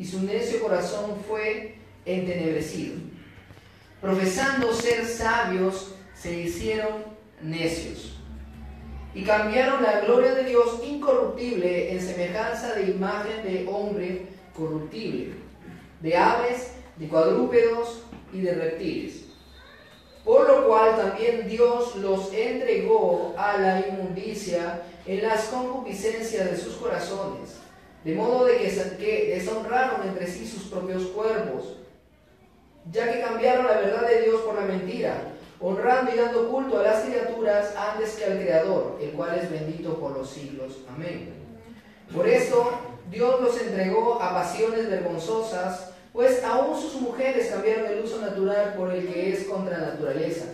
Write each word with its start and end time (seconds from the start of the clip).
y 0.00 0.04
su 0.06 0.22
necio 0.22 0.62
corazón 0.62 1.16
fue 1.28 1.74
entenebrecido. 2.06 2.94
Profesando 4.00 4.72
ser 4.72 5.04
sabios, 5.04 5.94
se 6.14 6.40
hicieron 6.40 7.04
necios 7.42 8.16
y 9.14 9.24
cambiaron 9.24 9.82
la 9.82 10.00
gloria 10.00 10.34
de 10.34 10.44
Dios 10.44 10.80
incorruptible 10.82 11.92
en 11.92 12.00
semejanza 12.00 12.74
de 12.74 12.90
imagen 12.92 13.42
de 13.42 13.68
hombre 13.70 14.26
corruptible, 14.56 15.34
de 16.00 16.16
aves, 16.16 16.72
de 16.96 17.06
cuadrúpedos 17.06 18.04
y 18.32 18.40
de 18.40 18.54
reptiles. 18.54 19.24
Por 20.24 20.48
lo 20.48 20.66
cual 20.66 20.96
también 20.96 21.46
Dios 21.46 21.96
los 21.96 22.32
entregó 22.32 23.34
a 23.36 23.58
la 23.58 23.86
inmundicia 23.86 24.82
en 25.06 25.22
las 25.22 25.44
concupiscencias 25.46 26.50
de 26.50 26.56
sus 26.56 26.76
corazones, 26.76 27.59
de 28.04 28.14
modo 28.14 28.44
de 28.46 28.56
que 28.98 29.34
deshonraron 29.34 30.06
entre 30.08 30.26
sí 30.26 30.46
sus 30.46 30.64
propios 30.64 31.04
cuerpos, 31.08 31.76
ya 32.90 33.12
que 33.12 33.20
cambiaron 33.20 33.66
la 33.66 33.78
verdad 33.78 34.08
de 34.08 34.22
Dios 34.22 34.40
por 34.42 34.54
la 34.54 34.62
mentira 34.62 35.30
honrando 35.60 36.12
y 36.12 36.16
dando 36.16 36.48
culto 36.48 36.80
a 36.80 36.82
las 36.82 37.04
criaturas 37.04 37.74
antes 37.76 38.14
que 38.14 38.24
al 38.24 38.38
Creador, 38.38 38.98
el 39.00 39.10
cual 39.10 39.38
es 39.38 39.50
bendito 39.50 39.98
por 40.00 40.16
los 40.16 40.30
siglos. 40.30 40.78
Amén. 40.92 41.34
Por 42.14 42.26
esto 42.26 42.70
Dios 43.10 43.40
los 43.40 43.60
entregó 43.60 44.20
a 44.20 44.34
pasiones 44.34 44.88
vergonzosas, 44.88 45.92
pues 46.12 46.42
aún 46.42 46.80
sus 46.80 46.94
mujeres 47.00 47.48
cambiaron 47.48 47.86
el 47.86 48.02
uso 48.02 48.20
natural 48.20 48.74
por 48.76 48.92
el 48.92 49.06
que 49.06 49.32
es 49.32 49.44
contra 49.44 49.78
naturaleza. 49.78 50.46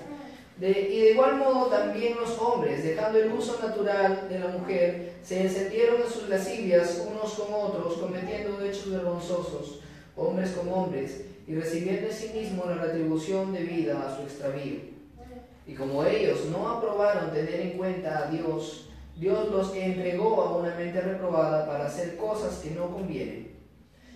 Y 0.59 0.63
de 0.63 1.11
igual 1.11 1.37
modo 1.37 1.67
también 1.67 2.17
los 2.17 2.39
hombres, 2.39 2.83
dejando 2.83 3.19
el 3.19 3.31
uso 3.31 3.59
natural 3.61 4.27
de 4.29 4.39
la 4.39 4.49
mujer, 4.49 5.13
se 5.23 5.43
encendieron 5.43 6.01
en 6.01 6.09
sus 6.09 6.29
lascivias 6.31 7.05
unos 7.11 7.35
con 7.35 7.53
otros, 7.53 7.99
cometiendo 7.99 8.65
hechos 8.65 8.91
vergonzosos, 8.91 9.81
hombres 10.17 10.53
con 10.53 10.73
hombres, 10.73 11.25
y 11.47 11.55
recibiendo 11.55 12.09
en 12.09 12.13
sí 12.13 12.31
mismo 12.35 12.65
la 12.65 12.77
retribución 12.77 13.53
debida 13.53 14.07
a 14.07 14.17
su 14.17 14.23
extravío. 14.23 14.81
Y 15.67 15.75
como 15.75 16.05
ellos 16.05 16.47
no 16.47 16.69
aprobaron 16.71 17.33
tener 17.33 17.61
en 17.61 17.71
cuenta 17.73 18.27
a 18.27 18.31
Dios, 18.31 18.89
Dios 19.17 19.51
los 19.51 19.75
entregó 19.75 20.41
a 20.43 20.57
una 20.57 20.75
mente 20.75 21.01
reprobada 21.01 21.67
para 21.67 21.87
hacer 21.87 22.17
cosas 22.17 22.59
que 22.59 22.71
no 22.71 22.91
convienen, 22.91 23.53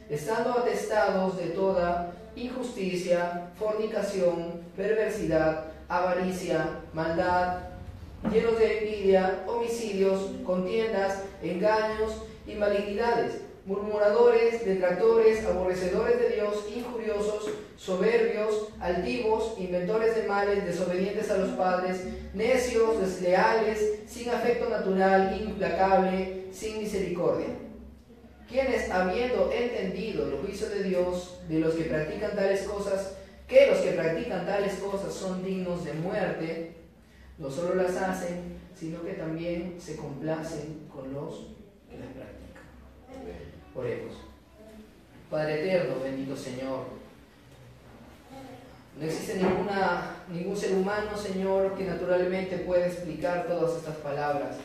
estando 0.08 0.52
atestados 0.52 1.36
de 1.36 1.48
toda 1.48 2.14
injusticia, 2.34 3.50
fornicación, 3.58 4.62
perversidad, 4.76 5.70
avaricia, 5.90 6.80
maldad, 6.94 7.58
llenos 8.32 8.58
de 8.58 8.78
envidia, 8.78 9.44
homicidios, 9.46 10.30
contiendas, 10.44 11.24
engaños 11.42 12.22
y 12.46 12.54
malignidades 12.54 13.42
murmuradores, 13.70 14.64
detractores, 14.64 15.44
aborrecedores 15.44 16.18
de 16.18 16.30
Dios, 16.30 16.66
injuriosos, 16.74 17.50
soberbios, 17.76 18.68
altivos, 18.80 19.54
inventores 19.58 20.16
de 20.16 20.24
males, 20.24 20.64
desobedientes 20.64 21.30
a 21.30 21.38
los 21.38 21.50
padres, 21.50 22.04
necios, 22.34 23.00
desleales, 23.00 24.00
sin 24.08 24.30
afecto 24.30 24.68
natural, 24.68 25.40
implacable, 25.40 26.46
sin 26.52 26.78
misericordia. 26.78 27.46
Quienes, 28.48 28.90
habiendo 28.90 29.52
entendido 29.52 30.26
el 30.26 30.38
juicio 30.38 30.68
de 30.68 30.82
Dios 30.82 31.38
de 31.48 31.60
los 31.60 31.74
que 31.74 31.84
practican 31.84 32.34
tales 32.34 32.62
cosas, 32.62 33.14
que 33.50 33.66
los 33.66 33.78
que 33.78 33.90
practican 33.90 34.46
tales 34.46 34.74
cosas 34.74 35.12
son 35.12 35.44
dignos 35.44 35.84
de 35.84 35.92
muerte, 35.94 36.76
no 37.36 37.50
solo 37.50 37.74
las 37.74 37.96
hacen, 37.96 38.60
sino 38.78 39.02
que 39.02 39.14
también 39.14 39.76
se 39.80 39.96
complacen 39.96 40.88
con 40.88 41.12
los 41.12 41.48
que 41.90 41.98
las 41.98 42.08
practican. 42.10 42.62
Oremos. 43.74 44.14
Padre 45.28 45.62
eterno, 45.62 46.00
bendito 46.00 46.36
Señor. 46.36 47.00
No 48.98 49.04
existe 49.04 49.36
ninguna, 49.38 50.16
ningún 50.28 50.56
ser 50.56 50.74
humano, 50.74 51.16
Señor, 51.16 51.76
que 51.76 51.84
naturalmente 51.84 52.58
pueda 52.58 52.86
explicar 52.86 53.48
todas 53.48 53.78
estas 53.78 53.96
palabras. 53.96 54.58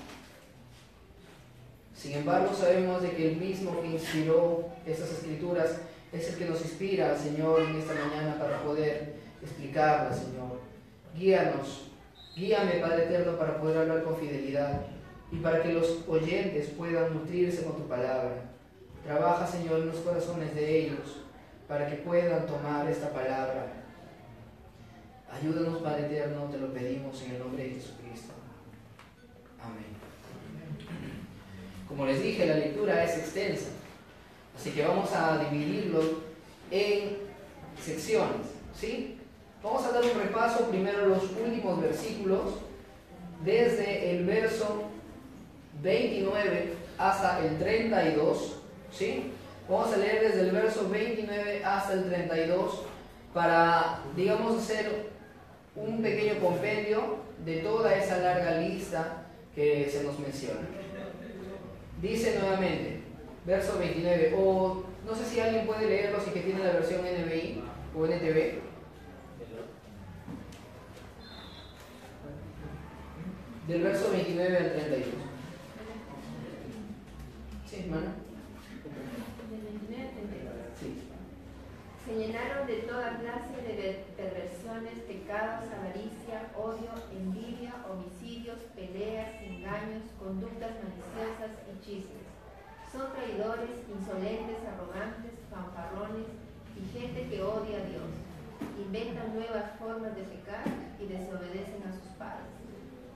Sin 1.95 2.13
embargo, 2.13 2.53
sabemos 2.53 3.01
de 3.01 3.11
que 3.11 3.31
el 3.31 3.37
mismo 3.37 3.81
que 3.81 3.87
inspiró 3.87 4.65
estas 4.85 5.11
escrituras 5.11 5.77
es 6.11 6.29
el 6.29 6.35
que 6.37 6.45
nos 6.45 6.61
inspira, 6.61 7.17
Señor, 7.17 7.61
en 7.61 7.75
esta 7.75 7.93
mañana 7.93 8.39
para 8.39 8.61
poder 8.63 9.15
explicarlas, 9.41 10.19
Señor. 10.19 10.59
Guíanos, 11.15 11.91
guíame, 12.35 12.79
Padre 12.79 13.05
eterno, 13.05 13.37
para 13.37 13.59
poder 13.59 13.79
hablar 13.79 14.03
con 14.03 14.17
fidelidad 14.17 14.81
y 15.31 15.37
para 15.37 15.61
que 15.61 15.73
los 15.73 16.03
oyentes 16.07 16.69
puedan 16.69 17.13
nutrirse 17.13 17.63
con 17.63 17.77
tu 17.77 17.87
palabra. 17.87 18.51
Trabaja, 19.03 19.45
Señor, 19.45 19.81
en 19.81 19.87
los 19.87 19.97
corazones 19.97 20.55
de 20.55 20.79
ellos 20.79 21.25
para 21.67 21.87
que 21.87 21.95
puedan 21.97 22.45
tomar 22.45 22.87
esta 22.87 23.09
palabra. 23.09 23.67
Ayúdanos, 25.31 25.81
Padre 25.81 26.05
Eterno, 26.05 26.45
te 26.45 26.57
lo 26.57 26.73
pedimos 26.73 27.21
en 27.23 27.31
el 27.31 27.39
nombre 27.39 27.63
de 27.63 27.69
Jesucristo. 27.71 28.33
Amén. 29.61 29.95
Como 31.87 32.05
les 32.05 32.21
dije, 32.21 32.45
la 32.45 32.55
lectura 32.55 33.03
es 33.03 33.17
extensa, 33.17 33.69
así 34.57 34.71
que 34.71 34.83
vamos 34.83 35.11
a 35.13 35.37
dividirlo 35.37 36.01
en 36.71 37.17
secciones. 37.81 38.47
¿sí? 38.79 39.17
Vamos 39.63 39.85
a 39.85 39.91
dar 39.91 40.03
un 40.03 40.19
repaso 40.19 40.65
primero 40.69 41.07
los 41.07 41.23
últimos 41.23 41.81
versículos, 41.81 42.41
desde 43.43 44.11
el 44.11 44.25
verso 44.25 44.83
29 45.81 46.73
hasta 46.97 47.45
el 47.45 47.59
32 47.59 48.55
¿sí? 48.91 49.31
Vamos 49.69 49.93
a 49.93 49.97
leer 49.97 50.21
desde 50.21 50.41
el 50.41 50.51
verso 50.51 50.89
29 50.89 51.63
hasta 51.63 51.93
el 51.93 52.05
32 52.05 52.81
para, 53.33 53.99
digamos, 54.15 54.61
hacer 54.61 55.09
un 55.75 56.01
pequeño 56.01 56.39
compendio 56.39 57.17
de 57.43 57.57
toda 57.57 57.95
esa 57.95 58.17
larga 58.19 58.59
lista 58.59 59.25
que 59.53 59.89
se 59.91 60.03
nos 60.03 60.17
menciona. 60.19 60.61
Dice 62.01 62.37
nuevamente, 62.39 62.94
verso 63.45 63.77
29, 63.77 64.33
o 64.37 64.83
no 65.05 65.15
sé 65.15 65.25
si 65.25 65.39
alguien 65.39 65.67
puede 65.67 65.87
leerlo 65.87 66.19
si 66.19 66.31
que 66.31 66.41
tiene 66.41 66.63
la 66.63 66.73
versión 66.73 67.01
NBI 67.01 67.63
o 67.95 68.05
NTV. 68.05 68.65
Del 73.67 73.81
verso 73.81 74.11
29 74.11 74.57
al 74.57 74.71
32. 74.73 75.05
Sí, 77.65 77.75
hermano. 77.85 78.25
Se 82.05 82.13
llenaron 82.13 82.67
de 82.67 82.75
toda 82.81 83.17
clase 83.17 83.61
de 83.65 84.05
perversiones, 84.15 84.93
pecados, 85.07 85.65
avaricia, 85.73 86.51
odio, 86.55 86.91
envidia, 87.11 87.73
homicidios, 87.89 88.59
peleas, 88.75 89.41
engaños, 89.41 90.03
conductas 90.19 90.71
maliciosas 90.83 91.57
y 91.65 91.83
chismes. 91.83 92.24
Son 92.95 93.11
traidores, 93.11 93.83
insolentes, 93.91 94.63
arrogantes, 94.63 95.35
fanfarrones 95.51 96.31
y 96.79 96.97
gente 96.97 97.27
que 97.27 97.43
odia 97.43 97.83
a 97.83 97.85
Dios. 97.91 98.07
Inventan 98.79 99.35
nuevas 99.35 99.75
formas 99.77 100.15
de 100.15 100.23
pecar 100.23 100.63
y 100.99 101.05
desobedecen 101.05 101.83
a 101.83 101.91
sus 101.91 102.15
padres. 102.15 102.47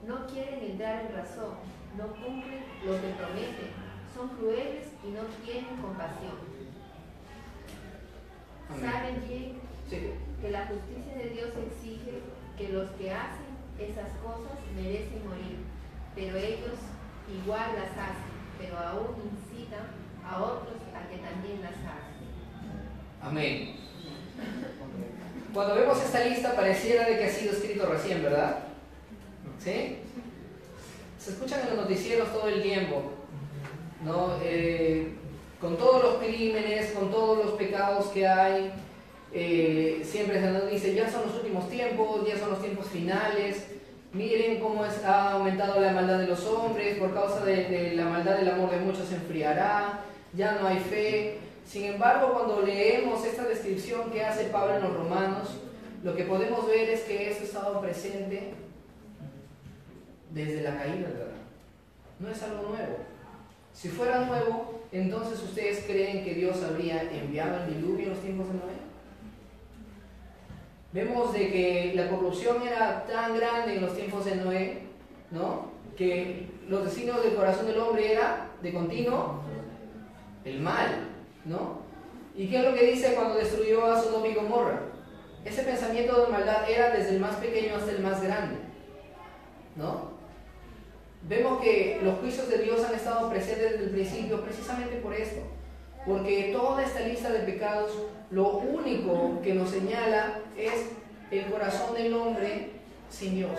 No 0.06 0.26
quieren 0.26 0.60
entrar 0.60 1.06
en 1.06 1.16
razón, 1.16 1.56
no 1.96 2.08
cumplen 2.12 2.60
lo 2.84 2.92
que 3.00 3.16
prometen, 3.16 3.72
son 4.14 4.28
crueles 4.36 4.92
y 5.02 5.10
no 5.12 5.22
tienen 5.44 5.76
compasión 5.80 6.50
saben 8.78 9.24
bien 9.26 9.58
que 9.90 10.50
la 10.50 10.66
justicia 10.66 11.14
de 11.16 11.30
Dios 11.30 11.50
exige 11.66 12.22
que 12.56 12.68
los 12.68 12.90
que 12.90 13.12
hacen 13.12 13.50
esas 13.78 14.10
cosas 14.22 14.54
merecen 14.76 15.26
morir, 15.26 15.58
pero 16.14 16.36
ellos 16.36 16.78
igual 17.28 17.74
las 17.74 17.90
hacen, 17.92 18.30
pero 18.58 18.78
aún 18.78 19.16
a 20.28 20.42
otros 20.42 20.76
a 20.94 21.08
que 21.08 21.18
también 21.18 21.60
las 21.62 21.72
hagan. 21.72 22.10
Amén. 23.22 23.76
Cuando 25.52 25.74
vemos 25.74 26.00
esta 26.02 26.24
lista 26.24 26.54
pareciera 26.54 27.06
de 27.06 27.18
que 27.18 27.24
ha 27.24 27.30
sido 27.30 27.52
escrito 27.52 27.86
recién, 27.86 28.22
¿verdad? 28.22 28.60
¿Sí? 29.58 29.98
Se 31.18 31.30
escuchan 31.32 31.60
en 31.60 31.76
los 31.76 31.84
noticieros 31.84 32.32
todo 32.32 32.48
el 32.48 32.62
tiempo, 32.62 33.12
¿no? 34.04 34.38
Eh, 34.42 35.14
con 35.60 35.76
todos 35.76 36.02
los 36.02 36.14
crímenes, 36.24 36.92
con 36.92 37.10
todos 37.10 37.44
los 37.44 37.54
pecados 37.54 38.06
que 38.06 38.26
hay. 38.26 38.72
Eh, 39.32 40.02
siempre 40.04 40.40
se 40.40 40.50
nos 40.50 40.70
dice, 40.70 40.94
ya 40.94 41.10
son 41.10 41.26
los 41.26 41.36
últimos 41.36 41.68
tiempos, 41.68 42.26
ya 42.26 42.38
son 42.38 42.50
los 42.50 42.62
tiempos 42.62 42.86
finales. 42.86 43.66
Miren 44.12 44.58
cómo 44.58 44.82
ha 44.84 45.30
aumentado 45.32 45.80
la 45.80 45.92
maldad 45.92 46.18
de 46.18 46.26
los 46.26 46.44
hombres, 46.44 46.98
por 46.98 47.14
causa 47.14 47.44
de, 47.44 47.92
la 47.94 48.06
maldad 48.06 48.38
del 48.38 48.50
amor 48.50 48.70
de 48.70 48.78
muchos 48.78 49.06
se 49.06 49.14
enfriará, 49.14 50.00
ya 50.32 50.58
no 50.60 50.66
hay 50.66 50.78
fe. 50.80 51.38
Sin 51.64 51.84
embargo, 51.84 52.32
cuando 52.32 52.62
leemos 52.62 53.24
esta 53.24 53.44
descripción 53.44 54.10
que 54.10 54.24
hace 54.24 54.44
Pablo 54.46 54.76
en 54.76 54.82
los 54.82 54.94
Romanos, 54.94 55.48
lo 56.02 56.16
que 56.16 56.24
podemos 56.24 56.66
ver 56.66 56.90
es 56.90 57.02
que 57.02 57.30
esto 57.30 57.42
ha 57.42 57.46
estado 57.46 57.80
presente 57.80 58.54
desde 60.30 60.62
la 60.62 60.76
caída, 60.76 61.08
¿verdad? 61.08 61.26
No 62.18 62.30
es 62.30 62.42
algo 62.42 62.68
nuevo. 62.68 62.96
Si 63.72 63.88
fuera 63.88 64.24
nuevo, 64.24 64.80
entonces 64.90 65.40
ustedes 65.40 65.84
creen 65.86 66.24
que 66.24 66.34
Dios 66.34 66.62
habría 66.64 67.02
enviado 67.02 67.62
el 67.62 67.76
diluvio 67.76 68.06
en 68.06 68.10
los 68.10 68.20
tiempos 68.20 68.48
de 68.48 68.54
Noé. 68.54 68.89
Vemos 70.92 71.32
de 71.32 71.52
que 71.52 71.92
la 71.94 72.08
corrupción 72.08 72.62
era 72.66 73.06
tan 73.06 73.36
grande 73.36 73.76
en 73.76 73.82
los 73.82 73.94
tiempos 73.94 74.24
de 74.24 74.36
Noé, 74.36 74.82
¿no? 75.30 75.70
Que 75.96 76.48
los 76.68 76.84
designios 76.84 77.22
del 77.22 77.34
corazón 77.34 77.66
del 77.66 77.78
hombre 77.78 78.12
era 78.12 78.48
de 78.60 78.72
continuo 78.72 79.42
el 80.44 80.60
mal, 80.60 81.08
¿no? 81.44 81.80
¿Y 82.36 82.48
qué 82.48 82.58
es 82.58 82.64
lo 82.64 82.74
que 82.74 82.86
dice 82.86 83.14
cuando 83.14 83.34
destruyó 83.34 83.84
a 83.84 84.00
Sodoma 84.00 84.26
y 84.26 84.34
Gomorra? 84.34 84.80
Ese 85.44 85.62
pensamiento 85.62 86.24
de 86.24 86.32
maldad 86.32 86.68
era 86.68 86.90
desde 86.90 87.10
el 87.10 87.20
más 87.20 87.36
pequeño 87.36 87.76
hasta 87.76 87.92
el 87.92 88.02
más 88.02 88.22
grande, 88.22 88.56
¿no? 89.76 90.10
Vemos 91.22 91.60
que 91.60 92.00
los 92.02 92.18
juicios 92.18 92.48
de 92.48 92.58
Dios 92.58 92.84
han 92.84 92.94
estado 92.94 93.30
presentes 93.30 93.72
desde 93.72 93.84
el 93.84 93.90
principio 93.90 94.42
precisamente 94.42 94.96
por 94.96 95.14
esto, 95.14 95.40
porque 96.06 96.50
toda 96.52 96.82
esta 96.82 97.00
lista 97.00 97.30
de 97.30 97.40
pecados 97.40 97.92
lo 98.30 98.58
único 98.58 99.40
que 99.42 99.54
nos 99.54 99.70
señala 99.70 100.38
es 100.56 100.90
el 101.30 101.46
corazón 101.46 101.94
del 101.94 102.14
hombre 102.14 102.70
sin 103.10 103.36
Dios. 103.36 103.58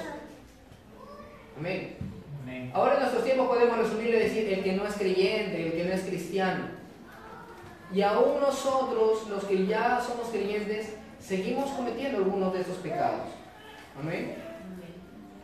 Amén. 1.58 1.96
Ahora 2.74 2.94
en 2.96 3.00
nuestros 3.02 3.24
tiempos 3.24 3.48
podemos 3.48 3.78
resumirle 3.78 4.18
y 4.18 4.24
decir 4.24 4.54
el 4.54 4.64
que 4.64 4.74
no 4.74 4.86
es 4.86 4.96
creyente, 4.96 5.68
el 5.68 5.74
que 5.74 5.84
no 5.84 5.94
es 5.94 6.02
cristiano. 6.02 6.66
Y 7.94 8.02
aún 8.02 8.40
nosotros, 8.40 9.28
los 9.30 9.44
que 9.44 9.66
ya 9.66 10.02
somos 10.02 10.30
creyentes, 10.30 10.94
seguimos 11.20 11.70
cometiendo 11.72 12.20
algunos 12.20 12.54
de 12.54 12.62
esos 12.62 12.78
pecados. 12.78 13.28
Amén. 14.00 14.36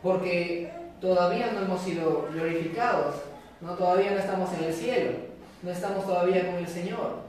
Porque 0.02 0.72
todavía 1.00 1.52
no 1.52 1.60
hemos 1.60 1.82
sido 1.82 2.28
glorificados, 2.32 3.16
¿no? 3.60 3.74
todavía 3.74 4.12
no 4.12 4.18
estamos 4.18 4.52
en 4.54 4.64
el 4.64 4.72
cielo, 4.72 5.10
no 5.62 5.70
estamos 5.70 6.06
todavía 6.06 6.46
con 6.46 6.56
el 6.56 6.66
Señor. 6.66 7.28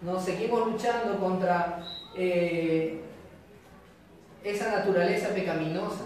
Nos 0.00 0.24
seguimos 0.24 0.66
luchando 0.66 1.18
contra 1.18 1.82
eh, 2.16 3.00
esa 4.44 4.72
naturaleza 4.72 5.28
pecaminosa 5.28 6.04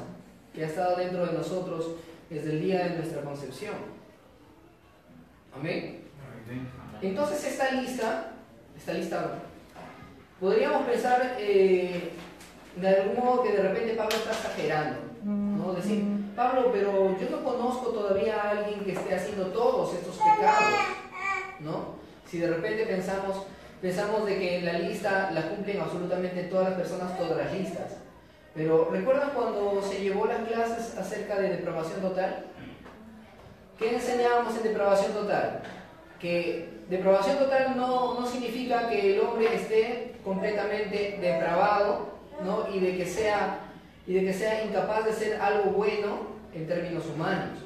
que 0.55 0.65
ha 0.65 0.69
estado 0.69 0.97
dentro 0.97 1.27
de 1.27 1.33
nosotros 1.33 1.93
desde 2.31 2.53
el 2.53 2.61
día 2.63 2.85
de 2.85 2.97
nuestra 2.97 3.23
concepción. 3.23 3.75
Amén. 5.55 6.03
Entonces 7.03 7.45
esta 7.45 7.73
lista, 7.73 8.33
esta 8.77 8.93
lista, 8.93 9.39
podríamos 10.41 10.87
pensar 10.87 11.37
eh, 11.39 12.13
de 12.77 12.89
algún 12.89 13.25
modo 13.25 13.43
que 13.43 13.53
de 13.53 13.63
repente 13.63 13.95
Pablo 13.95 14.17
está 14.17 14.31
exagerando, 14.31 14.99
¿no? 15.25 15.73
Decir, 15.73 16.05
Pablo, 16.37 16.71
pero 16.73 17.19
yo 17.19 17.31
no 17.31 17.43
conozco 17.43 17.89
todavía 17.91 18.43
a 18.43 18.51
alguien 18.51 18.81
que 18.81 18.93
esté 18.93 19.15
haciendo 19.15 19.47
todos 19.47 19.95
estos 19.95 20.17
pecados, 20.17 20.75
¿no? 21.61 21.97
Si 22.27 22.39
de 22.39 22.49
repente 22.49 22.87
pensamos, 22.87 23.47
pensamos 23.81 24.27
de 24.27 24.39
que 24.39 24.63
la 24.63 24.75
lista 24.75 25.31
la 25.33 25.49
cumplen 25.49 25.81
absolutamente 25.81 26.45
todas 26.45 26.71
las 26.71 26.79
personas, 26.79 27.19
todas 27.19 27.37
las 27.37 27.53
listas. 27.53 27.97
Pero 28.55 28.89
¿recuerdan 28.91 29.31
cuando 29.35 29.83
se 29.83 30.01
llevó 30.01 30.27
las 30.27 30.49
clases 30.49 30.97
acerca 30.97 31.39
de 31.39 31.51
depravación 31.51 32.01
total? 32.01 32.47
¿Qué 33.79 33.95
enseñábamos 33.95 34.57
en 34.57 34.63
depravación 34.63 35.13
total? 35.13 35.63
Que 36.19 36.81
depravación 36.89 37.39
total 37.39 37.77
no, 37.77 38.19
no 38.19 38.27
significa 38.27 38.89
que 38.89 39.15
el 39.15 39.21
hombre 39.21 39.55
esté 39.55 40.15
completamente 40.25 41.19
depravado 41.21 42.09
¿no? 42.43 42.67
y 42.75 42.81
de 42.81 42.97
que 42.97 43.07
sea 43.07 43.61
y 44.07 44.15
de 44.15 44.25
que 44.25 44.33
sea 44.33 44.65
incapaz 44.65 45.05
de 45.05 45.13
ser 45.13 45.41
algo 45.41 45.73
bueno 45.73 46.37
en 46.55 46.67
términos 46.67 47.07
humanos, 47.07 47.59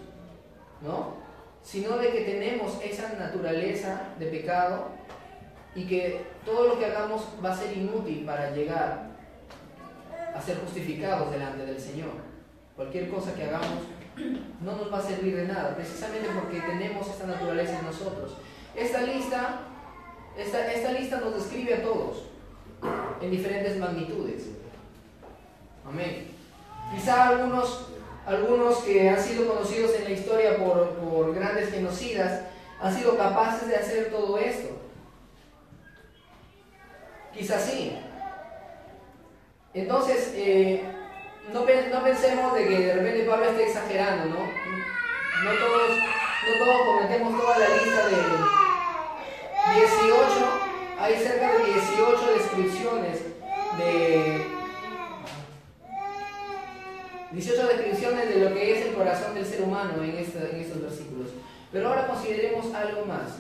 ¿no? 0.81 1.20
Sino 1.63 1.99
de 1.99 2.11
que 2.11 2.21
tenemos 2.23 2.79
esa 2.83 3.13
naturaleza 3.19 4.09
de 4.19 4.27
pecado 4.27 4.89
y 5.75 5.87
que 5.87 6.27
todo 6.45 6.69
lo 6.69 6.79
que 6.79 6.87
hagamos 6.87 7.29
va 7.45 7.53
a 7.53 7.57
ser 7.57 7.77
inútil 7.77 8.25
para 8.25 8.51
llegar 8.51 9.11
a 10.35 10.41
ser 10.41 10.59
justificados 10.59 11.31
delante 11.31 11.65
del 11.65 11.81
Señor. 11.81 12.11
Cualquier 12.75 13.11
cosa 13.11 13.35
que 13.35 13.45
hagamos 13.45 13.85
no 14.61 14.77
nos 14.77 14.93
va 14.93 14.99
a 14.99 15.03
servir 15.03 15.37
de 15.37 15.47
nada, 15.47 15.75
precisamente 15.75 16.29
porque 16.35 16.61
tenemos 16.61 17.07
esta 17.09 17.27
naturaleza 17.27 17.79
en 17.79 17.87
nosotros. 17.87 18.37
Esta 18.75 19.03
lista, 19.03 19.61
esta, 20.37 20.73
esta 20.73 20.93
lista 20.93 21.21
nos 21.21 21.35
describe 21.35 21.75
a 21.75 21.83
todos 21.83 22.25
en 23.21 23.31
diferentes 23.31 23.77
magnitudes. 23.79 24.51
Amén. 25.87 26.29
Quizá 26.95 27.29
algunos, 27.29 27.89
algunos 28.27 28.79
que 28.79 29.09
han 29.09 29.21
sido 29.21 29.49
conocidos 29.49 29.95
en 29.97 30.05
la 30.05 30.11
historia 30.11 30.57
por, 30.57 31.35
grandes 31.35 31.71
genocidas 31.71 32.43
han 32.81 32.95
sido 32.95 33.17
capaces 33.17 33.69
de 33.69 33.77
hacer 33.77 34.11
todo 34.11 34.39
esto. 34.39 34.69
Quizás 37.35 37.65
sí. 37.65 37.99
Entonces, 39.73 40.33
eh, 40.35 40.83
no, 41.53 41.61
no, 41.61 42.05
pensemos 42.05 42.55
de 42.55 42.69
que 42.69 42.79
de 42.79 42.95
repente 42.95 43.25
Pablo 43.25 43.51
esté 43.51 43.67
exagerando, 43.69 44.27
¿no? 44.27 44.41
No 44.41 45.51
todos, 45.59 45.91
no 45.91 46.65
todos 46.65 46.87
cometemos 46.87 47.41
toda 47.41 47.59
la 47.59 47.69
lista 47.69 48.09
de 48.09 48.17
18, 49.81 50.71
hay 50.99 51.17
cerca 51.17 51.53
de 51.53 51.65
18 51.65 52.33
descripciones 52.33 53.19
de 53.79 54.60
18 57.33 57.69
descripciones 57.69 58.29
de 58.29 58.41
lo 58.41 58.55
que 58.55 58.73
es 58.73 58.87
el 58.87 58.95
corazón 58.95 59.35
del 59.35 59.47
ser 59.47 59.63
humano 59.63 60.03
en, 60.03 60.11
en 60.11 60.19
estos 60.19 60.83
versículos. 60.83 61.29
Pero 61.73 61.89
ahora 61.89 62.07
consideremos 62.07 62.75
algo 62.75 63.07
más. 63.07 63.39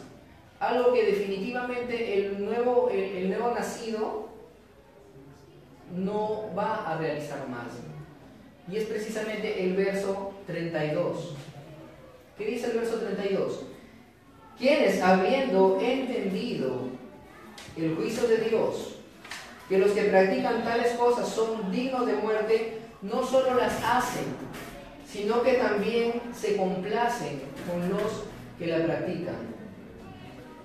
Algo 0.60 0.92
que 0.92 1.06
definitivamente 1.06 2.18
el 2.18 2.44
nuevo, 2.44 2.90
el, 2.90 3.28
nuevo 3.28 3.52
nacido 3.52 4.28
no 5.96 6.54
va 6.56 6.86
a 6.86 6.98
realizar 6.98 7.48
más. 7.48 7.68
Y 8.70 8.76
es 8.76 8.84
precisamente 8.84 9.64
el 9.64 9.74
verso 9.74 10.34
32. 10.46 11.34
¿Qué 12.36 12.44
dice 12.44 12.66
el 12.66 12.78
verso 12.78 12.96
32? 12.98 13.64
Quienes 14.58 15.00
habiendo 15.02 15.80
entendido 15.80 16.90
el 17.76 17.96
juicio 17.96 18.28
de 18.28 18.36
Dios, 18.36 18.96
que 19.68 19.78
los 19.78 19.92
que 19.92 20.04
practican 20.04 20.62
tales 20.62 20.92
cosas 20.92 21.28
son 21.28 21.72
dignos 21.72 22.06
de 22.06 22.12
muerte, 22.14 22.79
no 23.02 23.24
solo 23.24 23.54
las 23.54 23.82
hacen, 23.82 24.24
sino 25.06 25.42
que 25.42 25.54
también 25.54 26.20
se 26.34 26.56
complacen 26.56 27.40
con 27.68 27.88
los 27.90 28.24
que 28.58 28.66
la 28.66 28.84
practican. 28.84 29.36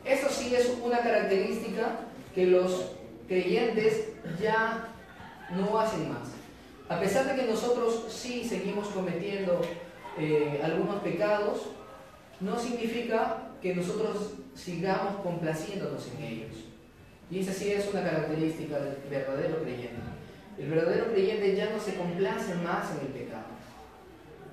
Eso 0.03 0.29
sí 0.29 0.53
es 0.55 0.77
una 0.83 0.99
característica 0.99 1.99
que 2.33 2.45
los 2.45 2.91
creyentes 3.27 4.09
ya 4.39 4.89
no 5.55 5.79
hacen 5.79 6.09
más. 6.09 6.29
A 6.89 6.99
pesar 6.99 7.25
de 7.25 7.41
que 7.41 7.49
nosotros 7.49 8.05
sí 8.09 8.43
seguimos 8.47 8.87
cometiendo 8.89 9.61
eh, 10.19 10.61
algunos 10.63 11.01
pecados, 11.01 11.61
no 12.39 12.59
significa 12.59 13.49
que 13.61 13.73
nosotros 13.73 14.33
sigamos 14.53 15.15
complaciéndonos 15.23 16.07
en 16.15 16.23
ellos. 16.23 16.55
Y 17.31 17.39
esa 17.39 17.53
sí 17.53 17.71
es 17.71 17.87
una 17.91 18.03
característica 18.03 18.77
del 18.77 18.97
verdadero 19.09 19.63
creyente. 19.63 20.14
El 20.57 20.69
verdadero 20.69 21.11
creyente 21.11 21.55
ya 21.55 21.69
no 21.69 21.79
se 21.79 21.95
complace 21.95 22.55
más 22.55 22.91
en 22.91 23.07
el 23.07 23.13
pecado. 23.13 23.45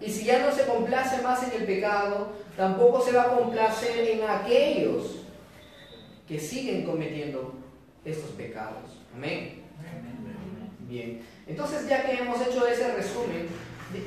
Y 0.01 0.11
si 0.11 0.25
ya 0.25 0.45
no 0.45 0.53
se 0.53 0.67
complace 0.67 1.23
más 1.23 1.43
en 1.45 1.61
el 1.61 1.67
pecado, 1.67 2.33
tampoco 2.57 3.01
se 3.01 3.13
va 3.13 3.23
a 3.23 3.39
complacer 3.39 4.09
en 4.09 4.29
aquellos 4.29 5.23
que 6.27 6.41
siguen 6.41 6.85
cometiendo 6.85 7.55
estos 8.05 8.31
pecados. 8.31 9.01
Amén. 9.15 9.63
Bien. 10.81 11.23
Entonces, 11.47 11.89
ya 11.89 12.05
que 12.05 12.19
hemos 12.19 12.41
hecho 12.47 12.67
ese 12.67 12.95
resumen, 12.95 13.47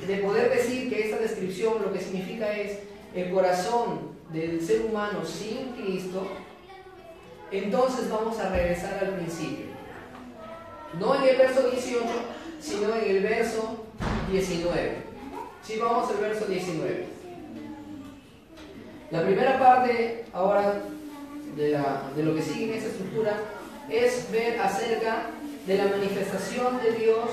de, 0.07 0.17
poder 0.17 0.49
decir 0.49 0.89
que 0.89 1.05
esta 1.05 1.17
descripción 1.17 1.81
lo 1.81 1.93
que 1.93 1.99
significa 1.99 2.51
es 2.51 2.79
el 3.15 3.31
corazón 3.31 4.15
del 4.33 4.61
ser 4.61 4.81
humano 4.81 5.23
sin 5.23 5.73
Cristo, 5.73 6.27
entonces 7.51 8.09
vamos 8.09 8.39
a 8.39 8.49
regresar 8.49 9.03
al 9.03 9.15
principio. 9.15 9.74
No 10.99 11.15
en 11.15 11.23
el 11.23 11.37
verso 11.37 11.69
18, 11.69 12.05
sino 12.59 12.95
en 12.95 13.15
el 13.15 13.23
verso 13.23 13.85
19. 14.31 14.97
Sí, 15.63 15.77
vamos 15.79 16.09
al 16.09 16.17
verso 16.17 16.45
19. 16.45 17.07
La 19.11 19.23
primera 19.23 19.59
parte 19.59 20.25
ahora 20.33 20.81
de, 21.55 22.23
lo 22.23 22.35
que 22.35 22.41
sigue 22.41 22.65
en 22.65 22.73
esta 22.73 22.89
estructura 22.89 23.37
es 23.89 24.31
ver 24.31 24.59
acerca 24.59 25.27
de 25.65 25.77
la 25.77 25.85
manifestación 25.85 26.81
de 26.81 26.91
Dios 26.93 27.29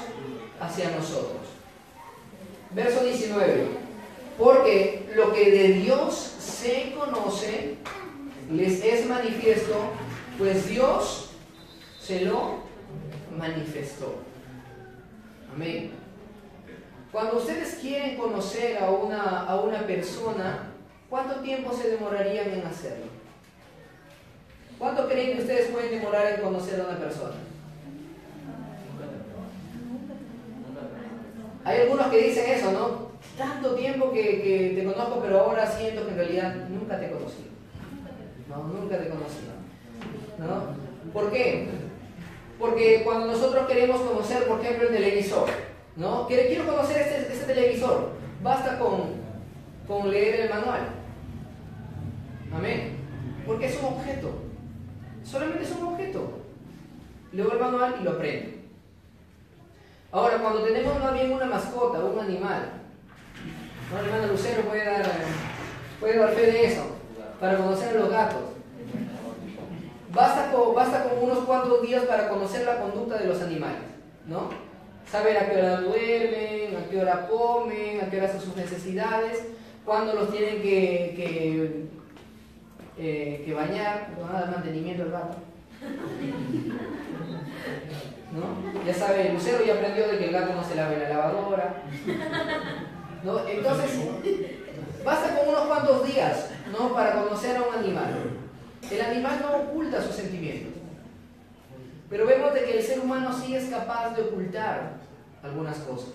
hacia 0.61 0.91
nosotros. 0.91 1.41
Verso 2.71 3.05
19. 3.05 3.67
Porque 4.39 5.11
lo 5.15 5.33
que 5.33 5.51
de 5.51 5.69
Dios 5.75 6.15
se 6.15 6.95
conoce 6.99 7.77
les 8.51 8.85
es 8.85 9.07
manifiesto, 9.07 9.75
pues 10.39 10.69
Dios 10.69 11.31
se 12.01 12.23
lo 12.23 12.62
manifestó. 13.37 14.17
Amén. 15.55 15.93
Cuando 17.11 17.37
ustedes 17.37 17.75
quieren 17.75 18.17
conocer 18.17 18.79
a 18.79 18.91
una, 18.91 19.41
a 19.43 19.61
una 19.61 19.87
persona, 19.87 20.71
¿cuánto 21.11 21.41
tiempo 21.41 21.73
se 21.75 21.91
demorarían 21.91 22.51
en 22.51 22.67
hacerlo? 22.67 23.07
¿Cuánto 24.79 25.09
creen 25.09 25.37
que 25.37 25.43
ustedes 25.43 25.71
pueden 25.71 25.91
demorar 25.91 26.35
en 26.35 26.41
conocer 26.41 26.81
a 26.81 26.85
una 26.85 26.99
persona? 26.99 27.35
Hay 31.65 31.81
algunos 31.83 32.07
que 32.09 32.19
dicen 32.19 32.51
eso, 32.51 32.73
¿no? 32.73 33.13
Tanto 33.37 33.75
tiempo 33.75 34.11
que, 34.11 34.73
te 34.75 34.85
conozco, 34.85 35.21
pero 35.23 35.41
ahora 35.41 35.67
siento 35.67 36.05
que 36.05 36.11
en 36.11 36.17
realidad 36.17 36.55
nunca 36.69 36.99
te 36.99 37.11
conocí. 37.11 37.51
No, 38.49 38.65
nunca 38.65 38.99
te 38.99 39.09
conocí. 39.09 39.47
¿No? 40.39 41.13
¿Por 41.13 41.31
qué? 41.31 41.69
Porque 42.63 43.03
cuando 43.03 43.27
nosotros 43.27 43.67
queremos 43.67 44.01
conocer, 44.03 44.47
por 44.47 44.61
ejemplo, 44.61 44.87
el 44.87 44.95
televisor, 44.95 45.49
¿no? 45.97 46.29
Quiero 46.29 46.65
conocer 46.65 47.03
este, 47.03 47.33
este 47.33 47.53
televisor, 47.53 48.11
basta 48.41 48.79
con, 48.79 50.13
leer 50.13 50.43
el 50.43 50.49
manual. 50.49 50.91
Amén. 52.55 52.99
Porque 53.45 53.67
es 53.67 53.77
un 53.81 53.87
objeto. 53.87 54.31
Solamente 55.25 55.65
es 55.65 55.73
un 55.73 55.89
objeto. 55.89 56.39
Leo 57.33 57.53
el 57.53 57.59
manual 57.59 57.97
y 58.01 58.05
lo 58.05 58.13
aprendo. 58.13 58.51
Ahora, 60.13 60.39
cuando 60.39 60.63
tenemos 60.63 61.01
más 61.01 61.15
bien 61.15 61.33
una 61.33 61.47
mascota, 61.47 61.99
un 61.99 62.21
animal, 62.21 62.75
¿no? 63.91 63.99
hermano 63.99 64.29
Lucero 64.29 64.63
puede 64.63 64.85
dar, 64.85 65.05
puede 65.99 66.17
dar 66.17 66.31
fe 66.31 66.43
de 66.43 66.67
eso, 66.67 66.85
para 67.41 67.57
conocer 67.57 67.97
a 67.97 68.01
los 68.01 68.09
gatos. 68.09 68.52
Basta 70.15 70.53
con, 70.53 70.75
basta 70.75 71.05
con 71.05 71.25
unos 71.25 71.39
cuantos 71.45 71.81
días 71.83 72.05
para 72.05 72.29
conocer 72.29 72.67
la 72.67 72.79
conducta 72.79 73.17
de 73.17 73.27
los 73.27 73.41
animales, 73.41 73.81
¿no? 74.27 74.51
Saber 75.11 75.39
a 75.39 75.51
qué 75.51 75.57
hora 75.57 75.81
duermen, 75.81 76.77
a 76.77 76.91
qué 76.91 77.01
hora 77.01 77.27
comen, 77.29 78.01
a 78.01 78.11
qué 78.11 78.19
hora 78.19 78.27
hacen 78.27 78.43
sus 78.43 78.55
necesidades, 78.57 79.47
cuándo 79.85 80.13
los 80.15 80.31
tienen 80.31 80.61
que, 80.63 81.15
que, 81.17 81.87
eh, 82.99 83.53
bañar, 83.55 84.11
van 84.21 84.37
a 84.37 84.41
dar 84.41 84.51
mantenimiento 84.51 85.05
al 85.05 85.13
gato. 85.13 85.37
¿No? 88.33 88.85
Ya 88.87 88.95
sabe, 88.95 89.33
Lucero 89.33 89.65
ya 89.65 89.75
aprendió 89.75 90.09
de 90.09 90.19
que 90.19 90.27
el 90.27 90.33
gato 90.33 90.55
no 90.55 90.65
se 90.65 90.75
lave 90.75 90.99
la 90.99 91.09
lavadora. 91.09 91.83
¿No? 93.23 93.47
Entonces, 93.47 93.99
basta 95.05 95.39
con 95.39 95.49
unos 95.49 95.67
cuantos 95.67 96.07
días 96.07 96.51
¿no? 96.71 96.95
para 96.95 97.23
conocer 97.23 97.57
a 97.57 97.63
un 97.63 97.75
animal. 97.75 98.32
El 98.91 99.01
animal 99.01 99.41
no 99.41 99.57
oculta 99.57 100.03
sus 100.03 100.17
sentimientos. 100.17 100.73
Pero 102.11 102.27
vemos 102.27 102.53
de 102.53 102.65
que 102.65 102.79
el 102.79 102.83
ser 102.83 103.01
humano 103.01 103.33
sí 103.33 103.55
es 103.55 103.71
capaz 103.71 104.15
de 104.15 104.23
ocultar 104.23 104.95
algunas 105.43 105.79
cosas. 105.79 106.11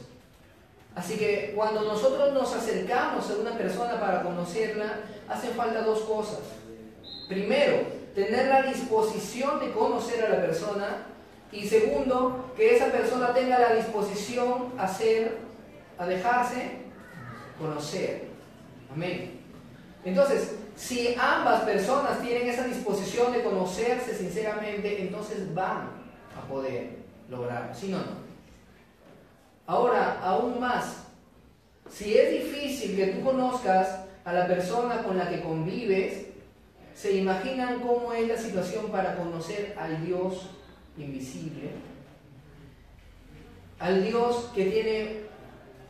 Así 0.96 1.18
que 1.18 1.54
cuando 1.56 1.82
nosotros 1.82 2.34
nos 2.34 2.54
acercamos 2.54 3.30
a 3.30 3.36
una 3.36 3.58
persona 3.58 4.00
para 4.00 4.24
conocerla, 4.24 5.00
hacen 5.30 5.52
falta 5.52 5.82
dos 5.82 6.02
cosas. 6.02 6.40
Primero, 7.28 7.78
tener 8.16 8.48
la 8.48 8.64
disposición 8.64 9.60
de 9.60 9.72
conocer 9.72 10.26
a 10.26 10.30
la 10.30 10.42
persona 10.42 11.06
y 11.52 11.68
segundo, 11.68 12.52
que 12.58 12.76
esa 12.76 12.88
persona 12.88 13.34
tenga 13.34 13.60
la 13.60 13.74
disposición 13.74 14.74
a 14.78 14.88
ser, 14.88 15.38
a 15.98 16.06
dejarse 16.06 16.80
conocer. 17.60 18.28
Amén. 18.92 19.40
Entonces, 20.04 20.56
si 20.78 21.16
ambas 21.20 21.64
personas 21.64 22.22
tienen 22.22 22.48
esa 22.48 22.64
disposición 22.64 23.34
de 23.34 23.44
conocerse 23.44 24.16
sinceramente, 24.16 25.02
entonces 25.02 25.54
van 25.54 25.90
a 26.38 26.48
poder 26.48 26.98
lograrlo. 27.30 27.74
Si 27.74 27.88
no, 27.88 27.98
no. 27.98 28.28
Ahora, 29.66 30.20
aún 30.22 30.60
más, 30.60 31.08
si 31.90 32.16
es 32.16 32.44
difícil 32.44 32.96
que 32.96 33.08
tú 33.08 33.24
conozcas 33.24 34.02
a 34.24 34.32
la 34.32 34.48
persona 34.48 35.02
con 35.02 35.18
la 35.18 35.28
que 35.28 35.42
convives, 35.42 36.28
se 36.94 37.14
imaginan 37.14 37.80
cómo 37.80 38.14
es 38.14 38.28
la 38.28 38.38
situación 38.38 38.92
para 38.92 39.18
conocer 39.18 39.76
al 39.80 40.06
Dios 40.06 40.52
invisible, 40.96 41.72
al 43.80 44.06
Dios 44.06 44.52
que 44.54 44.66
tiene 44.66 45.22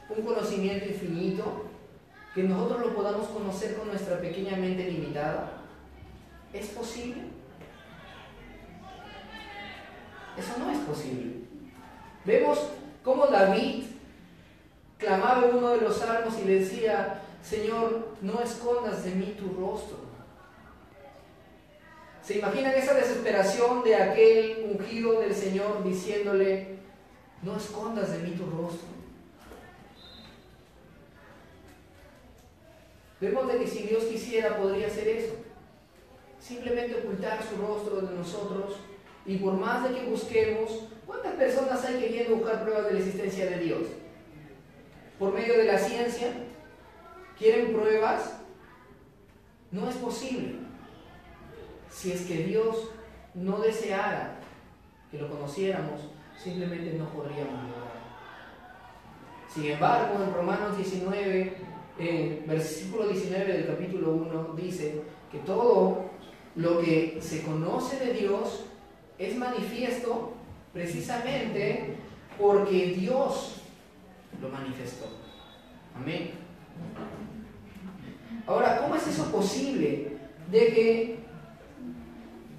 un 0.09 0.25
conocimiento 0.25 0.85
infinito, 0.85 1.66
que 2.33 2.43
nosotros 2.43 2.81
lo 2.81 2.95
podamos 2.95 3.27
conocer 3.27 3.75
con 3.75 3.87
nuestra 3.87 4.19
pequeña 4.19 4.57
mente 4.57 4.89
limitada. 4.89 5.53
¿Es 6.53 6.67
posible? 6.67 7.23
Eso 10.37 10.53
no 10.59 10.71
es 10.71 10.77
posible. 10.79 11.41
Vemos 12.25 12.59
cómo 13.03 13.27
David 13.27 13.85
clamaba 14.97 15.47
en 15.47 15.55
uno 15.55 15.69
de 15.69 15.81
los 15.81 15.97
salmos 15.97 16.37
y 16.39 16.45
le 16.45 16.59
decía, 16.59 17.21
Señor, 17.41 18.15
no 18.21 18.41
escondas 18.41 19.03
de 19.03 19.11
mí 19.11 19.35
tu 19.37 19.49
rostro. 19.59 19.97
¿Se 22.21 22.39
imaginan 22.39 22.73
esa 22.73 22.93
desesperación 22.93 23.83
de 23.83 23.95
aquel 23.95 24.75
ungido 24.77 25.21
del 25.21 25.33
Señor 25.33 25.83
diciéndole, 25.83 26.79
no 27.41 27.55
escondas 27.55 28.11
de 28.11 28.19
mí 28.19 28.31
tu 28.31 28.45
rostro? 28.45 28.96
Vemos 33.19 33.51
de 33.51 33.59
que 33.59 33.67
si 33.67 33.83
Dios 33.83 34.03
quisiera 34.03 34.57
podría 34.57 34.87
hacer 34.87 35.07
eso. 35.07 35.35
Simplemente 36.39 36.99
ocultar 36.99 37.39
su 37.43 37.59
rostro 37.61 38.01
de 38.01 38.15
nosotros 38.15 38.77
y 39.25 39.37
por 39.37 39.53
más 39.53 39.83
de 39.83 39.95
que 39.95 40.05
busquemos, 40.05 40.85
¿cuántas 41.05 41.33
personas 41.33 41.83
hay 41.83 41.99
que 41.99 42.09
vienen 42.09 42.33
a 42.33 42.35
buscar 42.35 42.63
pruebas 42.63 42.85
de 42.85 42.93
la 42.93 42.99
existencia 42.99 43.45
de 43.49 43.59
Dios? 43.59 43.81
Por 45.17 45.33
medio 45.33 45.57
de 45.57 45.65
la 45.65 45.79
ciencia, 45.79 46.27
¿quieren 47.37 47.73
pruebas? 47.73 48.35
No 49.71 49.89
es 49.89 49.95
posible 49.95 50.59
si 51.89 52.11
es 52.11 52.21
que 52.27 52.43
Dios 52.43 52.91
no 53.33 53.59
deseara 53.59 54.35
que 55.11 55.17
lo 55.17 55.29
conociéramos, 55.29 56.01
simplemente 56.37 56.93
no 56.93 57.09
podríamos 57.09 57.63
lograr. 57.63 57.97
Sin 59.53 59.65
embargo, 59.65 60.23
en 60.23 60.33
Romanos 60.33 60.77
19, 60.77 61.57
en 61.99 62.43
versículo 62.47 63.07
19 63.07 63.53
del 63.53 63.67
capítulo 63.67 64.11
1, 64.11 64.53
dice 64.55 65.01
que 65.31 65.39
todo 65.39 66.05
lo 66.55 66.79
que 66.79 67.19
se 67.21 67.43
conoce 67.43 68.03
de 68.03 68.13
Dios 68.13 68.65
es 69.17 69.35
manifiesto 69.35 70.33
precisamente 70.73 71.95
porque 72.39 72.93
Dios 72.97 73.61
lo 74.41 74.49
manifestó. 74.49 75.05
Amén. 75.95 76.31
Ahora, 78.45 78.79
¿cómo 78.81 78.95
es 78.95 79.07
eso 79.07 79.31
posible 79.31 80.17
de 80.51 80.67
que 80.67 81.17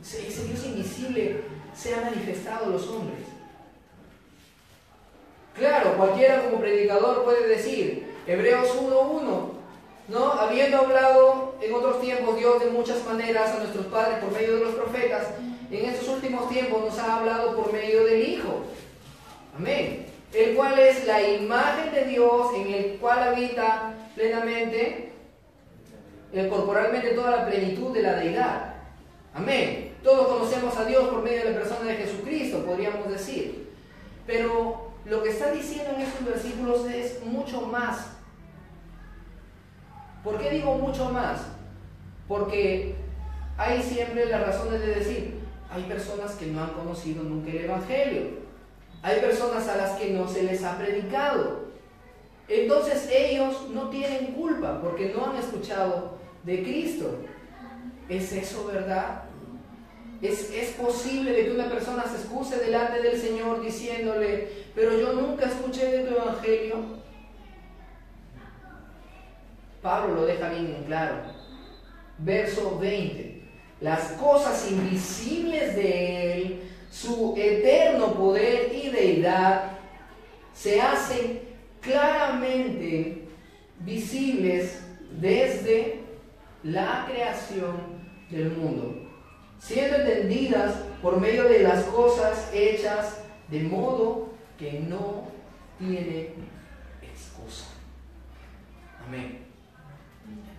ese 0.02 0.44
Dios 0.46 0.66
invisible 0.66 1.42
sea 1.74 2.00
manifestado 2.02 2.66
a 2.66 2.68
los 2.70 2.88
hombres. 2.88 3.20
Claro, 5.56 5.96
cualquiera 5.96 6.44
como 6.44 6.60
predicador 6.60 7.24
puede 7.24 7.48
decir, 7.48 8.07
Hebreos 8.28 8.68
1.1, 8.76 9.22
¿no? 10.08 10.32
Habiendo 10.32 10.76
hablado 10.76 11.54
en 11.62 11.72
otros 11.72 11.98
tiempos 12.02 12.36
Dios 12.36 12.62
de 12.62 12.70
muchas 12.70 13.02
maneras 13.06 13.52
a 13.52 13.60
nuestros 13.60 13.86
padres 13.86 14.18
por 14.18 14.30
medio 14.32 14.56
de 14.56 14.64
los 14.64 14.74
profetas, 14.74 15.28
en 15.70 15.86
estos 15.86 16.08
últimos 16.08 16.46
tiempos 16.50 16.84
nos 16.84 16.98
ha 16.98 17.16
hablado 17.16 17.56
por 17.56 17.72
medio 17.72 18.04
del 18.04 18.28
Hijo. 18.28 18.64
Amén. 19.56 20.04
El 20.34 20.54
cual 20.54 20.78
es 20.78 21.06
la 21.06 21.26
imagen 21.26 21.90
de 21.94 22.04
Dios 22.04 22.48
en 22.54 22.74
el 22.74 22.98
cual 22.98 23.28
habita 23.28 23.94
plenamente, 24.14 25.10
eh, 26.34 26.48
corporalmente 26.50 27.12
toda 27.12 27.30
la 27.30 27.46
plenitud 27.46 27.94
de 27.94 28.02
la 28.02 28.12
deidad. 28.12 28.74
Amén. 29.32 29.96
Todos 30.04 30.28
conocemos 30.28 30.76
a 30.76 30.84
Dios 30.84 31.08
por 31.08 31.22
medio 31.22 31.44
de 31.44 31.52
la 31.52 31.60
persona 31.60 31.90
de 31.90 31.96
Jesucristo, 31.96 32.62
podríamos 32.62 33.08
decir. 33.08 33.70
Pero 34.26 34.90
lo 35.06 35.22
que 35.22 35.30
está 35.30 35.50
diciendo 35.50 35.94
en 35.94 36.02
estos 36.02 36.26
versículos 36.26 36.84
es 36.90 37.24
mucho 37.24 37.62
más. 37.62 38.17
¿Por 40.28 40.38
qué 40.38 40.50
digo 40.50 40.74
mucho 40.74 41.06
más? 41.06 41.40
Porque 42.28 42.94
hay 43.56 43.82
siempre 43.82 44.26
las 44.26 44.46
razones 44.46 44.78
de 44.82 44.94
decir, 44.96 45.38
hay 45.70 45.84
personas 45.84 46.32
que 46.32 46.48
no 46.48 46.62
han 46.62 46.74
conocido 46.74 47.22
nunca 47.22 47.50
el 47.50 47.64
Evangelio. 47.64 48.22
Hay 49.02 49.20
personas 49.20 49.66
a 49.68 49.78
las 49.78 49.92
que 49.92 50.10
no 50.10 50.28
se 50.28 50.42
les 50.42 50.62
ha 50.64 50.76
predicado. 50.76 51.68
Entonces 52.46 53.08
ellos 53.10 53.70
no 53.70 53.88
tienen 53.88 54.34
culpa 54.34 54.82
porque 54.82 55.14
no 55.16 55.30
han 55.30 55.36
escuchado 55.36 56.18
de 56.44 56.62
Cristo. 56.62 57.20
¿Es 58.10 58.30
eso 58.30 58.66
verdad? 58.66 59.22
Es, 60.20 60.50
es 60.52 60.72
posible 60.72 61.42
que 61.42 61.52
una 61.52 61.70
persona 61.70 62.04
se 62.04 62.16
excuse 62.16 62.58
delante 62.58 63.00
del 63.00 63.18
Señor 63.18 63.62
diciéndole, 63.62 64.66
pero 64.74 64.92
yo 64.92 65.14
nunca 65.14 65.46
escuché 65.46 65.86
de 65.86 66.04
tu 66.04 66.16
evangelio. 66.16 66.98
Pablo 69.88 70.16
lo 70.16 70.26
deja 70.26 70.50
bien 70.50 70.66
en 70.76 70.84
claro. 70.84 71.14
Verso 72.18 72.78
20. 72.78 73.42
Las 73.80 74.12
cosas 74.12 74.70
invisibles 74.70 75.74
de 75.76 76.32
Él, 76.32 76.70
su 76.90 77.34
eterno 77.38 78.12
poder 78.12 78.70
y 78.74 78.90
deidad, 78.90 79.78
se 80.52 80.78
hacen 80.78 81.40
claramente 81.80 83.28
visibles 83.78 84.82
desde 85.18 86.00
la 86.64 87.06
creación 87.10 87.76
del 88.28 88.50
mundo, 88.50 88.94
siendo 89.58 89.96
entendidas 89.96 90.74
por 91.00 91.18
medio 91.18 91.44
de 91.44 91.60
las 91.60 91.84
cosas 91.84 92.50
hechas 92.52 93.22
de 93.48 93.60
modo 93.60 94.34
que 94.58 94.80
no 94.80 95.28
tiene 95.78 96.34
excusa. 97.00 97.68
Amén. 99.06 99.47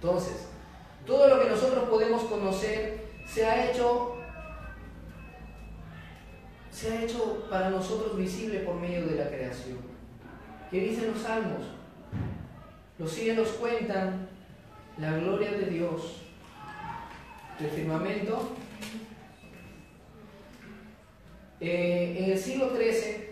Entonces, 0.01 0.47
todo 1.05 1.27
lo 1.27 1.41
que 1.41 1.49
nosotros 1.49 1.89
podemos 1.89 2.23
conocer 2.23 3.09
se 3.27 3.45
ha 3.45 3.69
hecho 3.69 4.15
se 6.71 6.91
ha 6.91 7.03
hecho 7.03 7.45
para 7.49 7.69
nosotros 7.69 8.15
visible 8.15 8.59
por 8.59 8.75
medio 8.75 9.05
de 9.05 9.15
la 9.15 9.27
creación. 9.27 9.79
¿Qué 10.71 10.79
dicen 10.79 11.11
los 11.11 11.21
salmos? 11.21 11.63
Los 12.97 13.11
cielos 13.11 13.49
cuentan 13.59 14.29
la 14.97 15.17
gloria 15.17 15.51
de 15.51 15.65
Dios. 15.65 16.21
El 17.59 17.69
firmamento. 17.69 18.55
Eh, 21.59 22.15
en 22.17 22.31
el 22.31 22.39
siglo 22.39 22.69
XIII 22.69 23.29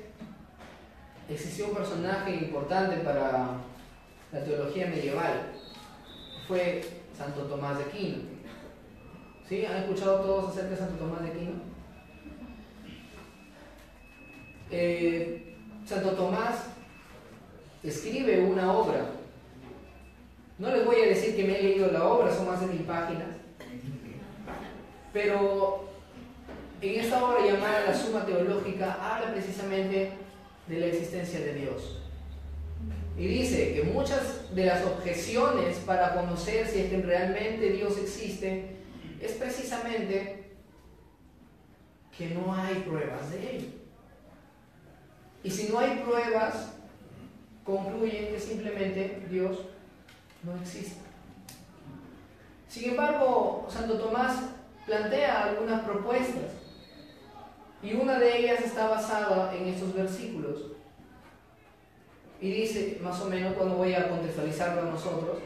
existió 1.30 1.68
un 1.68 1.76
personaje 1.76 2.36
importante 2.36 2.98
para 2.98 3.52
la 4.34 4.44
teología 4.44 4.88
medieval. 4.88 5.47
Fue 6.48 6.82
Santo 7.18 7.42
Tomás 7.42 7.78
de 7.78 7.84
Aquino. 7.86 8.18
¿Sí? 9.48 9.66
¿Han 9.66 9.84
escuchado 9.84 10.22
todos 10.22 10.50
acerca 10.50 10.72
de 10.72 10.78
Santo 10.78 10.96
Tomás 10.96 11.22
de 11.24 11.30
Aquino? 11.30 11.52
Eh, 14.70 15.56
Santo 15.86 16.12
Tomás 16.12 16.66
escribe 17.84 18.40
una 18.46 18.72
obra. 18.72 19.06
No 20.58 20.72
les 20.72 20.86
voy 20.86 21.02
a 21.02 21.08
decir 21.08 21.36
que 21.36 21.44
me 21.44 21.60
he 21.60 21.64
leído 21.64 21.92
la 21.92 22.04
obra, 22.06 22.34
son 22.34 22.48
más 22.48 22.62
de 22.62 22.68
mil 22.68 22.84
páginas. 22.84 23.28
Pero 25.14 25.86
en 26.82 27.00
esta 27.00 27.24
obra 27.24 27.46
llamada 27.46 27.86
La 27.88 27.94
Suma 27.94 28.26
Teológica 28.26 28.98
habla 29.02 29.34
precisamente 29.34 30.12
de 30.68 30.80
la 30.80 30.86
existencia 30.88 31.40
de 31.40 31.54
Dios. 31.54 32.07
Y 33.18 33.26
dice 33.26 33.74
que 33.74 33.84
muchas 33.84 34.54
de 34.54 34.66
las 34.66 34.86
objeciones 34.86 35.78
para 35.78 36.14
conocer 36.14 36.68
si 36.68 36.82
es 36.82 36.90
que 36.92 37.02
realmente 37.02 37.72
Dios 37.72 37.98
existe 37.98 38.78
es 39.20 39.32
precisamente 39.32 40.52
que 42.16 42.30
no 42.30 42.54
hay 42.54 42.76
pruebas 42.76 43.32
de 43.32 43.58
Él. 43.58 43.74
Y 45.44 45.50
si 45.50 45.70
no 45.70 45.80
hay 45.80 46.04
pruebas, 46.06 46.74
concluyen 47.64 48.28
que 48.28 48.40
simplemente 48.40 49.24
Dios 49.30 49.60
no 50.44 50.56
existe. 50.62 51.02
Sin 52.68 52.92
embargo, 52.92 53.68
Santo 53.70 53.98
Tomás 53.98 54.36
plantea 54.86 55.46
algunas 55.46 55.84
propuestas 55.84 56.52
y 57.82 57.94
una 57.94 58.20
de 58.20 58.38
ellas 58.38 58.62
está 58.62 58.88
basada 58.88 59.56
en 59.56 59.68
estos 59.68 59.94
versículos. 59.94 60.77
Y 62.40 62.52
dice, 62.52 63.00
más 63.02 63.20
o 63.22 63.26
menos, 63.26 63.54
cuando 63.54 63.76
voy 63.76 63.94
a 63.94 64.10
contextualizarlo 64.10 64.82
a 64.82 64.92
nosotros, 64.92 65.38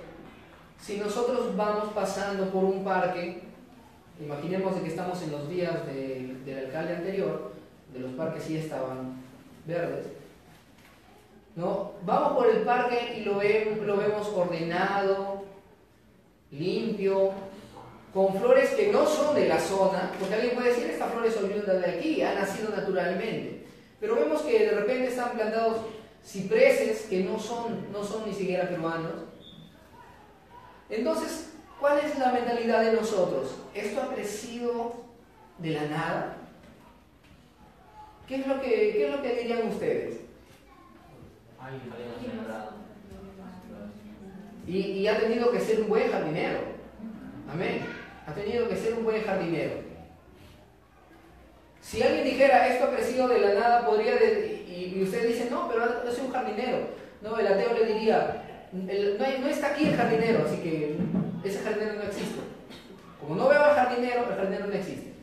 si 0.80 0.98
nosotros 0.98 1.56
vamos 1.56 1.94
pasando 1.94 2.50
por 2.50 2.64
un 2.64 2.84
parque, 2.84 3.42
imaginemos 4.20 4.76
de 4.76 4.82
que 4.82 4.90
estamos 4.90 5.22
en 5.24 5.32
los 5.32 5.50
días 5.50 5.86
del 5.86 6.66
alcalde 6.66 6.96
anterior, 6.98 7.54
de 7.94 8.00
los 8.00 8.12
parques 8.14 8.44
sí 8.44 8.58
estaban 8.58 9.22
verdes, 9.66 10.08
¿no? 11.56 11.92
Vamos 12.04 12.34
por 12.34 12.50
el 12.50 12.64
parque 12.64 13.16
y 13.18 13.26
lo 13.26 13.38
vemos, 13.38 13.86
lo 13.86 13.98
vemos 13.98 14.28
ordenado, 14.36 15.44
limpio, 16.52 17.32
con 18.14 18.36
flores 18.36 18.72
que 18.72 18.92
no 18.92 19.06
son 19.06 19.36
de 19.36 19.48
la 19.48 19.60
zona, 19.60 20.12
porque 20.20 20.36
alguien 20.36 20.56
puede 20.56 20.70
decir, 20.70 20.90
esta 20.90 21.08
flor 21.08 21.26
es 21.26 21.38
oriunda 21.38 21.74
de 21.74 21.86
aquí, 21.86 22.22
ha 22.22 22.34
nacido 22.34 22.70
naturalmente. 22.70 23.66
Pero 24.00 24.16
vemos 24.16 24.42
que 24.42 24.60
de 24.60 24.72
repente 24.72 25.08
están 25.08 25.32
plantados 25.32 25.78
cipreses 26.26 27.02
que 27.04 27.24
no 27.24 27.40
son, 27.40 27.92
no 27.92 28.04
son 28.04 28.28
ni 28.28 28.34
siquiera 28.34 28.70
peruanos. 28.70 29.14
Entonces, 30.90 31.54
¿cuál 31.80 32.00
es 32.00 32.18
la 32.20 32.32
mentalidad 32.32 32.84
de 32.84 32.94
nosotros? 32.94 33.56
¿Esto 33.74 34.02
ha 34.02 34.14
crecido 34.14 34.94
de 35.58 35.72
la 35.72 35.86
nada? 35.86 36.38
¿Qué 38.28 38.36
es 38.36 38.48
lo 38.48 38.62
que, 38.62 38.70
qué 38.70 39.08
es 39.08 39.16
lo 39.16 39.22
que 39.22 39.36
dirían 39.36 39.68
ustedes? 39.68 40.22
Y, 44.68 44.78
y 44.78 45.08
ha 45.08 45.20
tenido 45.20 45.52
que 45.52 45.60
ser 45.60 45.82
un 45.82 45.90
buen 45.90 46.12
jardinero. 46.12 46.60
Amén. 47.52 47.86
Ha 48.26 48.34
tenido 48.34 48.70
que 48.70 48.78
ser 48.78 48.94
un 48.94 49.04
buen 49.04 49.24
jardinero. 49.24 49.92
Si 51.82 52.02
alguien 52.02 52.24
dijera 52.24 52.68
esto 52.68 52.86
ha 52.86 52.96
crecido 52.96 53.28
de 53.28 53.40
la 53.40 53.54
nada, 53.54 53.86
podría. 53.86 54.14
Y, 54.94 55.04
usted 55.04 55.28
dice, 55.28 55.50
no, 55.50 55.68
pero 55.68 56.12
soy 56.12 56.26
un 56.26 56.32
jardinero. 56.32 56.80
No, 57.22 57.38
el 57.38 57.48
ateo 57.48 57.74
le 57.74 57.94
diría, 57.94 58.68
no, 58.72 59.48
está 59.48 59.68
aquí 59.68 59.86
el 59.86 59.96
jardinero, 59.96 60.46
así 60.46 60.58
que 60.58 60.98
ese 61.44 61.60
jardinero 61.60 61.96
no 61.96 62.04
existe. 62.04 62.40
Como 63.20 63.36
no 63.36 63.48
veo 63.48 63.64
al 63.64 63.76
jardinero, 63.76 64.22
el 64.22 64.36
jardinero 64.36 64.68
no 64.68 64.74
existe. 64.74 65.14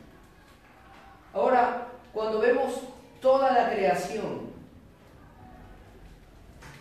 Ahora, 1.33 1.87
cuando 2.13 2.39
vemos 2.39 2.81
toda 3.21 3.51
la 3.51 3.71
creación, 3.71 4.49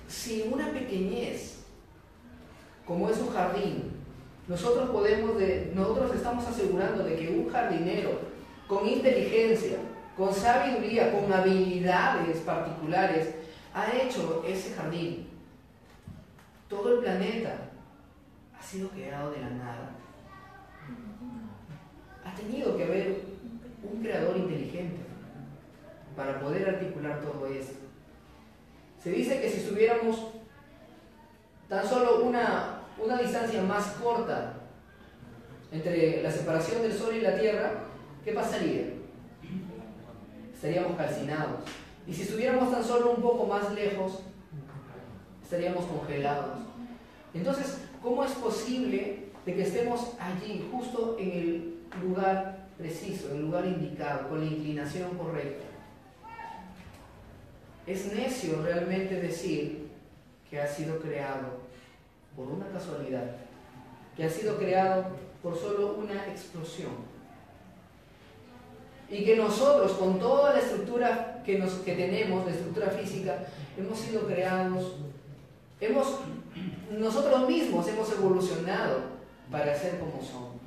sin 0.07 0.53
una 0.53 0.71
pequeñez, 0.71 1.65
como 2.87 3.11
es 3.11 3.19
un 3.19 3.31
jardín, 3.31 3.93
nosotros 4.47 4.89
podemos, 4.91 5.33
nosotros 5.75 6.15
estamos 6.15 6.47
asegurando 6.47 7.05
de 7.05 7.17
que 7.17 7.29
un 7.29 7.51
jardinero 7.51 8.19
con 8.67 8.87
inteligencia, 8.89 9.77
con 10.19 10.35
sabiduría, 10.35 11.13
con 11.13 11.33
habilidades 11.33 12.39
particulares, 12.39 13.37
ha 13.73 13.91
hecho 13.97 14.45
ese 14.47 14.75
jardín. 14.75 15.29
Todo 16.69 16.95
el 16.95 17.01
planeta 17.01 17.71
ha 18.59 18.63
sido 18.63 18.89
creado 18.89 19.31
de 19.31 19.41
la 19.41 19.51
nada. 19.51 19.91
Ha 22.25 22.35
tenido 22.35 22.77
que 22.77 22.85
haber 22.85 23.23
un 23.83 24.03
creador 24.03 24.37
inteligente 24.37 24.99
para 26.17 26.41
poder 26.41 26.69
articular 26.69 27.21
todo 27.21 27.47
esto. 27.47 27.79
Se 29.01 29.11
dice 29.11 29.41
que 29.41 29.49
si 29.49 29.61
estuviéramos 29.61 30.33
tan 31.69 31.87
solo 31.87 32.25
una 32.25 32.79
una 32.99 33.17
distancia 33.19 33.63
más 33.63 33.93
corta 34.03 34.55
entre 35.71 36.23
la 36.23 36.31
separación 36.31 36.83
del 36.83 36.93
Sol 36.93 37.15
y 37.15 37.21
la 37.21 37.39
Tierra, 37.39 37.71
¿qué 38.25 38.33
pasaría? 38.33 38.98
Estaríamos 40.59 40.97
calcinados. 40.97 41.61
Y 42.05 42.13
si 42.13 42.23
estuviéramos 42.23 42.73
tan 42.73 42.83
solo 42.83 43.13
un 43.13 43.23
poco 43.23 43.47
más 43.47 43.73
lejos, 43.75 44.25
estaríamos 45.41 45.85
congelados. 45.85 46.59
Entonces, 47.33 47.79
¿cómo 48.03 48.25
es 48.25 48.33
posible 48.33 49.29
de 49.47 49.55
que 49.55 49.63
estemos 49.63 50.15
allí, 50.19 50.69
justo 50.73 51.15
en 51.21 51.31
el 51.31 51.75
lugar 52.03 52.67
preciso, 52.77 53.31
en 53.31 53.37
el 53.37 53.43
lugar 53.43 53.67
indicado, 53.67 54.31
con 54.31 54.41
la 54.41 54.47
inclinación 54.47 55.17
correcta? 55.17 55.65
Es 57.87 58.13
necio 58.13 58.61
realmente 58.61 59.21
decir 59.21 59.87
que 60.51 60.61
ha 60.61 60.67
sido 60.67 60.99
creado 60.99 61.61
por 62.35 62.49
una 62.49 62.67
casualidad, 62.71 63.31
que 64.17 64.25
ha 64.25 64.29
sido 64.29 64.59
creado 64.59 65.05
por 65.41 65.57
solo 65.57 65.95
una 65.99 66.27
explosión. 66.27 67.08
Y 69.11 69.25
que 69.25 69.37
nosotros, 69.37 69.93
con 69.93 70.19
toda 70.19 70.55
la 70.55 70.61
estructura 70.61 71.43
que, 71.45 71.57
tenemos, 71.85 72.45
la 72.45 72.53
estructura 72.53 72.91
física, 72.91 73.47
hemos 73.79 73.99
sido 73.99 74.27
creados, 74.27 74.97
hemos, 75.81 76.21
nosotros 76.99 77.49
mismos 77.49 77.89
hemos 77.89 78.13
evolucionado 78.13 79.01
para 79.51 79.75
ser 79.75 79.99
como 79.99 80.23
somos. 80.23 80.59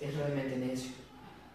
Es 0.00 0.14
realmente 0.14 0.56
necio. 0.56 0.92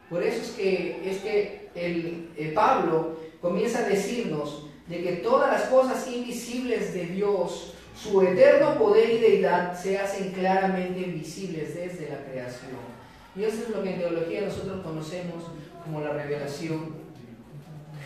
Por 0.10 0.22
eso 0.22 0.42
es 0.42 0.50
que, 0.52 1.10
es 1.10 1.18
que 1.20 1.70
el, 1.76 2.30
el 2.38 2.54
Pablo 2.54 3.18
comienza 3.42 3.80
a 3.80 3.88
decirnos 3.88 4.66
de 4.88 5.02
que 5.02 5.12
todas 5.18 5.50
las 5.50 5.70
cosas 5.70 6.06
invisibles 6.12 6.94
de 6.94 7.06
Dios 7.06 7.74
su 7.96 8.22
eterno 8.22 8.78
poder 8.78 9.10
y 9.10 9.18
deidad 9.20 9.80
se 9.80 9.98
hacen 9.98 10.32
claramente 10.32 11.02
visibles 11.02 11.76
desde 11.76 12.10
la 12.10 12.24
creación. 12.24 12.91
Y 13.36 13.44
eso 13.44 13.64
es 13.64 13.70
lo 13.70 13.82
que 13.82 13.94
en 13.94 14.00
teología 14.00 14.42
nosotros 14.42 14.84
conocemos 14.84 15.44
como 15.84 16.02
la 16.02 16.14
revelación 16.14 16.96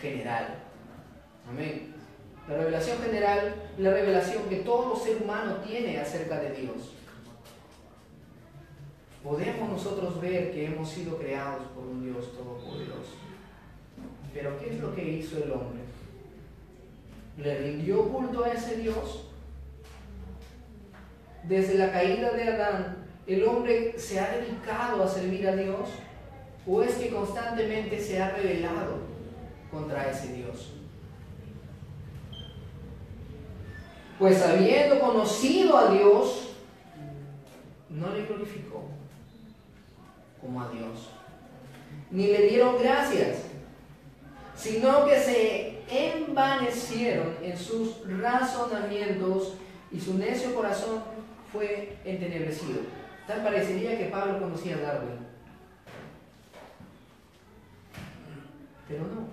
general. 0.00 0.62
Amén. 1.48 1.94
La 2.48 2.56
revelación 2.56 2.98
general, 2.98 3.54
la 3.78 3.90
revelación 3.90 4.44
que 4.48 4.56
todo 4.56 4.94
ser 4.96 5.22
humano 5.22 5.56
tiene 5.66 5.98
acerca 5.98 6.38
de 6.38 6.52
Dios. 6.52 6.92
Podemos 9.24 9.68
nosotros 9.68 10.20
ver 10.20 10.52
que 10.52 10.66
hemos 10.66 10.88
sido 10.88 11.18
creados 11.18 11.66
por 11.74 11.84
un 11.84 12.04
Dios 12.04 12.32
todopoderoso. 12.32 13.16
Pero 14.32 14.56
¿qué 14.58 14.70
es 14.70 14.80
lo 14.80 14.94
que 14.94 15.02
hizo 15.02 15.38
el 15.38 15.50
hombre? 15.50 15.80
¿Le 17.38 17.58
rindió 17.58 18.08
culto 18.08 18.44
a 18.44 18.52
ese 18.52 18.76
Dios? 18.76 19.24
Desde 21.42 21.74
la 21.78 21.90
caída 21.90 22.30
de 22.32 22.44
Adán, 22.44 23.05
¿el 23.26 23.44
hombre 23.44 23.98
se 23.98 24.20
ha 24.20 24.36
dedicado 24.36 25.02
a 25.02 25.08
servir 25.08 25.46
a 25.48 25.56
Dios? 25.56 25.88
¿O 26.66 26.82
es 26.82 26.94
que 26.94 27.10
constantemente 27.10 28.00
se 28.00 28.20
ha 28.20 28.30
rebelado 28.30 28.98
contra 29.70 30.10
ese 30.10 30.32
Dios? 30.32 30.72
Pues 34.18 34.42
habiendo 34.42 34.98
conocido 34.98 35.76
a 35.76 35.90
Dios, 35.90 36.54
no 37.90 38.10
le 38.12 38.24
glorificó 38.24 38.84
como 40.40 40.62
a 40.62 40.70
Dios, 40.70 41.10
ni 42.10 42.28
le 42.28 42.48
dieron 42.48 42.78
gracias, 42.78 43.42
sino 44.54 45.04
que 45.04 45.18
se 45.18 45.78
envanecieron 45.88 47.36
en 47.42 47.56
sus 47.56 48.00
razonamientos 48.20 49.54
y 49.92 50.00
su 50.00 50.14
necio 50.14 50.54
corazón 50.54 51.02
fue 51.52 51.96
entenebrecido. 52.04 52.80
Tal 53.26 53.42
parecería 53.42 53.98
que 53.98 54.06
Pablo 54.06 54.38
conocía 54.38 54.76
a 54.76 54.80
Darwin. 54.80 55.18
Pero 58.88 59.02
no. 59.02 59.26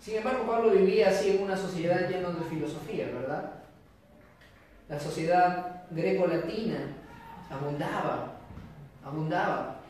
Sin 0.00 0.16
embargo, 0.16 0.46
Pablo 0.46 0.70
vivía 0.70 1.08
así 1.08 1.30
en 1.30 1.42
una 1.42 1.56
sociedad 1.56 2.08
llena 2.08 2.30
de 2.30 2.44
filosofía, 2.44 3.06
¿verdad? 3.06 3.54
La 4.88 5.00
sociedad 5.00 5.82
greco-latina 5.90 6.94
abundaba, 7.50 8.34
abundaba 9.04 9.80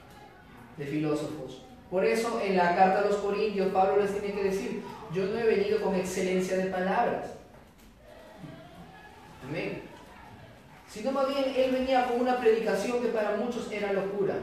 de 0.76 0.86
filósofos. 0.86 1.62
Por 1.90 2.04
eso 2.04 2.40
en 2.40 2.56
la 2.56 2.74
carta 2.74 3.00
a 3.00 3.10
los 3.10 3.16
Corintios 3.16 3.72
Pablo 3.72 4.02
les 4.02 4.12
tiene 4.12 4.34
que 4.34 4.44
decir, 4.44 4.82
yo 5.12 5.26
no 5.26 5.38
he 5.38 5.44
venido 5.44 5.80
con 5.82 5.94
excelencia 5.94 6.56
de 6.56 6.66
palabras. 6.66 7.26
Amén. 9.44 9.82
Sino 10.88 11.12
más 11.12 11.28
bien 11.28 11.52
él 11.56 11.72
venía 11.72 12.06
con 12.06 12.20
una 12.20 12.38
predicación 12.38 13.02
que 13.02 13.08
para 13.08 13.36
muchos 13.36 13.70
era 13.70 13.92
locura, 13.92 14.34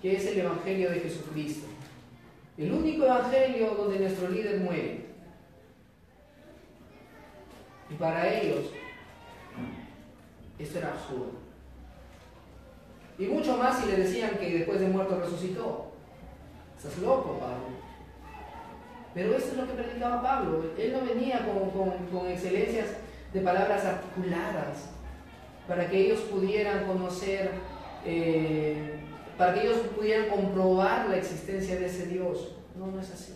que 0.00 0.16
es 0.16 0.26
el 0.26 0.40
Evangelio 0.40 0.90
de 0.90 1.00
Jesucristo. 1.00 1.66
El 2.56 2.72
único 2.72 3.04
Evangelio 3.04 3.74
donde 3.74 4.00
nuestro 4.00 4.28
líder 4.30 4.60
muere. 4.60 5.06
Y 7.90 7.94
para 7.94 8.28
ellos, 8.28 8.66
esto 10.58 10.78
era 10.78 10.92
absurdo. 10.92 11.32
Y 13.18 13.26
mucho 13.26 13.56
más 13.56 13.80
si 13.80 13.86
le 13.86 13.96
decían 13.96 14.38
que 14.38 14.58
después 14.58 14.80
de 14.80 14.88
muerto 14.88 15.20
resucitó. 15.20 15.92
Estás 16.76 16.98
loco, 16.98 17.38
Pablo. 17.38 17.77
Pero 19.18 19.36
esto 19.36 19.50
es 19.50 19.56
lo 19.56 19.66
que 19.66 19.82
predicaba 19.82 20.22
Pablo. 20.22 20.62
Él 20.78 20.92
no 20.92 21.00
venía 21.00 21.44
con, 21.44 22.28
excelencias 22.28 22.86
de 23.34 23.40
palabras 23.40 23.84
articuladas 23.84 24.90
para 25.66 25.90
que 25.90 26.06
ellos 26.06 26.20
pudieran 26.20 26.86
conocer, 26.86 27.50
eh, 28.06 29.00
para 29.36 29.54
que 29.54 29.62
ellos 29.62 29.78
pudieran 29.96 30.28
comprobar 30.28 31.08
la 31.08 31.16
existencia 31.16 31.80
de 31.80 31.86
ese 31.86 32.06
Dios. 32.06 32.54
No, 32.78 32.86
no 32.86 33.00
es 33.00 33.10
así. 33.10 33.34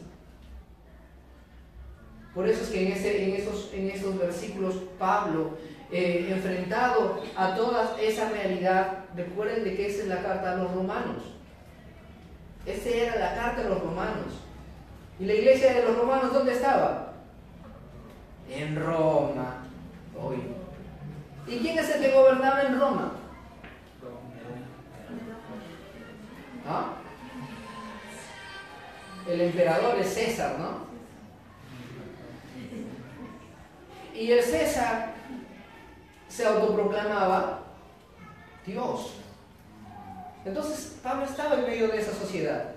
Por 2.32 2.48
eso 2.48 2.62
es 2.62 2.70
que 2.70 2.86
en, 2.86 2.92
este, 2.92 3.24
en, 3.24 3.34
estos, 3.34 3.70
en 3.74 3.90
estos 3.90 4.16
versículos 4.16 4.76
Pablo, 5.00 5.58
eh, 5.90 6.28
enfrentado 6.30 7.24
a 7.34 7.56
toda 7.56 8.00
esa 8.00 8.30
realidad, 8.30 9.06
recuerden 9.16 9.64
de 9.64 9.74
que 9.74 9.88
esa 9.88 10.02
es 10.02 10.06
la 10.06 10.22
carta 10.22 10.52
a 10.52 10.56
los 10.58 10.72
romanos. 10.72 11.24
Esta 12.66 12.88
era 12.88 13.16
la 13.16 13.34
carta 13.34 13.62
a 13.62 13.68
los 13.68 13.80
romanos. 13.80 14.42
¿Y 15.22 15.24
la 15.24 15.34
iglesia 15.34 15.74
de 15.74 15.84
los 15.84 15.96
romanos 15.96 16.32
dónde 16.32 16.52
estaba? 16.52 17.12
En 18.50 18.74
Roma. 18.74 19.58
Hoy. 20.20 20.42
¿Y 21.46 21.60
quién 21.60 21.78
es 21.78 21.90
el 21.90 22.02
que 22.02 22.10
gobernaba 22.10 22.62
en 22.62 22.80
Roma? 22.80 23.12
¿Ah? 26.66 26.94
El 29.28 29.42
emperador 29.42 29.96
es 30.00 30.12
César, 30.12 30.58
¿no? 30.58 30.86
Y 34.18 34.32
el 34.32 34.42
César 34.42 35.12
se 36.26 36.44
autoproclamaba 36.44 37.60
Dios. 38.66 39.18
Entonces 40.44 40.98
Pablo 41.00 41.26
estaba 41.26 41.54
en 41.54 41.62
medio 41.62 41.86
de 41.86 42.00
esa 42.00 42.12
sociedad. 42.12 42.71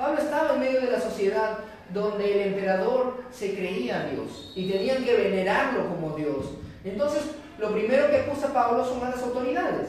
Pablo 0.00 0.18
estaba 0.18 0.54
en 0.54 0.60
medio 0.60 0.80
de 0.80 0.92
la 0.92 0.98
sociedad 0.98 1.58
donde 1.92 2.32
el 2.32 2.54
emperador 2.54 3.22
se 3.30 3.52
creía 3.52 4.08
Dios 4.10 4.50
y 4.56 4.70
tenían 4.70 5.04
que 5.04 5.14
venerarlo 5.14 5.90
como 5.90 6.16
Dios. 6.16 6.52
Entonces, 6.82 7.24
lo 7.58 7.70
primero 7.70 8.08
que 8.08 8.20
acusa 8.20 8.50
Pablo 8.50 8.82
son 8.82 9.04
a 9.04 9.10
las 9.10 9.22
autoridades. 9.22 9.88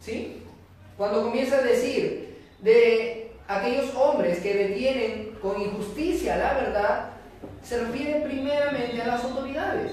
¿Sí? 0.00 0.42
Cuando 0.98 1.22
comienza 1.22 1.58
a 1.58 1.62
decir 1.62 2.36
de 2.62 3.30
aquellos 3.46 3.94
hombres 3.94 4.40
que 4.40 4.54
detienen 4.54 5.38
con 5.40 5.62
injusticia 5.62 6.36
la 6.36 6.54
verdad, 6.54 7.10
se 7.62 7.78
refiere 7.78 8.22
primeramente 8.22 9.00
a 9.00 9.06
las 9.06 9.22
autoridades. 9.22 9.92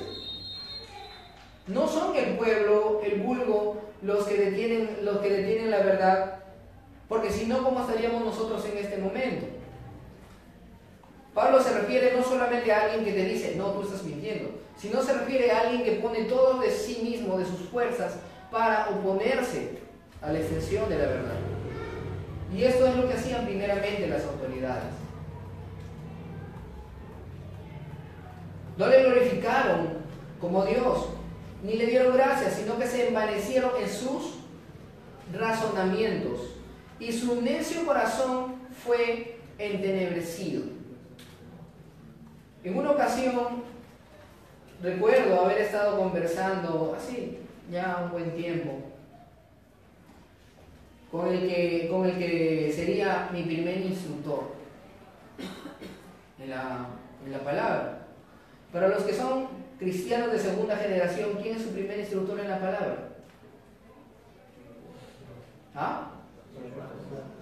No 1.67 1.87
son 1.87 2.15
el 2.15 2.35
pueblo, 2.35 2.99
el 3.03 3.19
vulgo, 3.19 3.79
los 4.01 4.25
que 4.25 4.37
detienen, 4.37 4.97
los 5.03 5.19
que 5.19 5.29
detienen 5.29 5.69
la 5.69 5.83
verdad, 5.83 6.40
porque 7.11 7.29
si 7.29 7.45
no, 7.45 7.61
¿cómo 7.61 7.81
estaríamos 7.81 8.23
nosotros 8.23 8.63
en 8.71 8.77
este 8.77 8.95
momento? 8.97 9.45
Pablo 11.33 11.61
se 11.61 11.77
refiere 11.77 12.15
no 12.15 12.23
solamente 12.23 12.71
a 12.71 12.83
alguien 12.83 13.03
que 13.03 13.11
te 13.11 13.25
dice, 13.25 13.55
no, 13.57 13.71
tú 13.71 13.81
estás 13.81 14.03
mintiendo, 14.03 14.51
sino 14.77 15.03
se 15.03 15.15
refiere 15.15 15.51
a 15.51 15.59
alguien 15.59 15.83
que 15.83 15.99
pone 16.01 16.23
todo 16.23 16.61
de 16.61 16.71
sí 16.71 17.01
mismo, 17.03 17.37
de 17.37 17.43
sus 17.43 17.67
fuerzas, 17.67 18.13
para 18.49 18.91
oponerse 18.91 19.79
a 20.21 20.31
la 20.31 20.39
extensión 20.39 20.87
de 20.87 20.99
la 20.99 21.05
verdad. 21.07 21.35
Y 22.55 22.63
esto 22.63 22.87
es 22.87 22.95
lo 22.95 23.05
que 23.05 23.15
hacían 23.15 23.45
primeramente 23.45 24.07
las 24.07 24.23
autoridades. 24.23 24.93
No 28.77 28.87
le 28.87 29.03
glorificaron 29.03 29.97
como 30.39 30.63
Dios, 30.63 31.09
ni 31.61 31.73
le 31.73 31.87
dieron 31.87 32.15
gracias, 32.15 32.53
sino 32.53 32.79
que 32.79 32.87
se 32.87 33.09
envanecieron 33.09 33.71
en 33.81 33.89
sus 33.89 34.35
razonamientos. 35.33 36.50
Y 37.01 37.11
su 37.11 37.41
necio 37.41 37.83
corazón 37.83 38.57
fue 38.85 39.39
entenebrecido. 39.57 40.65
En 42.63 42.77
una 42.77 42.91
ocasión, 42.91 43.63
recuerdo 44.83 45.41
haber 45.41 45.61
estado 45.61 45.97
conversando, 45.97 46.95
así, 46.95 47.39
ya 47.71 48.03
un 48.05 48.11
buen 48.11 48.35
tiempo, 48.35 48.73
con 51.11 51.27
el 51.27 51.39
que, 51.39 51.87
con 51.89 52.05
el 52.05 52.19
que 52.19 52.71
sería 52.71 53.31
mi 53.33 53.41
primer 53.43 53.81
instructor 53.81 54.51
en 56.39 56.51
la, 56.51 56.85
en 57.25 57.31
la 57.31 57.39
palabra. 57.39 58.07
Para 58.71 58.89
los 58.89 59.01
que 59.01 59.13
son 59.15 59.47
cristianos 59.79 60.31
de 60.31 60.37
segunda 60.37 60.77
generación, 60.77 61.31
¿quién 61.41 61.55
es 61.55 61.63
su 61.63 61.69
primer 61.69 61.97
instructor 61.97 62.39
en 62.39 62.47
la 62.47 62.59
palabra? 62.59 63.09
¿Ah? 65.73 66.11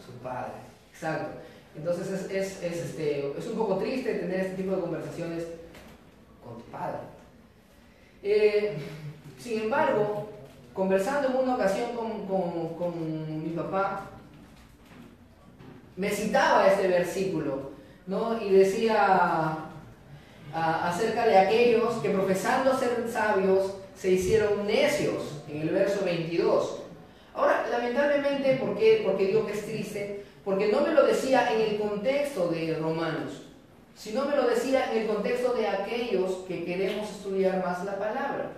Su 0.06 0.12
padre. 0.24 0.54
Exacto. 0.92 1.40
Entonces 1.76 2.30
es, 2.32 2.64
este, 2.64 3.34
es 3.38 3.48
un 3.48 3.58
poco 3.58 3.78
triste 3.78 4.16
tener 4.16 4.40
este 4.42 4.56
tipo 4.56 4.76
de 4.76 4.82
conversaciones 4.82 5.44
con 6.44 6.58
tu 6.58 6.64
padre. 6.72 6.98
Eh, 8.22 8.78
sin 9.38 9.62
embargo, 9.62 10.30
conversando 10.74 11.30
en 11.30 11.36
una 11.36 11.56
ocasión 11.56 11.92
con, 11.96 12.28
con, 12.76 13.44
mi 13.44 13.50
papá, 13.52 14.08
me 15.96 16.10
citaba 16.10 16.68
este 16.68 16.88
versículo, 16.88 17.72
¿no? 18.08 18.42
Y 18.42 18.50
decía, 18.50 19.58
acerca 20.54 21.26
de 21.26 21.38
aquellos 21.38 21.96
que 21.96 22.10
profesando 22.10 22.78
ser 22.78 23.08
sabios 23.12 23.74
se 23.96 24.12
hicieron 24.12 24.66
necios, 24.66 25.44
en 25.50 25.62
el 25.62 25.70
verso 25.70 26.04
22. 26.04 26.79
Ahora, 27.40 27.66
lamentablemente, 27.72 28.56
¿por 28.56 28.78
qué? 28.78 29.02
Porque 29.06 29.28
digo 29.28 29.46
que 29.46 29.54
es 29.54 29.66
triste, 29.66 30.26
porque 30.44 30.68
no 30.68 30.82
me 30.82 30.92
lo 30.92 31.06
decía 31.06 31.54
en 31.54 31.62
el 31.62 31.80
contexto 31.80 32.50
de 32.50 32.78
Romanos, 32.78 33.44
sino 33.96 34.26
me 34.26 34.36
lo 34.36 34.46
decía 34.46 34.92
en 34.92 35.04
el 35.04 35.08
contexto 35.08 35.54
de 35.54 35.66
aquellos 35.66 36.44
que 36.50 36.66
queremos 36.66 37.10
estudiar 37.10 37.64
más 37.64 37.86
la 37.86 37.98
palabra. 37.98 38.52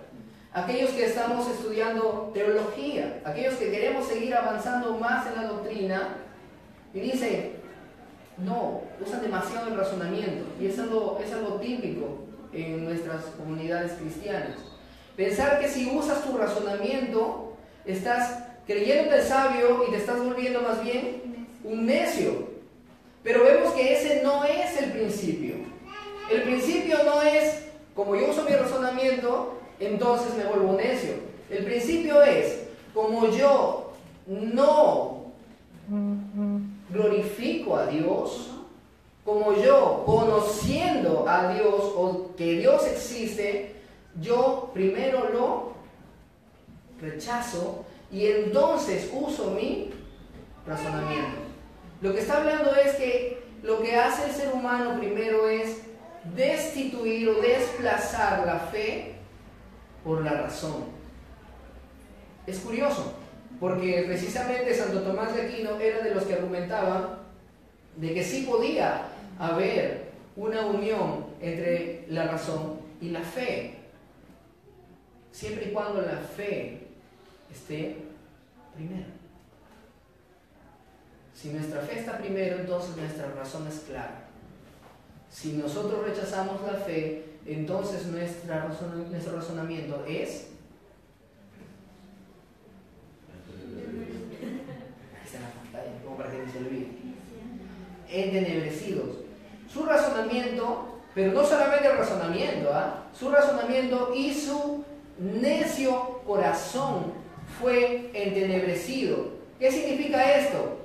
aquellos 0.52 0.90
que 0.90 1.06
estamos 1.06 1.48
estudiando 1.48 2.30
teología, 2.34 3.20
aquellos 3.24 3.54
que 3.54 3.70
queremos 3.70 4.06
seguir 4.06 4.34
avanzando 4.34 4.98
más 4.98 5.26
en 5.28 5.36
la 5.36 5.48
doctrina, 5.48 6.16
y 6.92 7.00
dice, 7.00 7.52
no, 8.36 8.82
usan 9.00 9.22
demasiado 9.22 9.68
el 9.68 9.76
razonamiento, 9.76 10.44
y 10.60 10.66
es 10.66 10.74
es 10.74 11.32
algo 11.32 11.60
típico 11.60 12.24
en 12.52 12.84
nuestras 12.84 13.26
comunidades 13.38 13.92
cristianas. 13.92 14.58
Pensar 15.16 15.60
que 15.60 15.68
si 15.68 15.88
usas 15.88 16.24
tu 16.24 16.36
razonamiento, 16.36 17.56
estás 17.86 18.41
creyendo 18.66 19.14
el 19.14 19.22
sabio 19.22 19.84
y 19.86 19.90
te 19.90 19.98
estás 19.98 20.22
volviendo 20.22 20.60
más 20.62 20.82
bien 20.82 21.46
un 21.64 21.86
necio. 21.86 22.50
Pero 23.22 23.44
vemos 23.44 23.72
que 23.74 23.94
ese 23.94 24.22
no 24.22 24.44
es 24.44 24.80
el 24.80 24.92
principio. 24.92 25.54
El 26.30 26.42
principio 26.42 26.98
no 27.04 27.22
es, 27.22 27.66
como 27.94 28.16
yo 28.16 28.30
uso 28.30 28.44
mi 28.44 28.54
razonamiento, 28.54 29.58
entonces 29.78 30.34
me 30.36 30.44
vuelvo 30.44 30.72
necio. 30.74 31.14
El 31.50 31.64
principio 31.64 32.22
es, 32.22 32.60
como 32.94 33.28
yo 33.28 33.92
no 34.26 35.26
glorifico 36.90 37.76
a 37.76 37.86
Dios, 37.86 38.50
como 39.24 39.54
yo 39.54 40.02
conociendo 40.06 41.28
a 41.28 41.54
Dios 41.54 41.92
o 41.96 42.30
que 42.36 42.54
Dios 42.54 42.86
existe, 42.86 43.76
yo 44.20 44.70
primero 44.74 45.28
lo 45.30 45.72
rechazo 47.00 47.84
y 48.12 48.26
entonces 48.26 49.10
uso 49.12 49.52
mi 49.52 49.90
razonamiento. 50.66 51.40
Lo 52.02 52.12
que 52.12 52.20
está 52.20 52.38
hablando 52.38 52.74
es 52.76 52.94
que 52.96 53.42
lo 53.62 53.80
que 53.80 53.96
hace 53.96 54.26
el 54.26 54.32
ser 54.32 54.52
humano 54.52 54.98
primero 54.98 55.48
es 55.48 55.78
destituir 56.34 57.28
o 57.30 57.40
desplazar 57.40 58.46
la 58.46 58.58
fe 58.58 59.14
por 60.04 60.22
la 60.22 60.42
razón. 60.42 60.84
Es 62.46 62.58
curioso, 62.58 63.14
porque 63.58 64.04
precisamente 64.06 64.74
Santo 64.74 65.00
Tomás 65.02 65.34
de 65.34 65.42
Aquino 65.42 65.78
era 65.80 66.00
de 66.00 66.14
los 66.14 66.24
que 66.24 66.34
argumentaban 66.34 67.18
de 67.96 68.14
que 68.14 68.24
sí 68.24 68.42
podía 68.48 69.06
haber 69.38 70.12
una 70.36 70.66
unión 70.66 71.26
entre 71.40 72.04
la 72.08 72.26
razón 72.26 72.80
y 73.00 73.10
la 73.10 73.20
fe, 73.20 73.76
siempre 75.30 75.66
y 75.66 75.72
cuando 75.72 76.02
la 76.02 76.16
fe 76.16 76.81
esté 77.52 77.96
primero. 78.74 79.06
Si 81.34 81.48
nuestra 81.48 81.80
fe 81.82 82.00
está 82.00 82.18
primero, 82.18 82.58
entonces 82.58 82.96
nuestra 82.96 83.30
razón 83.32 83.66
es 83.66 83.80
clara. 83.80 84.28
Si 85.30 85.54
nosotros 85.54 86.04
rechazamos 86.04 86.60
la 86.62 86.78
fe, 86.78 87.24
entonces 87.46 88.06
nuestra 88.06 88.68
nuestro 89.10 89.36
razonamiento 89.36 90.04
es... 90.06 90.48
en 95.34 95.40
la 95.40 95.48
pantalla, 95.48 96.02
como 96.04 96.16
para 96.16 96.30
que 96.30 96.58
olvide. 96.58 96.88
Entenebrecidos. 98.08 99.16
Su 99.72 99.84
razonamiento, 99.86 101.00
pero 101.14 101.32
no 101.32 101.44
solamente 101.44 101.88
el 101.88 101.96
razonamiento, 101.96 102.70
¿ah? 102.72 103.06
su 103.18 103.30
razonamiento 103.30 104.12
y 104.14 104.34
su 104.34 104.84
necio 105.18 106.20
corazón 106.26 107.21
fue 107.60 108.10
entenebrecido. 108.14 109.32
¿Qué 109.58 109.70
significa 109.70 110.38
esto? 110.38 110.78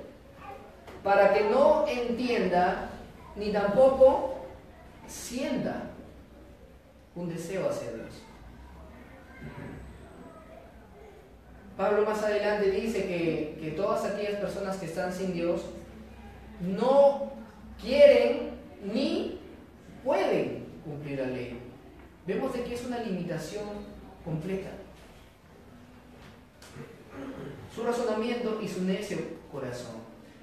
Para 1.02 1.32
que 1.32 1.44
no 1.44 1.86
entienda 1.86 2.90
ni 3.36 3.52
tampoco 3.52 4.36
sienta 5.06 5.90
un 7.14 7.28
deseo 7.28 7.68
hacia 7.68 7.92
Dios. 7.92 8.22
Pablo 11.76 12.04
más 12.04 12.22
adelante 12.22 12.70
dice 12.70 13.04
que, 13.06 13.58
que 13.60 13.70
todas 13.70 14.04
aquellas 14.04 14.40
personas 14.40 14.76
que 14.78 14.86
están 14.86 15.12
sin 15.12 15.32
Dios 15.32 15.62
no 16.60 17.32
quieren 17.80 18.50
ni 18.92 19.38
pueden 20.04 20.66
cumplir 20.84 21.20
la 21.20 21.26
ley. 21.26 21.58
Vemos 22.26 22.52
de 22.52 22.64
que 22.64 22.74
es 22.74 22.84
una 22.84 22.98
limitación 22.98 23.64
completa. 24.24 24.70
Su 27.74 27.84
razonamiento 27.84 28.58
y 28.62 28.68
su 28.68 28.82
necio 28.82 29.18
corazón. 29.52 29.96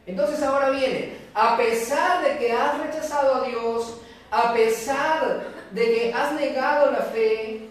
Entonces 0.05 0.41
ahora 0.43 0.69
viene, 0.69 1.17
a 1.33 1.57
pesar 1.57 2.23
de 2.23 2.37
que 2.37 2.51
has 2.51 2.77
rechazado 2.79 3.35
a 3.35 3.47
Dios, 3.47 3.97
a 4.29 4.53
pesar 4.53 5.43
de 5.71 5.85
que 5.85 6.13
has 6.13 6.33
negado 6.33 6.91
la 6.91 7.01
fe, 7.01 7.69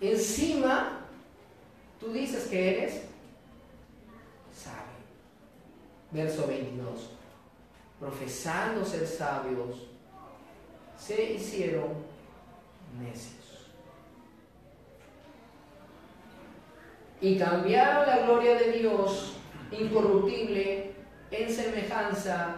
encima 0.00 1.00
tú 1.98 2.12
dices 2.12 2.46
que 2.46 2.70
eres 2.70 3.02
sabio. 4.54 5.00
Verso 6.12 6.46
22. 6.46 7.10
Profesando 7.98 8.84
ser 8.84 9.06
sabios, 9.06 9.86
se 10.98 11.32
hicieron 11.32 11.88
necios. 12.98 13.39
Y 17.20 17.36
cambiaron 17.38 18.06
la 18.06 18.18
gloria 18.18 18.54
de 18.54 18.72
Dios 18.72 19.36
incorruptible 19.70 20.92
en 21.30 21.50
semejanza 21.52 22.56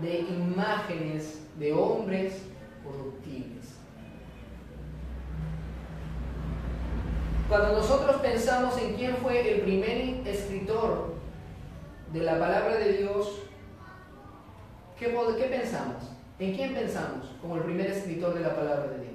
de 0.00 0.20
imágenes 0.20 1.42
de 1.58 1.72
hombres 1.72 2.42
corruptibles. 2.84 3.80
Cuando 7.48 7.72
nosotros 7.72 8.20
pensamos 8.22 8.78
en 8.78 8.94
quién 8.94 9.16
fue 9.16 9.54
el 9.56 9.62
primer 9.62 10.26
escritor 10.26 11.14
de 12.12 12.20
la 12.20 12.38
palabra 12.38 12.76
de 12.76 12.92
Dios, 12.98 13.42
¿qué, 14.96 15.08
pensamos? 15.08 16.04
¿En 16.38 16.54
quién 16.54 16.74
pensamos 16.74 17.26
como 17.42 17.56
el 17.56 17.62
primer 17.62 17.88
escritor 17.88 18.34
de 18.34 18.40
la 18.40 18.54
palabra 18.54 18.86
de 18.86 19.00
Dios? 19.00 19.09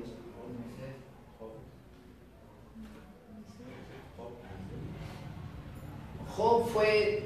Job 6.35 6.67
fue 6.67 7.23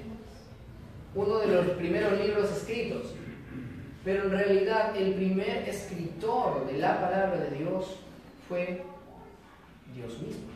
uno 1.15 1.39
de 1.39 1.47
los 1.47 1.65
primeros 1.71 2.19
libros 2.19 2.51
escritos, 2.51 3.15
pero 4.05 4.25
en 4.25 4.31
realidad 4.31 4.95
el 4.95 5.15
primer 5.15 5.67
escritor 5.67 6.67
de 6.67 6.77
la 6.77 7.01
palabra 7.01 7.37
de 7.37 7.57
Dios 7.57 7.95
fue 8.47 8.83
Dios 9.95 10.21
mismo. 10.21 10.49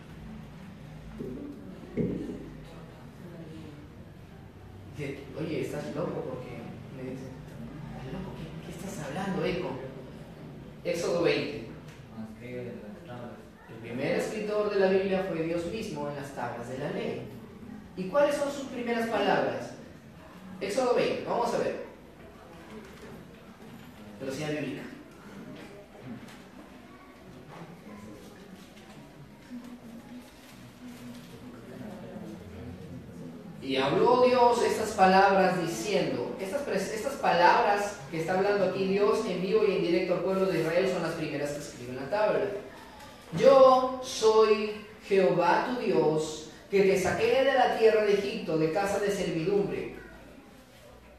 oye, 5.40 5.62
estás 5.62 5.96
loco 5.96 6.22
porque 6.22 6.62
me 6.96 7.10
dice, 7.10 7.26
loco? 8.12 8.32
¿Qué, 8.38 8.46
¿Qué, 8.66 8.78
estás 8.78 9.08
hablando, 9.08 9.44
Eco? 9.44 9.72
Éxodo 10.84 11.24
20. 11.24 11.64
El 12.42 13.80
primer 13.82 14.16
escritor 14.18 14.72
de 14.72 14.80
la 14.80 14.90
Biblia 14.90 15.26
fue 15.28 15.44
Dios 15.44 15.66
mismo 15.66 16.08
en 16.10 16.16
las 16.16 16.36
tablas 16.36 16.70
de 16.70 16.78
la 16.78 16.92
ley. 16.92 17.33
¿Y 17.96 18.04
cuáles 18.06 18.36
son 18.36 18.52
sus 18.52 18.66
primeras 18.66 19.08
palabras? 19.10 19.72
Éxodo 20.60 20.96
20, 20.96 21.26
vamos 21.26 21.54
a 21.54 21.58
ver. 21.60 21.86
Velocidad 24.20 24.52
bíblica. 24.52 24.84
Y 33.62 33.78
habló 33.78 34.26
Dios 34.26 34.62
estas 34.64 34.92
palabras 34.92 35.62
diciendo, 35.62 36.36
estas, 36.40 36.68
estas 36.68 37.14
palabras 37.14 37.98
que 38.12 38.20
está 38.20 38.38
hablando 38.38 38.66
aquí 38.66 38.88
Dios 38.88 39.26
en 39.26 39.42
vivo 39.42 39.64
y 39.66 39.78
en 39.78 39.82
directo 39.84 40.16
al 40.16 40.20
pueblo 40.20 40.48
de 40.48 40.60
Israel 40.60 40.90
son 40.92 41.04
las 41.04 41.14
primeras 41.14 41.52
que 41.52 41.60
escribe 41.60 41.92
en 41.92 41.96
la 41.98 42.10
tabla. 42.10 42.40
Yo 43.38 44.02
soy 44.04 44.86
Jehová 45.08 45.68
tu 45.68 45.86
Dios, 45.86 46.43
que 46.74 46.82
te 46.82 47.00
saqué 47.00 47.44
de 47.44 47.54
la 47.54 47.78
tierra 47.78 48.04
de 48.04 48.14
Egipto, 48.14 48.58
de 48.58 48.72
casa 48.72 48.98
de 48.98 49.12
servidumbre. 49.12 49.94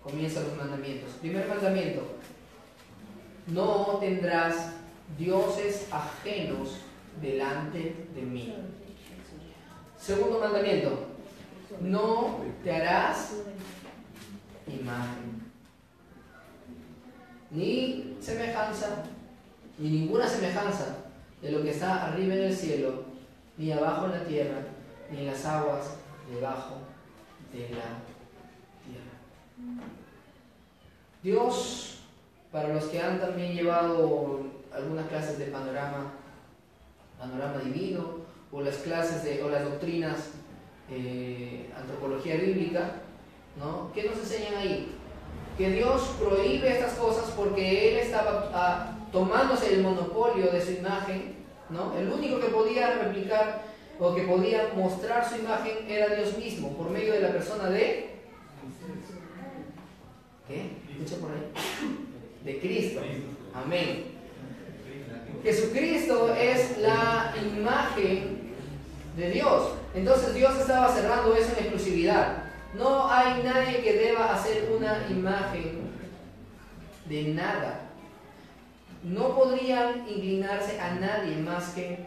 Comienza 0.02 0.40
los 0.40 0.56
mandamientos. 0.56 1.12
Primer 1.20 1.46
mandamiento, 1.46 2.02
no 3.46 3.98
tendrás 4.00 4.72
dioses 5.16 5.86
ajenos 5.92 6.78
delante 7.22 7.94
de 8.16 8.22
mí. 8.22 8.52
Segundo 9.96 10.40
mandamiento, 10.40 11.06
no 11.80 12.40
te 12.64 12.72
harás 12.72 13.34
imagen, 14.66 15.40
ni 17.52 18.16
semejanza, 18.20 19.04
ni 19.78 19.88
ninguna 19.88 20.26
semejanza 20.26 20.96
de 21.40 21.52
lo 21.52 21.62
que 21.62 21.70
está 21.70 22.06
arriba 22.08 22.34
en 22.34 22.42
el 22.42 22.56
cielo, 22.56 23.04
ni 23.56 23.70
abajo 23.70 24.06
en 24.06 24.12
la 24.12 24.24
tierra, 24.24 24.73
en 25.16 25.26
las 25.26 25.44
aguas 25.44 25.96
debajo 26.32 26.76
de 27.52 27.60
la 27.60 28.00
tierra. 28.84 29.14
Dios, 31.22 31.98
para 32.50 32.68
los 32.68 32.84
que 32.84 33.00
han 33.00 33.20
también 33.20 33.54
llevado 33.54 34.42
algunas 34.72 35.06
clases 35.08 35.38
de 35.38 35.46
panorama, 35.46 36.12
panorama 37.18 37.58
divino, 37.58 38.24
o 38.52 38.60
las 38.60 38.76
clases 38.76 39.24
de, 39.24 39.42
o 39.42 39.48
las 39.48 39.64
doctrinas 39.64 40.30
eh, 40.90 41.72
antropología 41.76 42.36
bíblica, 42.36 42.92
¿no? 43.58 43.90
¿Qué 43.92 44.04
nos 44.04 44.18
enseñan 44.18 44.54
ahí? 44.56 44.92
Que 45.58 45.70
Dios 45.70 46.14
prohíbe 46.20 46.68
estas 46.70 46.94
cosas 46.94 47.30
porque 47.36 47.92
Él 47.92 47.98
estaba 47.98 48.50
ah, 48.52 48.96
tomándose 49.12 49.74
el 49.74 49.82
monopolio 49.82 50.50
de 50.50 50.60
su 50.60 50.72
imagen, 50.72 51.36
¿no? 51.70 51.96
El 51.96 52.12
único 52.12 52.40
que 52.40 52.48
podía 52.48 52.98
replicar 52.98 53.73
o 53.98 54.14
que 54.14 54.22
podía 54.22 54.72
mostrar 54.74 55.28
su 55.28 55.36
imagen 55.36 55.88
era 55.88 56.16
Dios 56.16 56.36
mismo, 56.36 56.76
por 56.76 56.90
medio 56.90 57.12
de 57.12 57.20
la 57.20 57.32
persona 57.32 57.70
de... 57.70 58.10
¿Qué? 60.48 60.70
¿Escucha 60.90 61.16
por 61.20 61.30
ahí? 61.30 61.50
De 62.44 62.60
Cristo. 62.60 63.00
Amén. 63.54 64.04
Jesucristo 65.42 66.34
es 66.34 66.78
la 66.78 67.34
imagen 67.56 68.54
de 69.16 69.30
Dios. 69.30 69.72
Entonces 69.94 70.34
Dios 70.34 70.58
estaba 70.58 70.88
cerrando 70.88 71.34
eso 71.36 71.52
en 71.52 71.64
exclusividad. 71.64 72.44
No 72.74 73.08
hay 73.10 73.42
nadie 73.42 73.80
que 73.82 73.92
deba 73.92 74.34
hacer 74.34 74.70
una 74.76 75.06
imagen 75.08 75.90
de 77.08 77.22
nada. 77.34 77.80
No 79.02 79.36
podrían 79.36 80.08
inclinarse 80.08 80.80
a 80.80 80.94
nadie 80.94 81.36
más 81.36 81.70
que 81.70 81.98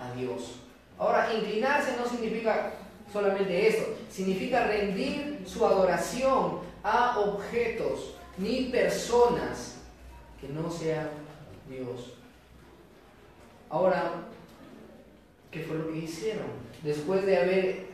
a 0.00 0.12
Dios. 0.14 0.63
Ahora, 0.98 1.32
inclinarse 1.34 1.96
no 1.96 2.06
significa 2.06 2.72
solamente 3.12 3.68
eso, 3.68 3.84
significa 4.10 4.66
rendir 4.66 5.42
su 5.46 5.64
adoración 5.64 6.60
a 6.82 7.18
objetos 7.18 8.14
ni 8.38 8.64
personas 8.64 9.76
que 10.40 10.48
no 10.48 10.70
sean 10.70 11.08
Dios. 11.68 12.14
Ahora, 13.70 14.12
¿qué 15.50 15.60
fue 15.60 15.76
lo 15.76 15.88
que 15.88 15.98
hicieron? 15.98 16.46
Después 16.82 17.24
de 17.24 17.38
haber, 17.38 17.86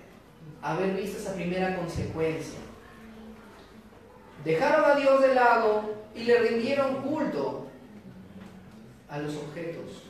haber 0.61 0.95
visto 0.95 1.19
esa 1.19 1.35
primera 1.35 1.77
consecuencia. 1.77 2.59
Dejaron 4.45 4.91
a 4.91 4.95
Dios 4.95 5.21
de 5.21 5.35
lado 5.35 5.95
y 6.15 6.25
le 6.25 6.39
rindieron 6.39 7.03
culto 7.03 7.67
a 9.09 9.19
los 9.19 9.37
objetos 9.37 10.05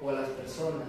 o 0.00 0.10
a 0.10 0.12
las 0.12 0.28
personas. 0.30 0.88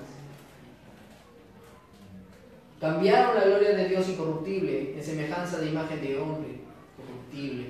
Cambiaron 2.79 3.35
la 3.35 3.45
gloria 3.45 3.75
de 3.75 3.89
Dios 3.89 4.07
incorruptible 4.09 4.95
en 4.95 5.03
semejanza 5.03 5.57
de 5.59 5.69
imagen 5.69 5.99
de 5.99 6.19
hombre 6.19 6.59
corruptible. 6.95 7.69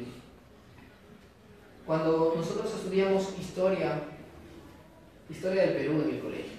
Cuando 1.85 2.33
nosotros 2.35 2.73
estudiamos 2.73 3.33
historia, 3.39 4.01
historia 5.29 5.61
del 5.63 5.75
Perú 5.75 6.01
en 6.03 6.15
el 6.15 6.19
colegio, 6.19 6.57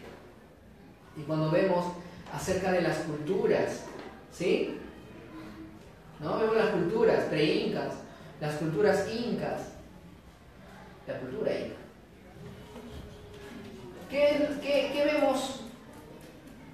y 1.15 1.23
cuando 1.23 1.51
vemos 1.51 1.85
acerca 2.33 2.73
de 2.73 2.81
las 2.81 2.99
culturas, 2.99 3.85
¿sí? 4.33 4.79
¿No? 6.21 6.39
Vemos 6.39 6.57
las 6.57 6.71
culturas 6.71 7.25
pre-incas, 7.25 7.95
las 8.41 8.55
culturas 8.55 9.07
incas, 9.13 9.73
la 11.07 11.19
cultura 11.19 11.53
inca. 11.53 11.77
¿Qué, 14.09 14.49
qué, 14.63 14.91
qué 14.95 15.05
vemos 15.05 15.61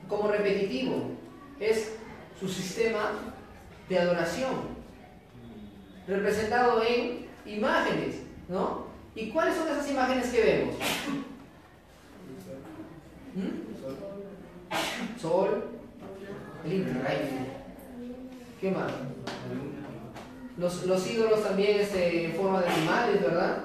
como 0.09 0.29
repetitivo? 0.29 1.13
Es 1.61 1.97
su 2.38 2.49
sistema 2.49 3.12
de 3.88 3.99
adoración, 3.99 4.75
representado 6.07 6.83
en 6.83 7.27
imágenes, 7.47 8.17
¿no? 8.49 8.87
¿Y 9.14 9.31
cuáles 9.31 9.55
son 9.55 9.69
esas 9.69 9.90
imágenes 9.90 10.31
que 10.31 10.43
vemos? 10.43 10.75
¿Mm? 13.35 15.21
Sol, 15.21 15.64
el 16.64 16.87
¿Qué 18.61 18.71
más? 18.71 18.93
Los, 20.57 20.87
los 20.87 21.11
ídolos 21.11 21.43
también 21.43 21.81
este, 21.81 22.27
en 22.27 22.33
forma 22.33 22.61
de 22.61 22.69
animales, 22.69 23.23
¿verdad? 23.23 23.59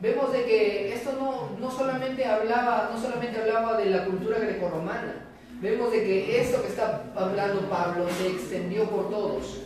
Vemos 0.00 0.32
de 0.32 0.44
que 0.44 0.94
esto 0.94 1.12
no, 1.12 1.56
no, 1.60 1.70
solamente 1.70 2.24
hablaba, 2.24 2.90
no 2.92 3.00
solamente 3.00 3.40
hablaba 3.40 3.76
de 3.76 3.86
la 3.86 4.04
cultura 4.04 4.38
grecorromana, 4.38 5.21
vemos 5.62 5.92
de 5.92 6.02
que 6.02 6.40
esto 6.40 6.60
que 6.60 6.68
está 6.68 7.04
hablando 7.14 7.70
Pablo 7.70 8.06
se 8.18 8.26
extendió 8.26 8.90
por 8.90 9.08
todos. 9.08 9.60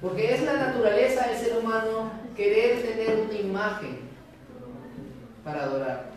Porque 0.00 0.32
es 0.34 0.42
la 0.44 0.54
naturaleza 0.54 1.26
del 1.26 1.36
ser 1.36 1.58
humano 1.58 2.12
querer 2.34 2.80
tener 2.80 3.26
una 3.28 3.34
imagen 3.34 3.98
para 5.44 5.64
adorar. 5.64 6.10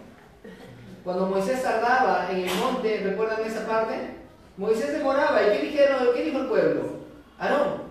Cuando 1.04 1.26
Moisés 1.26 1.62
tardaba 1.62 2.30
en 2.32 2.48
el 2.48 2.56
monte, 2.56 3.02
¿recuerdan 3.04 3.42
esa 3.44 3.68
parte? 3.68 3.96
Moisés 4.56 4.94
demoraba. 4.94 5.42
¿Y 5.42 5.58
qué 5.58 5.66
dijeron? 5.66 6.08
¿Qué 6.14 6.24
dijo 6.24 6.40
el 6.40 6.48
pueblo? 6.48 6.82
Aarón, 7.38 7.82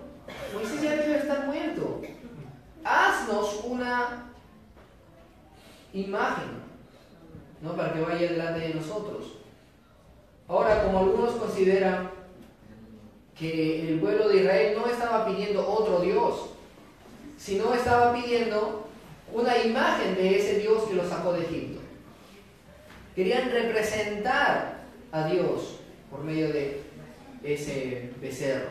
Moisés 0.53 0.81
ya 0.81 0.95
debe 0.95 1.17
estar 1.17 1.45
muerto. 1.45 2.01
Haznos 2.83 3.61
una 3.65 4.31
imagen, 5.93 6.63
¿no? 7.61 7.75
Para 7.75 7.93
que 7.93 8.01
vaya 8.01 8.31
delante 8.31 8.59
de 8.59 8.73
nosotros. 8.73 9.42
Ahora, 10.53 10.83
como 10.83 10.99
algunos 10.99 11.31
consideran 11.31 12.11
que 13.35 13.89
el 13.89 13.99
pueblo 13.99 14.29
de 14.29 14.41
Israel 14.41 14.77
no 14.77 14.85
estaba 14.87 15.25
pidiendo 15.25 15.67
otro 15.67 16.01
Dios, 16.01 16.51
sino 17.39 17.73
estaba 17.73 18.13
pidiendo 18.13 18.87
una 19.33 19.57
imagen 19.57 20.13
de 20.13 20.37
ese 20.37 20.59
Dios 20.59 20.83
que 20.83 20.93
los 20.93 21.09
sacó 21.09 21.33
de 21.33 21.41
Egipto. 21.41 21.81
Querían 23.15 23.49
representar 23.49 24.83
a 25.11 25.25
Dios 25.25 25.79
por 26.11 26.23
medio 26.23 26.49
de 26.49 26.81
ese 27.43 28.11
becerro. 28.21 28.69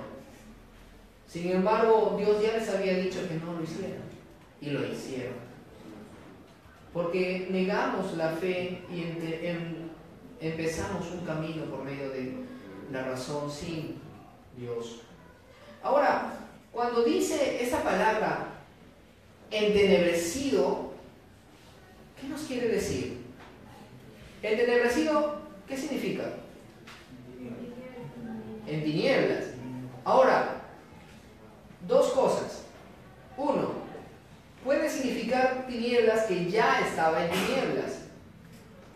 Sin 1.26 1.50
embargo, 1.50 2.14
Dios 2.16 2.40
ya 2.40 2.58
les 2.58 2.68
había 2.68 2.94
dicho 2.94 3.26
que 3.28 3.34
no 3.44 3.54
lo 3.54 3.64
hicieran. 3.64 4.04
Y 4.60 4.70
lo 4.70 4.86
hicieron. 4.86 5.34
Porque 6.92 7.48
negamos 7.50 8.16
la 8.16 8.28
fe 8.28 8.82
y 8.88 9.02
en, 9.02 9.81
empezamos 10.42 11.08
un 11.12 11.24
camino 11.24 11.64
por 11.66 11.84
medio 11.84 12.10
de 12.10 12.34
la 12.90 13.04
razón 13.04 13.50
sin 13.50 14.00
Dios. 14.56 15.02
Ahora, 15.82 16.32
cuando 16.72 17.04
dice 17.04 17.62
esa 17.62 17.82
palabra 17.82 18.48
entenebrecido, 19.50 20.92
¿qué 22.20 22.26
nos 22.26 22.42
quiere 22.42 22.68
decir? 22.68 23.18
Entenebrecido, 24.42 25.36
¿qué 25.68 25.76
significa? 25.76 26.24
En 28.66 28.82
tinieblas. 28.82 29.44
Ahora, 30.04 30.62
dos 31.86 32.08
cosas. 32.12 32.64
Uno, 33.36 33.70
puede 34.64 34.88
significar 34.88 35.66
tinieblas 35.68 36.26
que 36.26 36.50
ya 36.50 36.80
estaba 36.80 37.24
en 37.24 37.30
tinieblas. 37.30 38.02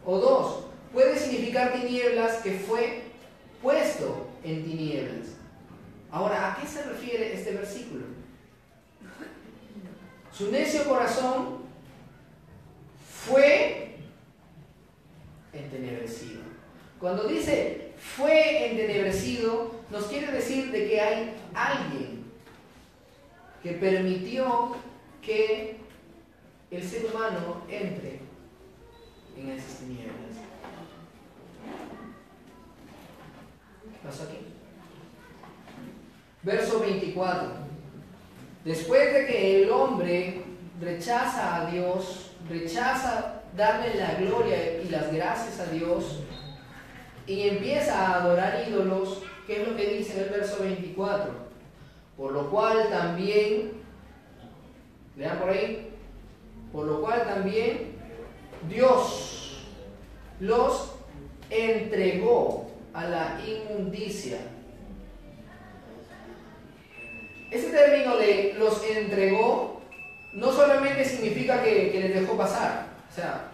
O 0.04 0.18
dos, 0.18 0.65
puede 0.96 1.18
significar 1.18 1.74
tinieblas 1.74 2.38
que 2.38 2.52
fue 2.52 3.02
puesto 3.60 4.28
en 4.42 4.64
tinieblas. 4.64 5.26
Ahora, 6.10 6.54
¿a 6.54 6.56
qué 6.58 6.66
se 6.66 6.84
refiere 6.84 7.34
este 7.34 7.52
versículo? 7.52 8.06
Su 10.32 10.50
necio 10.50 10.84
corazón 10.84 11.58
fue 13.26 13.96
entenebrecido. 15.52 16.40
Cuando 16.98 17.24
dice 17.24 17.92
fue 18.16 18.70
entenebrecido, 18.70 19.74
nos 19.90 20.06
quiere 20.06 20.32
decir 20.32 20.70
de 20.70 20.88
que 20.88 20.98
hay 20.98 21.34
alguien 21.52 22.24
que 23.62 23.72
permitió 23.72 24.76
que 25.20 25.76
el 26.70 26.82
ser 26.82 27.04
humano 27.04 27.64
entre 27.68 28.20
en 29.36 29.50
esas 29.50 29.80
tinieblas. 29.80 30.45
Aquí? 34.08 34.38
Verso 36.42 36.80
24. 36.80 37.48
Después 38.64 39.12
de 39.12 39.26
que 39.26 39.62
el 39.62 39.70
hombre 39.70 40.42
rechaza 40.80 41.56
a 41.56 41.70
Dios, 41.70 42.30
rechaza 42.48 43.42
darle 43.56 43.94
la 43.94 44.14
gloria 44.14 44.82
y 44.82 44.88
las 44.88 45.12
gracias 45.12 45.60
a 45.60 45.66
Dios, 45.66 46.20
y 47.26 47.48
empieza 47.48 47.98
a 47.98 48.20
adorar 48.20 48.64
ídolos, 48.68 49.22
¿qué 49.46 49.62
es 49.62 49.68
lo 49.68 49.76
que 49.76 49.86
dice 49.86 50.16
en 50.16 50.24
el 50.24 50.30
verso 50.30 50.62
24? 50.62 51.32
Por 52.16 52.32
lo 52.32 52.50
cual 52.50 52.88
también, 52.90 53.72
lean 55.16 55.38
por 55.38 55.50
ahí, 55.50 55.90
por 56.72 56.86
lo 56.86 57.00
cual 57.00 57.24
también 57.24 57.96
Dios 58.68 59.64
los 60.38 60.92
entregó 61.50 62.65
a 62.96 63.04
la 63.04 63.38
inmundicia. 63.46 64.38
Ese 67.50 67.68
término 67.68 68.16
de 68.16 68.54
los 68.58 68.82
entregó 68.84 69.82
no 70.32 70.50
solamente 70.50 71.04
significa 71.04 71.62
que, 71.62 71.90
les 71.92 72.14
dejó 72.22 72.36
pasar, 72.36 72.86
o 73.10 73.14
sea, 73.14 73.48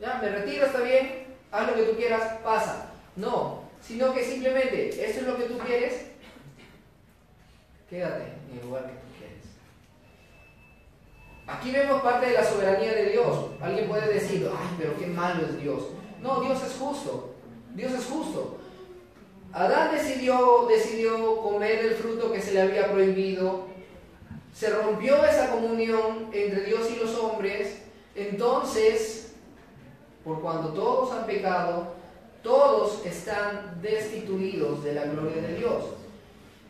ya 0.00 0.18
me 0.20 0.30
retiro, 0.30 0.66
está 0.66 0.80
bien, 0.80 1.26
haz 1.52 1.68
lo 1.68 1.74
que 1.74 1.82
tú 1.82 1.96
quieras, 1.96 2.38
pasa. 2.42 2.90
No, 3.16 3.62
sino 3.80 4.12
que 4.12 4.24
simplemente, 4.24 4.88
esto 4.88 5.20
es 5.20 5.26
lo 5.26 5.36
que 5.36 5.44
tú 5.44 5.58
quieres, 5.58 6.06
quédate 7.88 8.24
en 8.50 8.58
el 8.58 8.64
lugar 8.66 8.84
que 8.84 8.92
tú 8.92 9.06
quieres. 9.18 9.44
Aquí 11.46 11.70
vemos 11.70 12.02
parte 12.02 12.26
de 12.26 12.34
la 12.34 12.44
soberanía 12.44 12.94
de 12.94 13.10
Dios. 13.10 13.46
Alguien 13.60 13.88
puede 13.88 14.12
decir, 14.12 14.48
ay, 14.52 14.68
pero 14.78 14.96
qué 14.98 15.06
malo 15.06 15.46
es 15.46 15.60
Dios. 15.60 15.82
No, 16.20 16.40
Dios 16.40 16.62
es 16.64 16.76
justo. 16.76 17.29
Dios 17.74 17.92
es 17.92 18.04
justo. 18.04 18.58
Adán 19.52 19.90
decidió, 19.92 20.66
decidió 20.68 21.36
comer 21.38 21.80
el 21.80 21.94
fruto 21.94 22.30
que 22.32 22.40
se 22.40 22.52
le 22.52 22.62
había 22.62 22.90
prohibido. 22.92 23.66
Se 24.54 24.70
rompió 24.70 25.24
esa 25.24 25.50
comunión 25.50 26.28
entre 26.32 26.62
Dios 26.62 26.88
y 26.90 26.96
los 26.96 27.16
hombres. 27.16 27.82
Entonces, 28.14 29.32
por 30.24 30.40
cuando 30.40 30.70
todos 30.70 31.12
han 31.12 31.26
pecado, 31.26 31.94
todos 32.42 33.04
están 33.04 33.80
destituidos 33.82 34.84
de 34.84 34.94
la 34.94 35.04
gloria 35.04 35.42
de 35.42 35.56
Dios. 35.56 35.84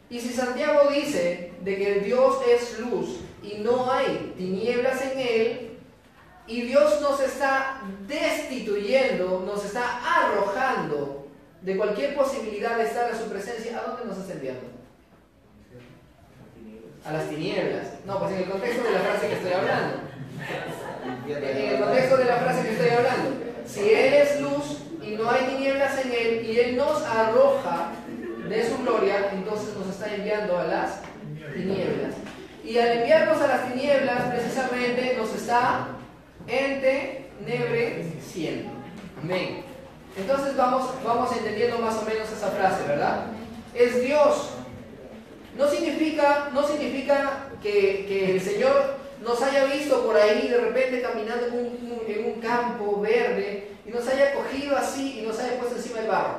Y 0.08 0.18
si 0.18 0.30
Santiago 0.32 0.90
dice 0.90 1.52
de 1.62 1.76
que 1.76 2.00
Dios 2.00 2.38
es 2.48 2.78
luz 2.80 3.20
y 3.42 3.58
no 3.58 3.90
hay 3.90 4.34
tinieblas 4.36 5.02
en 5.02 5.18
él, 5.18 5.69
y 6.50 6.62
Dios 6.62 7.00
nos 7.00 7.20
está 7.20 7.80
destituyendo, 8.08 9.44
nos 9.46 9.64
está 9.64 10.00
arrojando 10.04 11.28
de 11.62 11.76
cualquier 11.76 12.16
posibilidad 12.16 12.76
de 12.76 12.84
estar 12.84 13.08
en 13.08 13.16
su 13.16 13.30
presencia, 13.30 13.78
¿a 13.78 13.90
dónde 13.90 14.06
nos 14.06 14.18
está 14.18 14.32
enviando? 14.32 14.62
A 17.04 17.12
las 17.12 17.28
tinieblas. 17.28 17.86
No, 18.04 18.18
pues 18.18 18.32
en 18.32 18.38
el 18.38 18.50
contexto 18.50 18.82
de 18.82 18.90
la 18.90 18.98
frase 18.98 19.28
que 19.28 19.34
estoy 19.34 19.52
hablando. 19.52 19.96
En 21.28 21.56
el 21.56 21.80
contexto 21.80 22.16
de 22.16 22.24
la 22.24 22.36
frase 22.36 22.62
que 22.62 22.72
estoy 22.72 22.88
hablando. 22.88 23.30
Si 23.64 23.80
Él 23.80 24.14
es 24.14 24.40
luz 24.40 24.78
y 25.02 25.10
no 25.12 25.30
hay 25.30 25.44
tinieblas 25.44 26.04
en 26.04 26.12
Él 26.12 26.46
y 26.46 26.58
Él 26.58 26.76
nos 26.76 27.00
arroja 27.04 27.92
de 28.48 28.68
su 28.68 28.78
gloria, 28.78 29.30
entonces 29.32 29.76
nos 29.76 29.88
está 29.88 30.12
enviando 30.12 30.58
a 30.58 30.64
las 30.64 31.00
tinieblas. 31.54 32.14
Y 32.64 32.76
al 32.76 32.88
enviarnos 32.98 33.40
a 33.40 33.46
las 33.46 33.72
tinieblas, 33.72 34.34
precisamente 34.34 35.14
nos 35.16 35.32
está 35.32 35.99
entenebreciendo. 36.50 38.70
Amén. 39.22 39.70
Entonces 40.16 40.56
vamos, 40.56 40.90
vamos 41.04 41.30
entendiendo 41.36 41.78
más 41.78 41.96
o 41.96 42.02
menos 42.02 42.30
esa 42.30 42.48
frase, 42.48 42.86
¿verdad? 42.86 43.26
Es 43.74 44.02
Dios. 44.02 44.50
No 45.56 45.68
significa, 45.68 46.50
no 46.52 46.66
significa 46.66 47.48
que, 47.62 48.34
el 48.34 48.40
Señor 48.40 48.96
nos 49.22 49.40
haya 49.42 49.64
visto 49.64 50.04
por 50.04 50.16
ahí 50.16 50.48
de 50.48 50.58
repente 50.58 51.02
caminando 51.02 51.46
en 51.46 51.54
un, 51.54 52.02
en 52.06 52.34
un 52.34 52.40
campo 52.40 53.00
verde 53.00 53.70
y 53.86 53.90
nos 53.90 54.06
haya 54.08 54.34
cogido 54.34 54.76
así 54.76 55.20
y 55.20 55.26
nos 55.26 55.38
haya 55.38 55.58
puesto 55.58 55.76
encima 55.76 56.00
del 56.00 56.08
barro. 56.08 56.38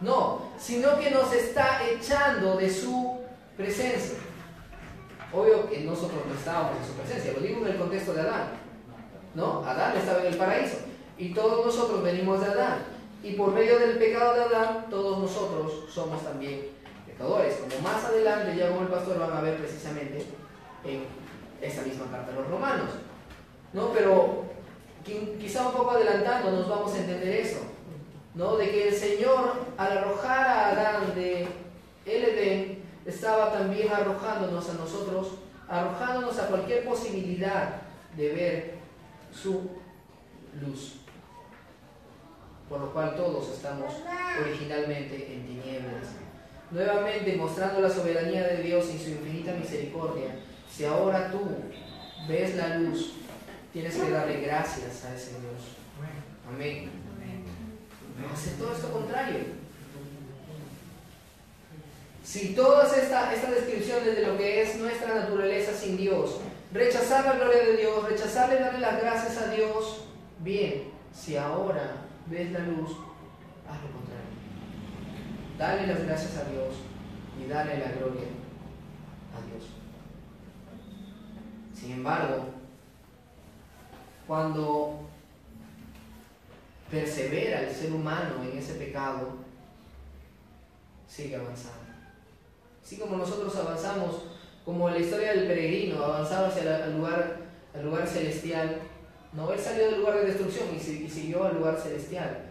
No, 0.00 0.50
sino 0.58 0.98
que 0.98 1.10
nos 1.10 1.32
está 1.32 1.82
echando 1.88 2.56
de 2.56 2.70
su 2.70 3.20
presencia. 3.56 4.18
Obvio 5.32 5.68
que 5.68 5.80
nosotros 5.80 6.20
no 6.26 6.34
estábamos 6.34 6.72
en 6.80 6.86
su 6.86 6.92
presencia, 6.94 7.32
lo 7.32 7.40
digo 7.40 7.64
en 7.64 7.72
el 7.72 7.78
contexto 7.78 8.14
de 8.14 8.22
Adán. 8.22 8.59
¿No? 9.34 9.64
Adán 9.64 9.96
estaba 9.96 10.20
en 10.20 10.26
el 10.26 10.36
paraíso 10.36 10.76
y 11.20 11.34
todos 11.34 11.66
nosotros 11.66 12.02
venimos 12.02 12.40
de 12.40 12.46
Adán. 12.46 12.78
Y 13.22 13.34
por 13.34 13.52
medio 13.52 13.78
del 13.78 13.98
pecado 13.98 14.34
de 14.34 14.42
Adán, 14.42 14.86
todos 14.88 15.18
nosotros 15.18 15.84
somos 15.92 16.24
también 16.24 16.68
pecadores. 17.06 17.56
Como 17.56 17.82
más 17.82 18.02
adelante, 18.04 18.56
ya 18.56 18.70
como 18.70 18.82
el 18.82 18.88
pastor 18.88 19.18
van 19.18 19.32
a 19.32 19.42
ver 19.42 19.58
precisamente 19.58 20.24
en 20.84 21.04
esa 21.60 21.82
misma 21.82 22.06
carta 22.10 22.32
a 22.32 22.36
los 22.36 22.48
romanos. 22.48 22.90
¿No? 23.74 23.92
Pero 23.92 24.44
quizá 25.04 25.68
un 25.68 25.74
poco 25.74 25.90
adelantando 25.90 26.52
nos 26.52 26.68
vamos 26.68 26.94
a 26.94 26.98
entender 26.98 27.36
eso. 27.36 27.58
¿No? 28.34 28.56
De 28.56 28.70
que 28.70 28.88
el 28.88 28.94
Señor, 28.94 29.52
al 29.76 29.98
arrojar 29.98 30.46
a 30.46 30.68
Adán 30.70 31.14
de 31.14 31.46
el 32.06 32.24
Edén, 32.24 32.82
estaba 33.04 33.52
también 33.52 33.92
arrojándonos 33.92 34.70
a 34.70 34.74
nosotros, 34.74 35.32
arrojándonos 35.68 36.38
a 36.38 36.46
cualquier 36.46 36.84
posibilidad 36.84 37.82
de 38.16 38.32
ver 38.32 38.79
su 39.32 39.70
luz. 40.60 40.96
Por 42.68 42.80
lo 42.80 42.92
cual 42.92 43.16
todos 43.16 43.48
estamos 43.50 43.94
originalmente 44.40 45.34
en 45.34 45.46
tinieblas. 45.46 46.08
Nuevamente 46.70 47.36
mostrando 47.36 47.80
la 47.80 47.90
soberanía 47.90 48.46
de 48.46 48.62
Dios 48.62 48.86
y 48.94 48.98
su 48.98 49.10
infinita 49.10 49.52
misericordia. 49.54 50.36
Si 50.70 50.84
ahora 50.84 51.30
tú 51.32 51.40
ves 52.28 52.54
la 52.54 52.76
luz, 52.76 53.14
tienes 53.72 53.96
que 53.96 54.10
darle 54.10 54.40
gracias 54.40 55.04
a 55.04 55.14
ese 55.14 55.30
Dios. 55.40 55.76
Amén. 56.48 56.90
Hace 58.32 58.50
todo 58.50 58.72
esto 58.72 58.92
contrario. 58.92 59.38
Si 62.22 62.54
todas 62.54 62.96
estas 62.96 63.32
esta 63.34 63.50
descripciones 63.50 64.14
de 64.14 64.26
lo 64.26 64.36
que 64.36 64.62
es 64.62 64.76
nuestra 64.76 65.14
naturaleza 65.14 65.72
sin 65.72 65.96
Dios, 65.96 66.36
rechazar 66.72 67.24
la 67.24 67.32
gloria 67.32 67.64
de 67.64 67.76
Dios, 67.76 68.08
rechazarle 68.08 68.60
darle 68.60 68.80
las 68.80 69.00
gracias 69.00 69.38
a 69.38 69.50
Dios, 69.50 70.04
bien, 70.38 70.90
si 71.12 71.36
ahora 71.36 72.06
ves 72.26 72.52
la 72.52 72.60
luz, 72.60 72.90
haz 73.68 73.82
lo 73.82 73.90
contrario. 73.90 74.30
Dale 75.58 75.86
las 75.86 76.04
gracias 76.04 76.36
a 76.36 76.44
Dios 76.50 76.74
y 77.38 77.48
dale 77.48 77.78
la 77.78 77.92
gloria 77.92 78.28
a 79.36 79.46
Dios. 79.46 79.70
Sin 81.74 81.92
embargo, 81.92 82.46
cuando 84.26 85.00
persevera 86.90 87.62
el 87.62 87.74
ser 87.74 87.92
humano 87.92 88.42
en 88.42 88.58
ese 88.58 88.74
pecado, 88.74 89.38
sigue 91.08 91.36
avanzando. 91.36 91.78
Así 92.82 92.96
como 92.98 93.16
nosotros 93.16 93.54
avanzamos, 93.56 94.22
como 94.70 94.88
la 94.88 94.98
historia 94.98 95.32
del 95.32 95.48
peregrino 95.48 96.00
avanzaba 96.04 96.46
hacia 96.46 96.84
el 96.84 96.96
lugar, 96.96 97.38
el 97.74 97.84
lugar 97.86 98.06
celestial, 98.06 98.76
no, 99.32 99.52
él 99.52 99.58
salió 99.58 99.90
del 99.90 99.98
lugar 99.98 100.18
de 100.18 100.26
destrucción 100.26 100.68
y, 100.72 100.78
siguió 100.78 101.42
al 101.42 101.56
lugar 101.56 101.76
celestial. 101.76 102.42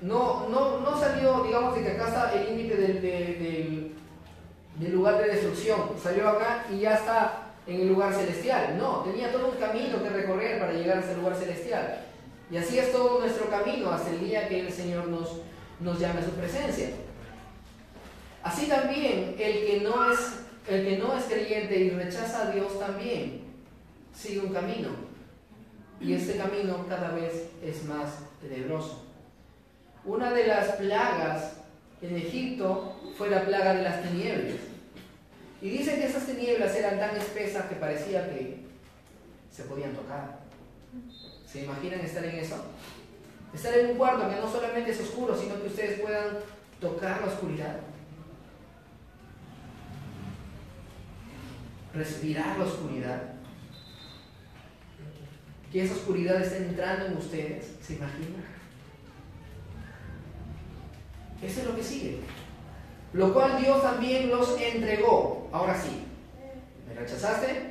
No, 0.00 0.48
no, 0.48 0.80
no 0.80 0.98
salió, 0.98 1.44
digamos, 1.44 1.74
de 1.74 1.82
que 1.82 1.90
acá 1.90 2.08
está 2.08 2.32
el 2.32 2.56
límite 2.56 2.76
del, 2.76 3.94
del 4.76 4.92
lugar 4.92 5.18
de 5.18 5.26
destrucción, 5.26 5.80
salió 6.02 6.26
acá 6.30 6.64
y 6.72 6.78
ya 6.78 6.94
está 6.94 7.52
en 7.66 7.82
el 7.82 7.88
lugar 7.88 8.14
celestial. 8.14 8.78
No, 8.78 9.00
tenía 9.00 9.30
todo 9.30 9.50
un 9.50 9.56
camino 9.56 10.02
que 10.02 10.08
recorrer 10.08 10.58
para 10.58 10.72
llegar 10.72 10.96
a 10.96 11.00
ese 11.00 11.16
lugar 11.16 11.36
celestial. 11.36 12.06
Y 12.50 12.56
así 12.56 12.78
es 12.78 12.90
todo 12.90 13.20
nuestro 13.20 13.50
camino 13.50 13.90
hasta 13.90 14.08
el 14.08 14.20
día 14.20 14.48
que 14.48 14.60
el 14.60 14.72
Señor 14.72 15.08
nos, 15.08 15.40
nos 15.78 16.00
llame 16.00 16.20
a 16.20 16.24
su 16.24 16.30
presencia. 16.30 16.88
Así 18.42 18.66
también 18.66 19.36
el 19.38 19.66
que 19.66 19.80
no 19.84 20.10
es 20.10 20.39
el 20.68 20.86
que 20.86 20.98
no 20.98 21.16
es 21.16 21.24
creyente 21.24 21.78
y 21.78 21.90
rechaza 21.90 22.48
a 22.48 22.50
Dios 22.50 22.78
también 22.78 23.42
sigue 24.14 24.40
un 24.40 24.52
camino. 24.52 24.88
Y 26.00 26.14
ese 26.14 26.36
camino 26.36 26.86
cada 26.88 27.10
vez 27.10 27.50
es 27.62 27.84
más 27.84 28.20
tenebroso. 28.40 29.04
Una 30.04 30.32
de 30.32 30.46
las 30.46 30.76
plagas 30.76 31.56
en 32.00 32.16
Egipto 32.16 32.96
fue 33.16 33.28
la 33.28 33.44
plaga 33.44 33.74
de 33.74 33.82
las 33.82 34.02
tinieblas. 34.02 34.56
Y 35.60 35.68
dicen 35.68 36.00
que 36.00 36.06
esas 36.06 36.24
tinieblas 36.24 36.74
eran 36.74 36.98
tan 36.98 37.16
espesas 37.16 37.66
que 37.66 37.74
parecía 37.76 38.30
que 38.30 38.64
se 39.50 39.64
podían 39.64 39.92
tocar. 39.92 40.38
¿Se 41.46 41.64
imaginan 41.64 42.00
estar 42.00 42.24
en 42.24 42.36
eso? 42.36 42.64
Estar 43.52 43.76
en 43.76 43.90
un 43.90 43.96
cuarto 43.98 44.30
que 44.30 44.36
no 44.36 44.50
solamente 44.50 44.92
es 44.92 45.00
oscuro, 45.00 45.36
sino 45.36 45.60
que 45.60 45.66
ustedes 45.66 46.00
puedan 46.00 46.38
tocar 46.80 47.20
la 47.20 47.26
oscuridad. 47.26 47.76
Respirar 51.94 52.58
la 52.58 52.64
oscuridad. 52.64 53.22
Que 55.72 55.84
esa 55.84 55.94
oscuridad 55.94 56.40
esté 56.40 56.58
entrando 56.58 57.06
en 57.06 57.16
ustedes, 57.16 57.76
¿se 57.80 57.94
imaginan? 57.94 58.44
Eso 61.42 61.60
es 61.60 61.66
lo 61.66 61.76
que 61.76 61.82
sigue. 61.82 62.20
Lo 63.12 63.32
cual 63.32 63.60
Dios 63.60 63.82
también 63.82 64.30
los 64.30 64.60
entregó. 64.60 65.48
Ahora 65.52 65.80
sí, 65.80 66.04
¿me 66.88 66.94
rechazaste? 66.94 67.70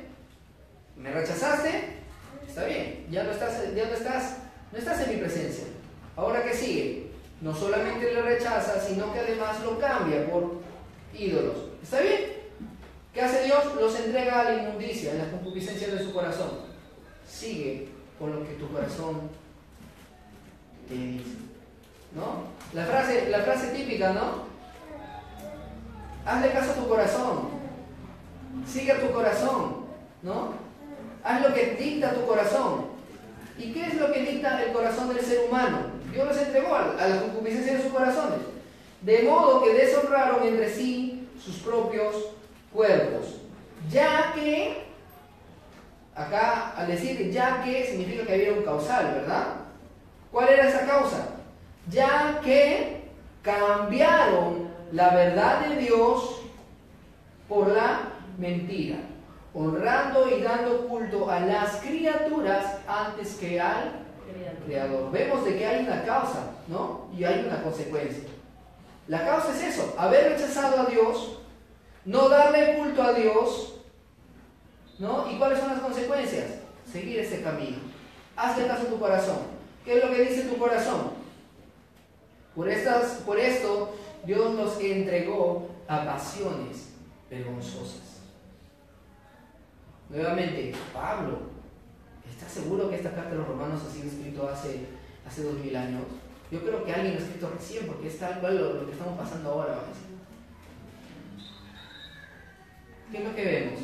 ¿Me 0.96 1.10
rechazaste? 1.12 2.00
Está 2.46 2.64
bien, 2.64 3.06
ya 3.10 3.22
no 3.22 3.30
estás, 3.30 3.74
ya 3.74 3.86
no 3.86 3.94
estás, 3.94 4.38
no 4.72 4.78
estás 4.78 5.00
en 5.02 5.14
mi 5.14 5.16
presencia. 5.20 5.64
Ahora 6.16 6.42
qué 6.42 6.52
sigue, 6.52 7.10
no 7.40 7.54
solamente 7.54 8.12
lo 8.12 8.22
rechaza, 8.22 8.80
sino 8.80 9.12
que 9.12 9.20
además 9.20 9.62
lo 9.62 9.78
cambia 9.78 10.28
por 10.30 10.60
ídolos. 11.14 11.56
¿Está 11.82 12.00
bien? 12.00 12.29
¿Qué 13.12 13.20
hace 13.20 13.44
Dios? 13.44 13.74
Los 13.78 13.98
entrega 13.98 14.40
a 14.40 14.44
la 14.44 14.62
inmundicia, 14.62 15.12
a 15.12 15.16
las 15.16 15.28
concupiscencias 15.28 15.92
de 15.92 16.04
su 16.04 16.12
corazón. 16.12 16.50
Sigue 17.28 17.88
con 18.18 18.32
lo 18.32 18.46
que 18.46 18.54
tu 18.54 18.68
corazón 18.70 19.30
te 20.88 20.94
dice. 20.94 21.36
¿No? 22.14 22.44
La 22.72 22.84
frase, 22.86 23.28
la 23.28 23.40
frase 23.40 23.68
típica, 23.68 24.12
¿no? 24.12 24.50
Hazle 26.24 26.52
caso 26.52 26.72
a 26.72 26.74
tu 26.74 26.88
corazón. 26.88 27.48
Sigue 28.66 28.92
a 28.92 29.00
tu 29.00 29.12
corazón, 29.12 29.86
¿no? 30.22 30.54
Haz 31.24 31.42
lo 31.42 31.54
que 31.54 31.76
dicta 31.78 32.14
tu 32.14 32.26
corazón. 32.26 32.86
¿Y 33.58 33.72
qué 33.72 33.86
es 33.86 33.94
lo 33.94 34.12
que 34.12 34.22
dicta 34.22 34.62
el 34.62 34.72
corazón 34.72 35.14
del 35.14 35.24
ser 35.24 35.48
humano? 35.48 35.78
Dios 36.12 36.26
los 36.26 36.36
entregó 36.36 36.74
a, 36.74 36.94
la 36.96 37.20
concupiscencia 37.20 37.74
de 37.74 37.82
sus 37.82 37.92
corazones. 37.92 38.38
De 39.02 39.22
modo 39.22 39.62
que 39.62 39.74
deshonraron 39.74 40.46
entre 40.46 40.72
sí 40.72 41.28
sus 41.42 41.56
propios 41.56 42.14
cuerpos. 42.72 43.36
Ya 43.90 44.32
que, 44.34 44.84
acá 46.14 46.74
al 46.76 46.86
decir 46.86 47.30
ya 47.30 47.62
que 47.62 47.84
significa 47.86 48.26
que 48.26 48.34
había 48.34 48.52
un 48.52 48.62
causal, 48.62 49.14
¿verdad? 49.14 49.46
¿Cuál 50.30 50.48
era 50.48 50.68
esa 50.68 50.86
causa? 50.86 51.28
Ya 51.88 52.40
que 52.44 53.10
cambiaron 53.42 54.68
la 54.92 55.10
verdad 55.14 55.66
de 55.66 55.76
Dios 55.76 56.42
por 57.48 57.68
la 57.68 58.12
mentira, 58.38 58.98
honrando 59.54 60.28
y 60.28 60.42
dando 60.42 60.86
culto 60.86 61.28
a 61.30 61.40
las 61.40 61.76
criaturas 61.76 62.78
antes 62.86 63.34
que 63.34 63.60
al 63.60 64.00
creador. 64.64 65.10
Vemos 65.10 65.44
de 65.44 65.58
que 65.58 65.66
hay 65.66 65.84
una 65.84 66.04
causa, 66.04 66.52
¿no? 66.68 67.08
Y 67.16 67.24
hay 67.24 67.44
una 67.46 67.62
consecuencia. 67.62 68.28
La 69.08 69.26
causa 69.26 69.52
es 69.52 69.74
eso, 69.74 69.94
haber 69.98 70.32
rechazado 70.32 70.82
a 70.82 70.84
Dios, 70.84 71.39
no 72.10 72.28
darle 72.28 72.76
culto 72.76 73.02
a 73.02 73.12
Dios, 73.12 73.74
¿no? 74.98 75.30
¿Y 75.30 75.38
cuáles 75.38 75.60
son 75.60 75.68
las 75.68 75.80
consecuencias? 75.80 76.46
Seguir 76.90 77.20
ese 77.20 77.40
camino. 77.40 77.78
Hazle 78.34 78.66
caso 78.66 78.82
a 78.82 78.90
tu 78.90 78.98
corazón. 78.98 79.38
¿Qué 79.84 79.96
es 79.96 80.04
lo 80.04 80.10
que 80.10 80.22
dice 80.22 80.42
tu 80.42 80.58
corazón? 80.58 81.12
Por, 82.56 82.68
estas, 82.68 83.20
por 83.24 83.38
esto 83.38 83.94
Dios 84.24 84.54
nos 84.54 84.80
entregó 84.80 85.70
a 85.86 86.04
pasiones 86.04 86.94
vergonzosas. 87.30 88.22
Nuevamente, 90.08 90.72
Pablo, 90.92 91.38
¿estás 92.28 92.50
seguro 92.50 92.90
que 92.90 92.96
esta 92.96 93.12
carta 93.12 93.30
de 93.30 93.36
los 93.36 93.46
romanos 93.46 93.82
ha 93.86 93.92
sido 93.92 94.08
escrito 94.08 94.48
hace, 94.48 94.80
hace 95.24 95.44
dos 95.44 95.54
mil 95.54 95.76
años? 95.76 96.02
Yo 96.50 96.60
creo 96.60 96.84
que 96.84 96.92
alguien 96.92 97.14
lo 97.14 97.20
ha 97.20 97.22
escrito 97.22 97.52
recién, 97.56 97.86
porque 97.86 98.08
es 98.08 98.18
tal 98.18 98.40
cual 98.40 98.58
lo, 98.58 98.86
que 98.86 98.92
estamos 98.92 99.16
pasando 99.16 99.50
ahora. 99.52 99.78
¿Qué 103.10 103.18
es 103.18 103.24
lo 103.24 103.34
que 103.34 103.44
vemos? 103.44 103.80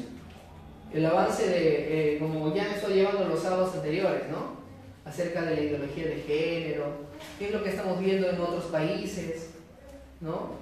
El 0.93 1.05
avance 1.05 1.49
de, 1.49 2.15
eh, 2.15 2.19
como 2.19 2.55
ya 2.55 2.75
estoy 2.75 2.95
llevando 2.95 3.29
los 3.29 3.43
sábados 3.43 3.75
anteriores, 3.75 4.23
¿no? 4.31 4.57
Acerca 5.05 5.43
de 5.43 5.57
la 5.57 5.61
ideología 5.63 6.07
de 6.07 6.23
género, 6.23 6.85
qué 7.39 7.47
es 7.47 7.53
lo 7.53 7.63
que 7.63 7.71
estamos 7.71 7.99
viendo 7.99 8.31
en 8.31 8.41
otros 8.41 8.67
países, 8.67 9.51
¿no? 10.21 10.55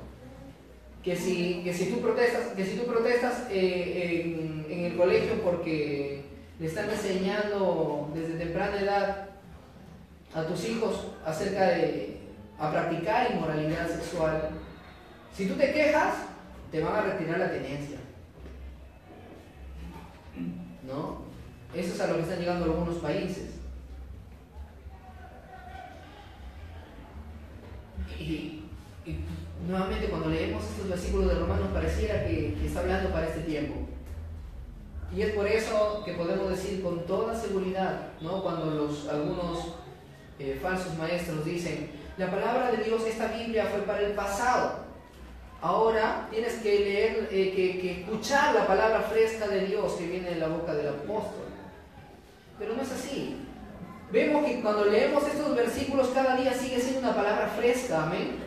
Que 1.02 1.14
si, 1.14 1.62
que 1.62 1.74
si 1.74 1.90
tú 1.90 2.00
protestas, 2.00 2.48
que 2.56 2.64
si 2.64 2.76
tú 2.76 2.86
protestas 2.86 3.46
eh, 3.50 4.22
en, 4.24 4.66
en, 4.70 4.84
el 4.86 4.96
colegio 4.96 5.34
porque 5.42 6.22
le 6.58 6.66
están 6.66 6.88
enseñando 6.88 8.10
desde 8.14 8.38
temprana 8.38 8.80
edad 8.80 9.28
a 10.34 10.46
tus 10.46 10.66
hijos 10.66 11.08
acerca 11.26 11.68
de 11.68 12.16
a 12.58 12.70
practicar 12.70 13.32
inmoralidad 13.32 13.88
sexual, 13.88 14.48
si 15.36 15.46
tú 15.46 15.54
te 15.54 15.72
quejas, 15.72 16.14
te 16.72 16.80
van 16.80 16.94
a 16.94 17.02
retirar 17.02 17.38
la 17.38 17.50
tenencia. 17.50 17.98
¿No? 20.86 21.22
Eso 21.74 21.94
es 21.94 22.00
a 22.00 22.06
lo 22.06 22.16
que 22.16 22.22
están 22.22 22.38
llegando 22.38 22.64
algunos 22.66 22.96
países. 22.96 23.54
Y, 28.18 28.60
nuevamente 29.66 30.08
cuando 30.08 30.28
leemos 30.28 30.62
estos 30.64 30.88
versículos 30.88 31.28
de 31.28 31.34
Romanos 31.34 31.68
pareciera 31.72 32.24
que, 32.24 32.56
está 32.64 32.80
hablando 32.80 33.10
para 33.10 33.26
este 33.26 33.40
tiempo. 33.40 33.74
Y 35.14 35.22
es 35.22 35.34
por 35.34 35.46
eso 35.46 36.02
que 36.04 36.14
podemos 36.14 36.50
decir 36.50 36.82
con 36.82 37.04
toda 37.06 37.34
seguridad, 37.38 38.08
¿no? 38.20 38.42
cuando 38.42 38.70
los, 38.70 39.08
algunos 39.08 39.74
eh, 40.38 40.58
falsos 40.60 40.96
maestros 40.98 41.44
dicen, 41.44 41.90
la 42.16 42.30
palabra 42.30 42.72
de 42.72 42.84
Dios, 42.84 43.04
esta 43.06 43.28
Biblia 43.28 43.66
fue 43.66 43.80
para 43.80 44.00
el 44.00 44.12
pasado. 44.12 44.83
Ahora 45.64 46.28
tienes 46.30 46.56
que 46.56 46.78
leer, 46.78 47.28
eh, 47.32 47.54
que, 47.56 47.80
que 47.80 48.00
escuchar 48.02 48.54
la 48.54 48.66
palabra 48.66 49.00
fresca 49.00 49.48
de 49.48 49.64
Dios 49.64 49.94
que 49.94 50.06
viene 50.06 50.28
de 50.28 50.36
la 50.36 50.48
boca 50.48 50.74
del 50.74 50.88
apóstol. 50.88 51.46
Pero 52.58 52.74
no 52.74 52.82
es 52.82 52.92
así. 52.92 53.38
Vemos 54.12 54.44
que 54.44 54.60
cuando 54.60 54.84
leemos 54.84 55.26
estos 55.26 55.56
versículos 55.56 56.08
cada 56.08 56.36
día 56.36 56.52
sigue 56.52 56.78
siendo 56.78 57.00
una 57.00 57.16
palabra 57.16 57.48
fresca, 57.56 58.02
amén. 58.02 58.40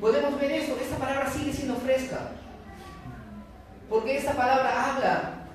Podemos 0.00 0.40
ver 0.40 0.52
esto, 0.52 0.78
esta 0.80 0.96
palabra 0.96 1.30
sigue 1.30 1.52
siendo 1.52 1.76
fresca. 1.76 2.30
Porque 3.90 4.16
esta 4.16 4.32
palabra 4.32 4.86
habla, 4.86 5.48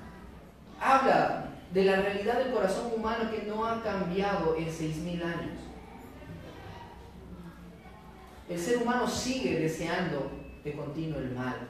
habla 0.80 1.46
de 1.72 1.84
la 1.84 1.96
realidad 1.96 2.38
del 2.38 2.52
corazón 2.52 2.92
humano 2.94 3.28
que 3.32 3.42
no 3.48 3.66
ha 3.66 3.82
cambiado 3.82 4.54
en 4.56 4.72
seis 4.72 4.98
mil 4.98 5.24
años. 5.24 5.58
El 8.48 8.60
ser 8.60 8.78
humano 8.78 9.08
sigue 9.08 9.58
deseando 9.58 10.41
de 10.64 10.72
continuo 10.72 11.18
el 11.18 11.32
mal. 11.32 11.68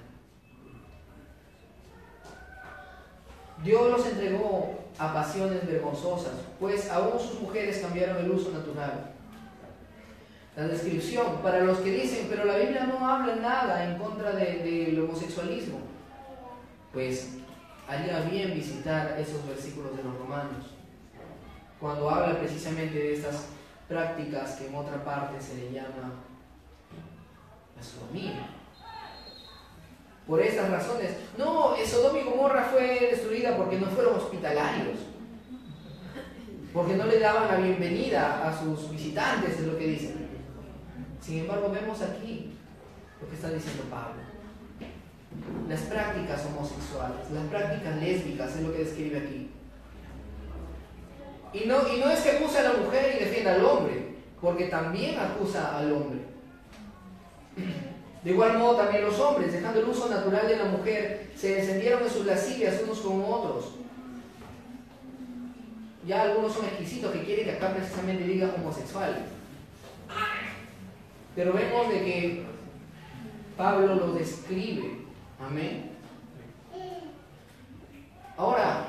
Dios 3.62 3.90
los 3.90 4.06
entregó 4.06 4.78
a 4.98 5.14
pasiones 5.14 5.66
vergonzosas, 5.66 6.34
pues 6.58 6.90
aún 6.90 7.18
sus 7.18 7.40
mujeres 7.40 7.78
cambiaron 7.78 8.18
el 8.18 8.30
uso 8.30 8.50
natural. 8.50 9.12
La 10.56 10.64
descripción, 10.64 11.38
para 11.42 11.60
los 11.60 11.78
que 11.78 11.90
dicen, 11.92 12.26
pero 12.28 12.44
la 12.44 12.56
Biblia 12.56 12.86
no 12.86 13.06
habla 13.06 13.36
nada 13.36 13.84
en 13.84 13.98
contra 13.98 14.32
del 14.32 15.00
homosexualismo, 15.00 15.78
pues 16.92 17.36
haría 17.88 18.20
bien 18.20 18.52
visitar 18.52 19.16
esos 19.18 19.46
versículos 19.46 19.96
de 19.96 20.02
los 20.02 20.18
romanos, 20.18 20.74
cuando 21.80 22.10
habla 22.10 22.38
precisamente 22.38 22.98
de 22.98 23.14
estas 23.14 23.46
prácticas 23.88 24.52
que 24.52 24.68
en 24.68 24.74
otra 24.74 25.02
parte 25.04 25.40
se 25.40 25.56
le 25.56 25.72
llama 25.72 26.12
la 27.76 27.82
sodomía. 27.82 28.61
Por 30.26 30.40
estas 30.40 30.70
razones, 30.70 31.16
no, 31.36 31.74
Sodoma 31.84 32.18
y 32.18 32.22
Gomorra 32.22 32.64
fue 32.64 33.08
destruida 33.10 33.56
porque 33.56 33.78
no 33.78 33.86
fueron 33.86 34.16
hospitalarios, 34.16 34.98
porque 36.72 36.94
no 36.94 37.06
le 37.06 37.18
daban 37.18 37.48
la 37.48 37.56
bienvenida 37.56 38.48
a 38.48 38.58
sus 38.58 38.90
visitantes, 38.90 39.58
es 39.58 39.66
lo 39.66 39.76
que 39.76 39.86
dicen. 39.88 40.28
Sin 41.20 41.40
embargo, 41.40 41.70
vemos 41.70 42.00
aquí 42.02 42.54
lo 43.20 43.28
que 43.28 43.34
está 43.34 43.50
diciendo 43.50 43.84
Pablo. 43.90 44.22
Las 45.68 45.80
prácticas 45.82 46.46
homosexuales, 46.46 47.30
las 47.32 47.44
prácticas 47.46 47.96
lésbicas, 47.96 48.56
es 48.56 48.62
lo 48.62 48.72
que 48.72 48.84
describe 48.84 49.18
aquí. 49.18 49.50
Y 51.52 51.66
no, 51.66 51.86
y 51.88 52.00
no 52.00 52.10
es 52.10 52.20
que 52.20 52.30
acusa 52.30 52.60
a 52.60 52.72
la 52.72 52.72
mujer 52.74 53.16
y 53.16 53.24
defienda 53.24 53.54
al 53.54 53.64
hombre, 53.64 54.16
porque 54.40 54.66
también 54.66 55.18
acusa 55.18 55.76
al 55.76 55.92
hombre. 55.92 56.20
De 58.22 58.30
igual 58.30 58.58
modo 58.58 58.76
también 58.76 59.04
los 59.04 59.18
hombres, 59.18 59.52
dejando 59.52 59.80
el 59.80 59.88
uso 59.88 60.08
natural 60.08 60.46
de 60.46 60.56
la 60.56 60.64
mujer, 60.66 61.30
se 61.36 61.60
encendieron 61.60 62.02
en 62.02 62.10
sus 62.10 62.24
lascivias 62.24 62.80
unos 62.84 63.00
con 63.00 63.24
otros. 63.24 63.72
Ya 66.06 66.22
algunos 66.22 66.52
son 66.52 66.64
exquisitos 66.66 67.12
que 67.12 67.24
quieren 67.24 67.44
que 67.44 67.52
acá 67.52 67.74
precisamente 67.74 68.24
diga 68.24 68.54
homosexuales. 68.56 69.22
Pero 71.34 71.52
vemos 71.52 71.88
de 71.88 72.04
que 72.04 72.42
Pablo 73.56 73.94
lo 73.94 74.12
describe 74.12 75.02
Amén. 75.44 75.90
Ahora, 78.36 78.86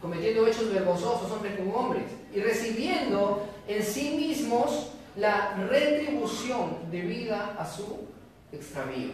cometiendo 0.00 0.46
hechos 0.46 0.72
vergonzosos 0.72 1.30
hombres 1.30 1.58
con 1.58 1.74
hombres 1.74 2.04
y 2.34 2.40
recibiendo 2.40 3.46
en 3.66 3.82
sí 3.82 4.14
mismos 4.16 4.92
la 5.16 5.54
retribución 5.68 6.76
debida 6.90 7.56
a 7.58 7.66
su 7.66 8.11
extravío. 8.52 9.10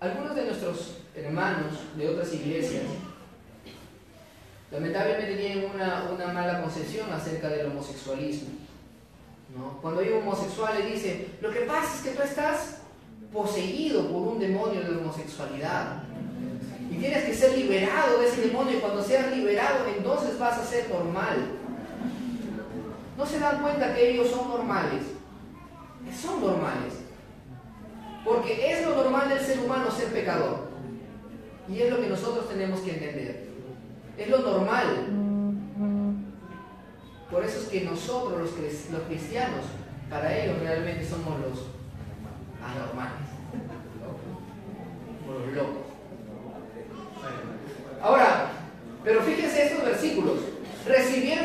Algunos 0.00 0.34
de 0.34 0.44
nuestros 0.44 0.98
hermanos 1.14 1.72
de 1.96 2.08
otras 2.08 2.32
iglesias 2.34 2.84
lamentablemente 4.70 5.36
tienen 5.36 5.70
una, 5.72 6.32
mala 6.32 6.62
concepción 6.62 7.12
acerca 7.12 7.48
del 7.48 7.66
homosexualismo. 7.66 8.48
Cuando 9.80 10.00
hay 10.00 10.08
un 10.10 10.22
homosexual 10.22 10.78
le 10.78 10.90
dice, 10.90 11.28
lo 11.40 11.50
que 11.50 11.60
pasa 11.60 11.94
es 11.94 12.02
que 12.02 12.10
tú 12.10 12.22
estás 12.22 12.78
poseído 13.32 14.08
por 14.10 14.22
un 14.22 14.40
demonio 14.40 14.82
de 14.82 14.96
homosexualidad. 14.96 16.02
Y 16.90 16.96
tienes 16.96 17.24
que 17.24 17.34
ser 17.34 17.56
liberado 17.56 18.18
de 18.18 18.28
ese 18.28 18.48
demonio 18.48 18.76
y 18.76 18.80
cuando 18.80 19.02
seas 19.02 19.34
liberado 19.34 19.86
entonces 19.96 20.38
vas 20.38 20.58
a 20.58 20.64
ser 20.64 20.88
normal. 20.88 21.36
¿No 23.16 23.24
se 23.24 23.38
dan 23.38 23.62
cuenta 23.62 23.94
que 23.94 24.10
ellos 24.10 24.30
son 24.30 24.48
normales? 24.48 25.02
son 26.12 26.40
normales. 26.40 27.03
Porque 28.24 28.72
es 28.72 28.86
lo 28.86 28.94
normal 28.94 29.28
del 29.28 29.40
ser 29.40 29.60
humano 29.60 29.90
ser 29.90 30.08
pecador. 30.12 30.68
Y 31.68 31.80
es 31.80 31.90
lo 31.90 32.00
que 32.00 32.08
nosotros 32.08 32.48
tenemos 32.48 32.80
que 32.80 32.92
entender. 32.92 33.48
Es 34.16 34.28
lo 34.28 34.38
normal. 34.38 35.06
Por 37.30 37.44
eso 37.44 37.58
es 37.58 37.66
que 37.66 37.82
nosotros 37.82 38.38
los, 38.38 38.50
los 38.92 39.02
cristianos, 39.08 39.64
para 40.08 40.36
ellos 40.36 40.58
realmente 40.60 41.04
somos 41.04 41.38
los 41.40 41.66
anormales. 42.62 43.28
Los 45.26 45.54
locos. 45.54 45.84
Ahora, 48.02 48.50
pero 49.02 49.22
fíjense 49.22 49.66
estos 49.66 49.84
versículos. 49.84 50.38
Recibieron 50.86 51.44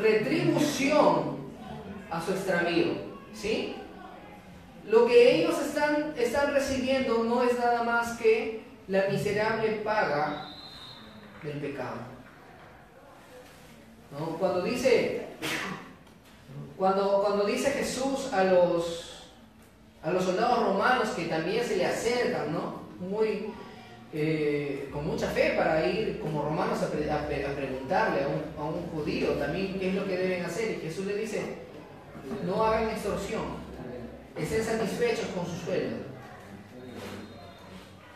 retribución 0.00 1.36
a 2.10 2.20
su 2.20 2.32
extravío. 2.32 3.12
¿Sí? 3.34 3.76
Lo 4.86 5.06
que 5.06 5.36
ellos 5.36 5.60
están, 5.60 6.14
están 6.16 6.52
recibiendo 6.52 7.22
no 7.24 7.42
es 7.42 7.58
nada 7.58 7.82
más 7.82 8.18
que 8.18 8.64
la 8.88 9.08
miserable 9.08 9.68
paga 9.84 10.48
del 11.42 11.58
pecado. 11.58 12.12
Cuando 14.38 14.62
dice, 14.62 15.26
cuando, 16.76 17.22
cuando 17.22 17.46
dice 17.46 17.70
Jesús 17.70 18.30
a 18.32 18.44
los, 18.44 19.30
a 20.02 20.10
los 20.10 20.24
soldados 20.24 20.66
romanos 20.66 21.08
que 21.10 21.24
también 21.24 21.64
se 21.64 21.76
le 21.76 21.86
acercan, 21.86 22.52
¿no? 22.52 22.82
Muy, 23.00 23.52
eh, 24.12 24.90
con 24.92 25.06
mucha 25.06 25.28
fe 25.28 25.54
para 25.56 25.86
ir 25.86 26.20
como 26.20 26.42
romanos 26.42 26.82
a, 26.82 26.90
preguntarle 26.90 28.24
a 28.24 28.28
un, 28.28 28.42
a 28.58 28.64
un, 28.68 28.86
judío 28.88 29.30
también 29.30 29.78
qué 29.78 29.88
es 29.88 29.94
lo 29.94 30.04
que 30.04 30.18
deben 30.18 30.44
hacer. 30.44 30.72
Y 30.72 30.82
Jesús 30.82 31.06
le 31.06 31.16
dice, 31.16 31.40
no 32.44 32.62
hagan 32.64 32.90
extorsión, 32.90 33.61
estén 34.36 34.64
satisfechos 34.64 35.26
con 35.34 35.46
su 35.46 35.56
sueldo. 35.64 35.96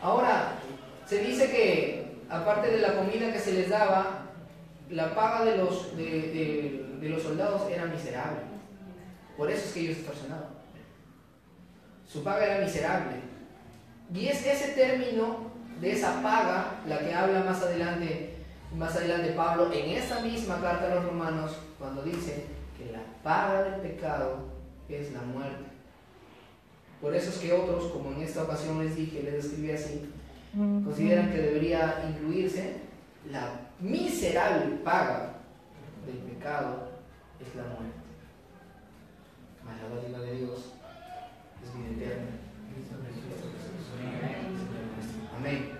Ahora, 0.01 0.59
se 1.05 1.19
dice 1.19 1.49
que 1.49 2.17
aparte 2.29 2.69
de 2.69 2.79
la 2.79 2.95
comida 2.95 3.31
que 3.31 3.39
se 3.39 3.53
les 3.53 3.69
daba, 3.69 4.23
la 4.89 5.15
paga 5.15 5.43
de 5.45 5.57
los, 5.57 5.95
de, 5.97 6.85
los 7.01 7.23
soldados 7.23 7.69
era 7.71 7.85
miserable. 7.85 8.39
Por 9.35 9.51
eso 9.51 9.65
es 9.65 9.73
que 9.73 9.79
ellos 9.81 9.97
extorsionaban. 9.97 10.49
Su 12.07 12.23
paga 12.23 12.45
era 12.45 12.65
miserable. 12.65 13.17
Y 14.13 14.27
es 14.27 14.45
ese 14.45 14.69
término 14.73 15.51
de 15.81 15.91
esa 15.91 16.21
paga 16.21 16.79
la 16.87 16.99
que 16.99 17.13
habla 17.13 17.41
más 17.41 17.61
adelante, 17.61 18.35
más 18.75 18.95
adelante 18.95 19.33
Pablo 19.33 19.71
en 19.71 19.91
esa 19.91 20.21
misma 20.21 20.59
carta 20.61 20.91
a 20.91 20.95
los 20.95 21.05
romanos 21.05 21.57
cuando 21.77 22.01
dice 22.01 22.45
que 22.77 22.91
la 22.91 23.01
paga 23.23 23.63
del 23.63 23.81
pecado 23.81 24.47
es 24.89 25.11
la 25.11 25.21
muerte. 25.21 25.76
Por 27.01 27.15
eso 27.15 27.29
es 27.29 27.37
que 27.37 27.53
otros, 27.53 27.91
como 27.91 28.11
en 28.11 28.23
esta 28.23 28.43
ocasión 28.43 28.83
les 28.83 28.95
dije, 28.95 29.21
les 29.23 29.45
escribí 29.45 29.71
así, 29.71 30.09
consideran 30.83 31.31
que 31.31 31.37
debería 31.37 32.03
incluirse 32.09 32.77
la 33.31 33.67
miserable 33.79 34.77
paga 34.83 35.33
del 36.05 36.17
pecado 36.17 36.89
es 37.39 37.55
la 37.55 37.63
muerte. 37.63 37.97
Mas 39.63 39.75
la 39.81 39.95
dádiva 39.95 40.19
de 40.19 40.37
Dios 40.37 40.73
es 41.63 41.77
vida 41.77 42.05
eterna. 42.05 42.31
Amén. 45.37 45.71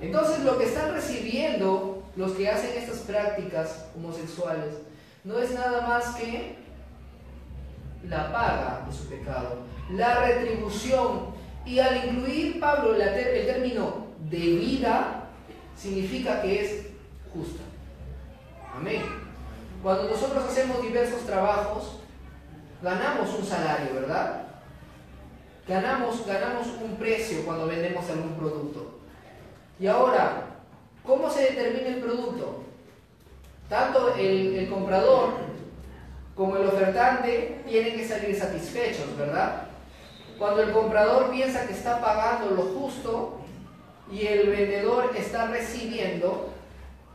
Entonces 0.00 0.44
lo 0.44 0.58
que 0.58 0.64
están 0.64 0.92
recibiendo 0.92 2.02
los 2.16 2.32
que 2.32 2.48
hacen 2.48 2.76
estas 2.76 2.98
prácticas 3.00 3.86
homosexuales 3.96 4.74
no 5.24 5.38
es 5.38 5.52
nada 5.52 5.86
más 5.86 6.16
que 6.16 6.56
la 8.08 8.32
paga 8.32 8.84
de 8.86 8.92
su 8.92 9.08
pecado, 9.08 9.58
la 9.90 10.26
retribución. 10.26 11.38
Y 11.64 11.78
al 11.78 12.08
incluir 12.08 12.58
Pablo 12.58 12.94
el 12.94 13.46
término 13.46 14.06
de 14.30 14.38
vida, 14.38 15.28
significa 15.76 16.40
que 16.42 16.64
es 16.64 16.86
justa. 17.32 17.62
Amén. 18.74 19.02
Cuando 19.82 20.04
nosotros 20.04 20.44
hacemos 20.44 20.82
diversos 20.82 21.24
trabajos, 21.26 22.00
ganamos 22.82 23.34
un 23.38 23.44
salario, 23.44 23.94
¿verdad? 23.94 24.42
Ganamos, 25.66 26.26
ganamos 26.26 26.66
un 26.82 26.96
precio 26.96 27.44
cuando 27.44 27.66
vendemos 27.66 28.08
algún 28.10 28.34
producto. 28.34 28.98
Y 29.78 29.86
ahora, 29.86 30.46
¿cómo 31.04 31.30
se 31.30 31.52
determina 31.52 31.88
el 31.88 32.02
producto? 32.02 32.64
Tanto 33.68 34.14
el, 34.14 34.56
el 34.56 34.68
comprador 34.68 35.49
como 36.40 36.56
el 36.56 36.68
ofertante 36.68 37.60
tienen 37.68 37.98
que 37.98 38.08
salir 38.08 38.34
satisfechos, 38.34 39.14
¿verdad? 39.18 39.64
Cuando 40.38 40.62
el 40.62 40.72
comprador 40.72 41.30
piensa 41.30 41.66
que 41.66 41.74
está 41.74 42.00
pagando 42.00 42.54
lo 42.54 42.62
justo 42.62 43.42
y 44.10 44.26
el 44.26 44.48
vendedor 44.48 45.10
está 45.14 45.48
recibiendo 45.48 46.48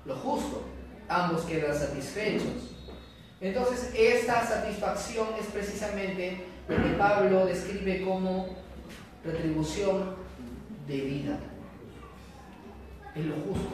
lo 0.05 0.15
justo, 0.17 0.61
ambos 1.09 1.41
quedan 1.45 1.75
satisfechos. 1.75 2.75
Entonces, 3.41 3.91
esta 3.97 4.45
satisfacción 4.45 5.29
es 5.39 5.47
precisamente 5.47 6.45
lo 6.67 6.75
que 6.75 6.89
Pablo 6.91 7.47
describe 7.47 8.05
como 8.05 8.49
retribución 9.23 10.17
de 10.87 10.97
vida. 10.97 11.39
Es 13.15 13.25
lo 13.25 13.33
justo. 13.37 13.69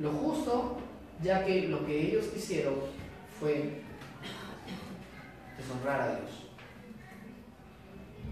Lo 0.00 0.10
justo, 0.10 0.78
ya 1.22 1.44
que 1.44 1.68
lo 1.68 1.86
que 1.86 2.08
ellos 2.08 2.24
hicieron 2.36 2.74
fue 3.38 3.81
deshonrar 5.62 6.00
a 6.00 6.16
Dios. 6.16 6.30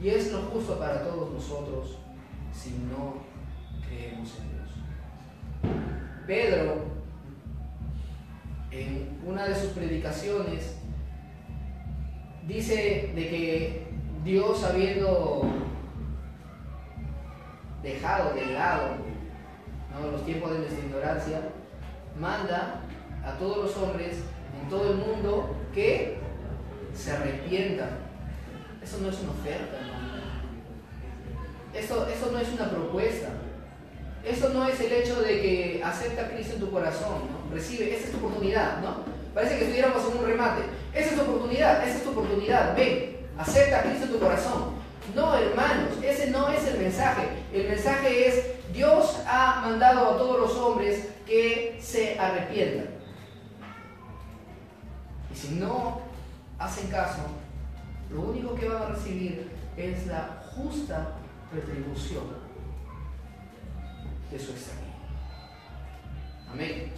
Y 0.03 0.09
es 0.09 0.33
lo 0.33 0.43
justo 0.43 0.79
para 0.79 1.05
todos 1.05 1.33
nosotros 1.33 1.99
si 2.53 2.71
no 2.71 3.23
creemos 3.87 4.39
en 4.39 4.49
Dios. 4.53 5.77
Pedro, 6.27 6.85
en 8.71 9.21
una 9.27 9.47
de 9.47 9.55
sus 9.55 9.71
predicaciones, 9.71 10.77
dice 12.47 13.13
de 13.15 13.29
que 13.29 13.87
Dios 14.25 14.65
habiendo 14.65 15.43
dejado 17.83 18.35
de 18.35 18.47
lado 18.47 19.11
los 20.13 20.25
tiempos 20.25 20.53
de 20.53 20.59
nuestra 20.61 20.85
ignorancia, 20.85 21.41
manda 22.19 22.81
a 23.25 23.33
todos 23.39 23.59
los 23.59 23.77
hombres 23.77 24.23
en 24.61 24.69
todo 24.69 24.93
el 24.93 24.97
mundo 24.97 25.55
que 25.75 26.20
se 27.01 27.13
arrepientan. 27.13 27.91
Eso 28.83 28.99
no 29.01 29.09
es 29.09 29.19
una 29.21 29.33
oferta, 29.33 29.79
Eso, 31.75 32.07
eso 32.09 32.33
no 32.33 32.39
es 32.39 32.49
una 32.49 32.71
propuesta. 32.71 33.29
Eso 34.25 34.51
no 34.51 34.69
es 34.69 34.79
el 34.81 34.93
hecho 34.93 35.21
de 35.23 35.41
que 35.41 35.83
acepta 35.83 36.23
a 36.23 36.29
Cristo 36.29 36.55
en 36.55 36.61
tu 36.61 36.71
corazón, 36.71 37.23
¿no? 37.31 37.55
Recibe, 37.55 37.95
esa 37.95 38.07
es 38.07 38.13
tu 38.13 38.19
oportunidad, 38.19 38.83
¿no? 38.83 39.05
Parece 39.35 39.57
que 39.57 39.65
estuviéramos 39.65 40.03
en 40.11 40.19
un 40.19 40.27
remate. 40.27 40.63
Esa 40.93 41.11
es 41.11 41.17
tu 41.17 41.23
oportunidad, 41.23 41.87
esa 41.87 41.97
es 41.97 42.05
tu 42.05 42.11
oportunidad. 42.11 42.77
Ven, 42.77 43.17
acepta 43.39 43.79
a 43.79 43.83
Cristo 43.83 44.05
en 44.07 44.13
tu 44.13 44.19
corazón. 44.19 44.75
No, 45.15 45.35
hermanos, 45.35 45.95
ese 46.03 46.31
no 46.31 46.49
es 46.51 46.67
el 46.67 46.79
mensaje. 46.79 47.29
El 47.53 47.69
mensaje 47.69 48.29
es, 48.29 48.45
Dios 48.73 49.17
ha 49.27 49.63
mandado 49.63 50.11
a 50.11 50.19
todos 50.19 50.41
los 50.41 50.53
hombres 50.59 51.09
que 51.27 51.79
se 51.81 52.19
arrepientan. 52.19 52.89
Y 55.33 55.37
si 55.37 55.55
no 55.55 56.10
hacen 56.61 56.89
caso, 56.89 57.23
lo 58.11 58.21
único 58.21 58.55
que 58.55 58.69
van 58.69 58.83
a 58.83 58.87
recibir 58.87 59.51
es 59.77 60.07
la 60.07 60.43
justa 60.55 61.13
retribución 61.53 62.25
de 64.31 64.39
su 64.39 64.53
extraño. 64.53 64.81
Amén. 66.53 66.93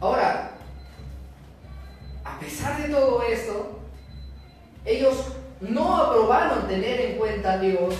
Ahora, 0.00 0.50
a 2.24 2.38
pesar 2.40 2.82
de 2.82 2.88
todo 2.88 3.22
esto, 3.22 3.80
ellos 4.84 5.32
no 5.60 5.96
aprobaron 5.96 6.66
tener 6.66 7.00
en 7.00 7.18
cuenta 7.18 7.52
a 7.52 7.58
Dios. 7.58 7.94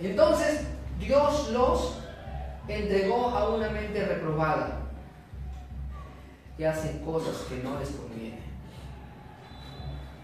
Entonces 0.00 0.66
Dios 0.98 1.50
los 1.50 1.98
entregó 2.66 3.28
a 3.28 3.50
una 3.50 3.70
mente 3.70 4.04
reprobada 4.04 4.81
hacen 6.66 6.98
cosas 7.00 7.36
que 7.48 7.56
no 7.62 7.78
les 7.78 7.90
convienen. 7.90 8.40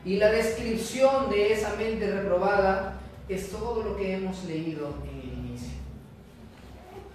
Y 0.04 0.16
la 0.16 0.30
descripción 0.30 1.30
de 1.30 1.52
esa 1.52 1.74
mente 1.74 2.10
reprobada 2.10 2.98
es 3.28 3.50
todo 3.50 3.82
lo 3.82 3.96
que 3.96 4.14
hemos 4.14 4.44
leído 4.44 4.94
en 5.04 5.18
el 5.18 5.38
inicio. 5.38 5.74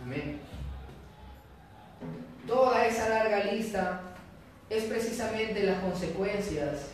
Amén. 0.03 0.39
Toda 2.47 2.86
esa 2.86 3.09
larga 3.09 3.45
lista 3.45 4.01
es 4.69 4.84
precisamente 4.84 5.63
las 5.63 5.80
consecuencias, 5.80 6.89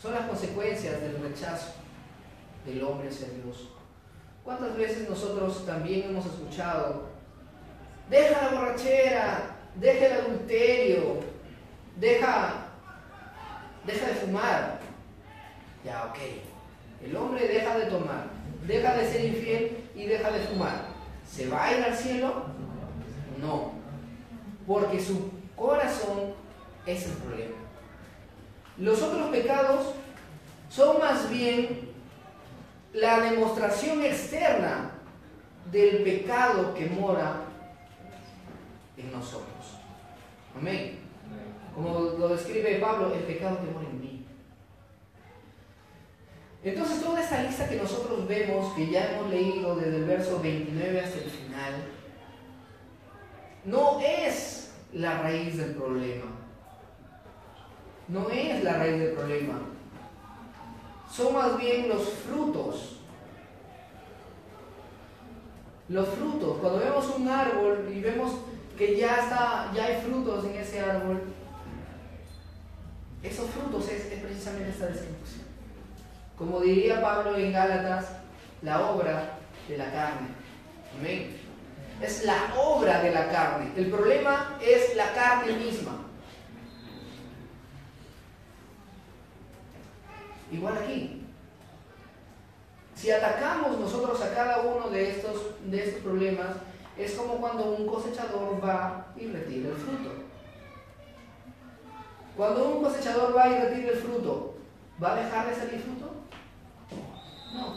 son 0.00 0.14
las 0.14 0.26
consecuencias 0.26 1.00
del 1.00 1.18
rechazo 1.20 1.72
del 2.66 2.82
hombre 2.84 3.08
hacia 3.08 3.28
Dios. 3.28 3.68
¿Cuántas 4.44 4.76
veces 4.76 5.08
nosotros 5.08 5.64
también 5.66 6.10
hemos 6.10 6.26
escuchado, 6.26 7.06
deja 8.08 8.42
la 8.42 8.60
borrachera, 8.60 9.56
deja 9.74 10.06
el 10.06 10.12
adulterio, 10.12 11.20
deja, 11.96 12.66
deja 13.84 14.06
de 14.06 14.14
fumar? 14.14 14.78
Ya, 15.84 16.04
ok. 16.04 16.18
El 17.04 17.16
hombre 17.16 17.46
deja 17.46 17.78
de 17.78 17.86
tomar, 17.86 18.26
deja 18.66 18.94
de 18.94 19.10
ser 19.10 19.24
infiel 19.24 19.84
y 19.94 20.06
deja 20.06 20.30
de 20.30 20.40
fumar, 20.40 20.86
¿se 21.28 21.48
va 21.48 21.64
a 21.64 21.76
ir 21.76 21.84
al 21.84 21.94
cielo? 21.94 22.44
No, 23.40 23.72
porque 24.66 25.00
su 25.00 25.30
corazón 25.54 26.34
es 26.86 27.06
el 27.06 27.12
problema. 27.12 27.56
Los 28.78 29.02
otros 29.02 29.28
pecados 29.30 29.94
son 30.68 30.98
más 30.98 31.30
bien 31.30 31.90
la 32.92 33.20
demostración 33.20 34.02
externa 34.04 34.90
del 35.70 36.02
pecado 36.02 36.74
que 36.74 36.86
mora 36.86 37.42
en 38.96 39.12
nosotros. 39.12 39.78
Amén. 40.56 41.05
Como 41.76 42.00
lo 42.18 42.28
describe 42.28 42.78
Pablo, 42.78 43.12
el 43.12 43.20
pecado 43.24 43.60
que 43.60 43.70
mora 43.70 43.86
en 43.86 44.00
mí. 44.00 44.26
Entonces 46.64 47.02
toda 47.02 47.20
esta 47.20 47.42
lista 47.42 47.68
que 47.68 47.76
nosotros 47.76 48.26
vemos, 48.26 48.72
que 48.74 48.88
ya 48.90 49.12
hemos 49.12 49.28
leído 49.30 49.76
desde 49.76 49.96
el 49.98 50.04
verso 50.04 50.40
29 50.40 51.00
hasta 51.02 51.18
el 51.18 51.30
final, 51.30 51.74
no 53.66 54.00
es 54.00 54.72
la 54.94 55.20
raíz 55.20 55.58
del 55.58 55.74
problema. 55.74 56.24
No 58.08 58.30
es 58.30 58.64
la 58.64 58.78
raíz 58.78 58.98
del 58.98 59.12
problema. 59.12 59.60
Son 61.12 61.34
más 61.34 61.58
bien 61.58 61.90
los 61.90 62.08
frutos. 62.08 63.00
Los 65.90 66.08
frutos. 66.08 66.56
Cuando 66.58 66.78
vemos 66.78 67.14
un 67.18 67.28
árbol 67.28 67.92
y 67.94 68.00
vemos 68.00 68.32
que 68.78 68.96
ya 68.96 69.16
está, 69.16 69.70
ya 69.74 69.84
hay 69.84 70.00
frutos 70.00 70.46
en 70.46 70.56
ese 70.56 70.80
árbol, 70.80 71.20
esos 73.28 73.50
frutos 73.50 73.88
es, 73.88 74.02
precisamente 74.20 74.70
esta 74.70 74.86
descripción. 74.86 75.46
Como 76.36 76.60
diría 76.60 77.00
Pablo 77.00 77.36
en 77.36 77.52
Gálatas, 77.52 78.06
la 78.62 78.90
obra 78.90 79.38
de 79.68 79.78
la 79.78 79.90
carne. 79.90 80.28
Amén. 80.98 81.36
Es 82.00 82.24
la 82.24 82.54
obra 82.58 83.02
de 83.02 83.10
la 83.10 83.30
carne. 83.30 83.72
El 83.76 83.90
problema 83.90 84.58
es 84.60 84.94
la 84.96 85.12
carne 85.14 85.52
misma. 85.54 86.06
Igual 90.52 90.78
aquí. 90.78 91.22
Si 92.94 93.10
atacamos 93.10 93.78
nosotros 93.78 94.20
a 94.22 94.34
cada 94.34 94.60
uno 94.60 94.88
de 94.88 95.10
estos, 95.10 95.54
de 95.64 95.84
estos 95.84 96.02
problemas, 96.02 96.48
es 96.96 97.12
como 97.12 97.36
cuando 97.36 97.64
un 97.72 97.86
cosechador 97.86 98.62
va 98.62 99.06
y 99.16 99.26
retira 99.26 99.68
el 99.70 99.76
fruto. 99.76 100.15
Cuando 102.36 102.68
un 102.68 102.82
cosechador 102.82 103.34
va 103.34 103.48
y 103.48 103.58
retira 103.58 103.92
el 103.92 103.98
fruto, 103.98 104.54
¿va 105.02 105.12
a 105.12 105.22
dejar 105.22 105.48
de 105.48 105.54
salir 105.54 105.80
fruto? 105.80 106.10
No, 107.54 107.74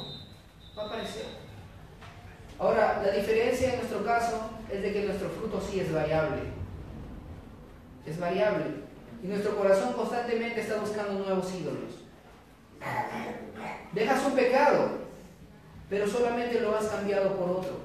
va 0.77 0.83
a 0.83 0.85
aparecer. 0.87 1.25
Ahora, 2.59 3.01
la 3.05 3.11
diferencia 3.13 3.73
en 3.73 3.77
nuestro 3.77 4.03
caso 4.03 4.49
es 4.69 4.81
de 4.81 4.91
que 4.91 5.05
nuestro 5.05 5.29
fruto 5.29 5.61
sí 5.61 5.79
es 5.79 5.93
variable. 5.93 6.41
Es 8.05 8.19
variable. 8.19 8.65
Y 9.23 9.27
nuestro 9.27 9.55
corazón 9.55 9.93
constantemente 9.93 10.59
está 10.59 10.75
buscando 10.77 11.13
nuevos 11.13 11.53
ídolos. 11.55 12.03
Dejas 13.93 14.25
un 14.25 14.33
pecado, 14.33 14.89
pero 15.89 16.05
solamente 16.05 16.59
lo 16.59 16.75
has 16.75 16.85
cambiado 16.87 17.35
por 17.37 17.49
otro. 17.49 17.79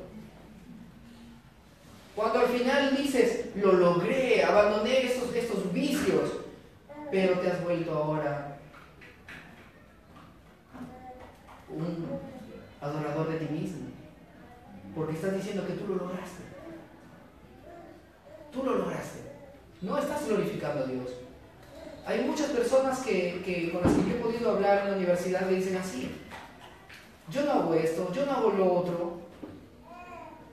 Cuando 2.17 2.41
al 2.41 2.47
final 2.47 2.97
dices, 2.97 3.47
lo 3.55 3.73
logré, 3.73 4.43
abandoné 4.43 5.07
estos, 5.07 5.35
estos 5.35 5.73
vicios, 5.73 6.44
pero 7.15 7.39
te 7.39 7.49
has 7.49 7.63
vuelto 7.63 7.93
ahora 7.93 8.59
un 11.69 12.09
adorador 12.81 13.29
de 13.29 13.39
ti 13.39 13.55
mismo. 13.55 13.87
Porque 14.97 15.13
estás 15.15 15.37
diciendo 15.37 15.65
que 15.65 15.75
tú 15.75 15.87
lo 15.87 15.95
lograste. 15.95 16.43
Tú 18.53 18.65
lo 18.65 18.75
lograste. 18.79 19.21
No 19.81 19.97
estás 19.97 20.27
glorificando 20.27 20.83
a 20.83 20.87
Dios. 20.89 21.11
Hay 22.05 22.25
muchas 22.25 22.51
personas 22.51 22.99
que, 22.99 23.71
con 23.73 23.83
las 23.83 23.93
que 23.93 24.11
yo 24.11 24.17
he 24.17 24.21
podido 24.21 24.51
hablar 24.51 24.81
en 24.81 24.91
la 24.91 24.97
universidad 24.97 25.43
me 25.43 25.55
dicen 25.55 25.77
así. 25.77 26.11
Yo 27.31 27.45
no 27.45 27.53
hago 27.53 27.75
esto, 27.75 28.13
yo 28.13 28.27
no 28.27 28.33
hago 28.33 28.51
lo 28.51 28.73
otro, 28.73 29.21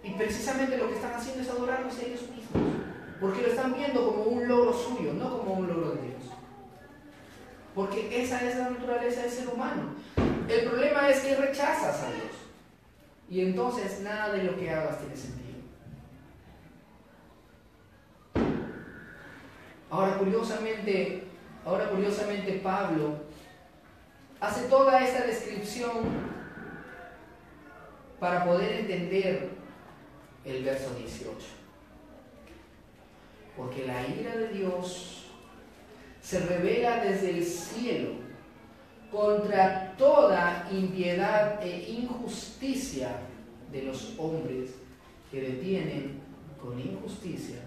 y 0.03 0.11
precisamente 0.11 0.77
lo 0.77 0.89
que 0.89 0.95
están 0.95 1.15
haciendo 1.15 1.41
es 1.41 1.49
adorarse 1.49 2.01
a 2.01 2.07
ellos 2.07 2.21
mismos. 2.21 2.85
Porque 3.19 3.41
lo 3.41 3.47
están 3.47 3.73
viendo 3.73 4.05
como 4.05 4.23
un 4.25 4.47
logro 4.47 4.71
suyo, 4.71 5.11
no 5.13 5.39
como 5.39 5.55
un 5.55 5.67
logro 5.67 5.89
de 5.95 6.01
Dios. 6.03 6.10
Porque 7.73 8.21
esa 8.23 8.43
es 8.43 8.57
la 8.57 8.69
naturaleza 8.69 9.21
del 9.21 9.31
ser 9.31 9.47
humano. 9.47 9.95
El 10.47 10.69
problema 10.69 11.09
es 11.09 11.21
que 11.21 11.35
rechazas 11.35 12.03
a 12.03 12.07
Dios. 12.07 12.31
Y 13.29 13.41
entonces 13.41 14.01
nada 14.01 14.33
de 14.33 14.43
lo 14.43 14.57
que 14.57 14.69
hagas 14.69 14.99
tiene 14.99 15.15
sentido. 15.15 15.41
Ahora 19.89 20.17
curiosamente, 20.17 21.23
ahora 21.65 21.89
curiosamente 21.89 22.59
Pablo 22.63 23.15
hace 24.41 24.67
toda 24.67 25.01
esta 25.01 25.25
descripción 25.25 26.31
para 28.19 28.43
poder 28.45 28.81
entender 28.81 29.49
el 30.43 30.63
verso 30.63 30.93
18. 30.95 31.35
Porque 33.55 33.85
la 33.85 34.07
ira 34.07 34.35
de 34.35 34.47
Dios 34.49 35.20
se 36.21 36.39
revela 36.39 37.03
desde 37.03 37.31
el 37.31 37.43
cielo 37.43 38.11
contra 39.11 39.93
toda 39.97 40.67
impiedad 40.71 41.61
e 41.61 41.91
injusticia 41.91 43.17
de 43.71 43.83
los 43.83 44.13
hombres 44.17 44.71
que 45.29 45.41
detienen 45.41 46.19
con 46.61 46.79
injusticia 46.79 47.57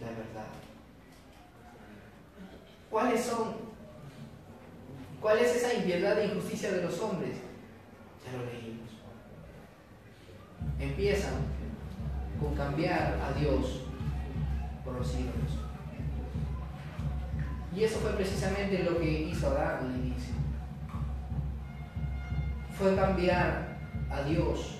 la 0.00 0.08
verdad. 0.08 0.48
¿Cuáles 2.90 3.24
son? 3.24 3.54
¿Cuál 5.20 5.38
es 5.38 5.56
esa 5.56 5.74
impiedad 5.74 6.18
e 6.18 6.26
injusticia 6.26 6.72
de 6.72 6.82
los 6.82 6.98
hombres? 7.00 7.36
Ya 8.24 8.36
lo 8.36 8.44
leímos. 8.44 8.90
Empiezan 10.80 11.34
con 12.40 12.54
cambiar 12.56 13.18
a 13.22 13.38
Dios 13.38 13.82
por 14.84 14.94
los 14.94 15.14
ídolos. 15.14 15.61
Y 17.74 17.84
eso 17.84 17.98
fue 18.00 18.12
precisamente 18.12 18.82
lo 18.82 18.98
que 18.98 19.10
hizo 19.10 19.48
Adán 19.48 19.86
al 19.86 19.96
inicio. 19.96 20.34
Fue 22.78 22.94
cambiar 22.94 23.78
a 24.10 24.22
Dios. 24.22 24.78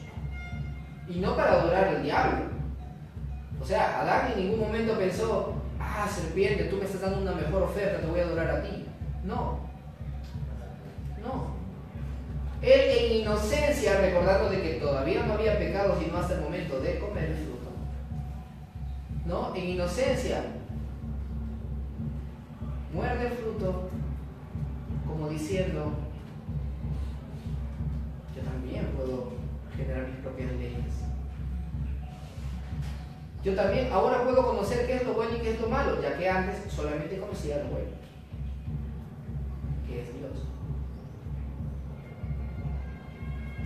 Y 1.08 1.20
no 1.20 1.34
para 1.34 1.52
adorar 1.52 1.88
al 1.88 2.02
diablo. 2.02 2.52
O 3.60 3.64
sea, 3.64 4.00
Adán 4.00 4.32
en 4.32 4.44
ningún 4.44 4.60
momento 4.60 4.98
pensó, 4.98 5.54
ah, 5.78 6.06
serpiente, 6.08 6.64
tú 6.64 6.76
me 6.76 6.84
estás 6.84 7.00
dando 7.00 7.22
una 7.22 7.32
mejor 7.32 7.62
oferta, 7.62 8.00
te 8.00 8.06
voy 8.06 8.20
a 8.20 8.24
adorar 8.24 8.50
a 8.50 8.62
ti. 8.62 8.86
No. 9.24 9.60
No. 11.22 11.52
Él 12.60 12.80
en 12.80 13.22
inocencia, 13.22 14.00
recordando 14.00 14.50
de 14.50 14.62
que 14.62 14.74
todavía 14.74 15.24
no 15.24 15.34
había 15.34 15.58
pecado 15.58 15.98
sino 15.98 16.18
hasta 16.18 16.34
el 16.34 16.42
momento 16.42 16.80
de 16.80 16.98
comer 16.98 17.24
el 17.24 17.36
fruto. 17.36 17.70
¿No? 19.26 19.54
En 19.54 19.64
inocencia. 19.64 20.44
Muerde 22.92 23.26
el 23.26 23.32
fruto 23.32 23.88
como 25.06 25.28
diciendo, 25.28 25.92
yo 28.36 28.42
también 28.42 28.86
puedo 28.96 29.32
generar 29.74 30.08
mis 30.08 30.16
propias 30.18 30.52
leyes. 30.52 30.92
Yo 33.42 33.54
también 33.54 33.90
ahora 33.92 34.22
puedo 34.22 34.46
conocer 34.46 34.86
qué 34.86 34.96
es 34.96 35.06
lo 35.06 35.14
bueno 35.14 35.36
y 35.36 35.40
qué 35.40 35.52
es 35.52 35.60
lo 35.60 35.68
malo, 35.68 36.00
ya 36.00 36.16
que 36.16 36.28
antes 36.28 36.72
solamente 36.72 37.18
conocía 37.18 37.64
lo 37.64 37.70
bueno, 37.70 37.90
que 39.86 40.02
es 40.02 40.14
Dios. 40.14 40.46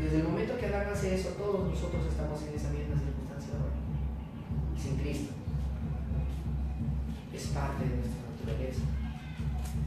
Desde 0.00 0.18
el 0.18 0.24
momento 0.24 0.56
que 0.56 0.66
Adán 0.66 0.88
hace 0.92 1.14
eso, 1.14 1.30
todos 1.30 1.68
nosotros 1.68 2.06
estamos 2.06 2.42
en 2.42 2.54
esa 2.54 2.70
misma 2.70 2.96
circunstancia 2.96 3.54
ahora, 3.54 3.74
sin 4.78 4.96
Cristo. 4.98 5.34
Es 7.34 7.46
parte 7.48 7.84
de 7.84 7.96
nuestra 7.96 8.22
naturaleza. 8.30 9.05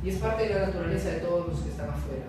Y 0.04 0.10
es 0.10 0.16
parte 0.18 0.48
de 0.48 0.56
la 0.56 0.68
naturaleza 0.68 1.10
de 1.10 1.20
todos 1.20 1.50
los 1.50 1.60
que 1.60 1.70
están 1.70 1.90
afuera. 1.90 2.26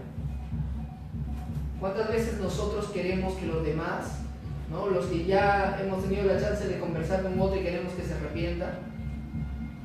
¿Cuántas 1.79 2.09
veces 2.09 2.39
nosotros 2.39 2.89
queremos 2.89 3.35
que 3.35 3.47
los 3.47 3.64
demás, 3.64 4.18
¿no? 4.71 4.89
los 4.89 5.07
que 5.07 5.25
ya 5.25 5.79
hemos 5.83 6.03
tenido 6.03 6.25
la 6.25 6.39
chance 6.39 6.68
de 6.68 6.79
conversar 6.79 7.23
con 7.23 7.41
otro 7.41 7.59
y 7.59 7.62
queremos 7.62 7.93
que 7.95 8.03
se 8.03 8.14
arrepienta, 8.14 8.79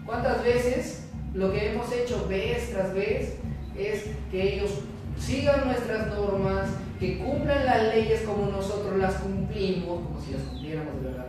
cuántas 0.05 0.43
veces 0.43 1.07
lo 1.33 1.51
que 1.51 1.71
hemos 1.71 1.91
hecho 1.93 2.27
vez 2.27 2.71
tras 2.71 2.93
vez 2.93 3.35
es 3.77 4.05
que 4.31 4.55
ellos 4.55 4.71
sigan 5.17 5.67
nuestras 5.67 6.07
normas, 6.07 6.69
que 6.99 7.19
cumplan 7.19 7.65
las 7.65 7.83
leyes 7.95 8.21
como 8.21 8.47
nosotros 8.47 8.97
las 8.97 9.15
cumplimos, 9.15 10.01
como 10.05 10.21
si 10.21 10.31
las 10.31 10.41
cumpliéramos 10.41 11.01
de 11.01 11.09
verdad. 11.09 11.27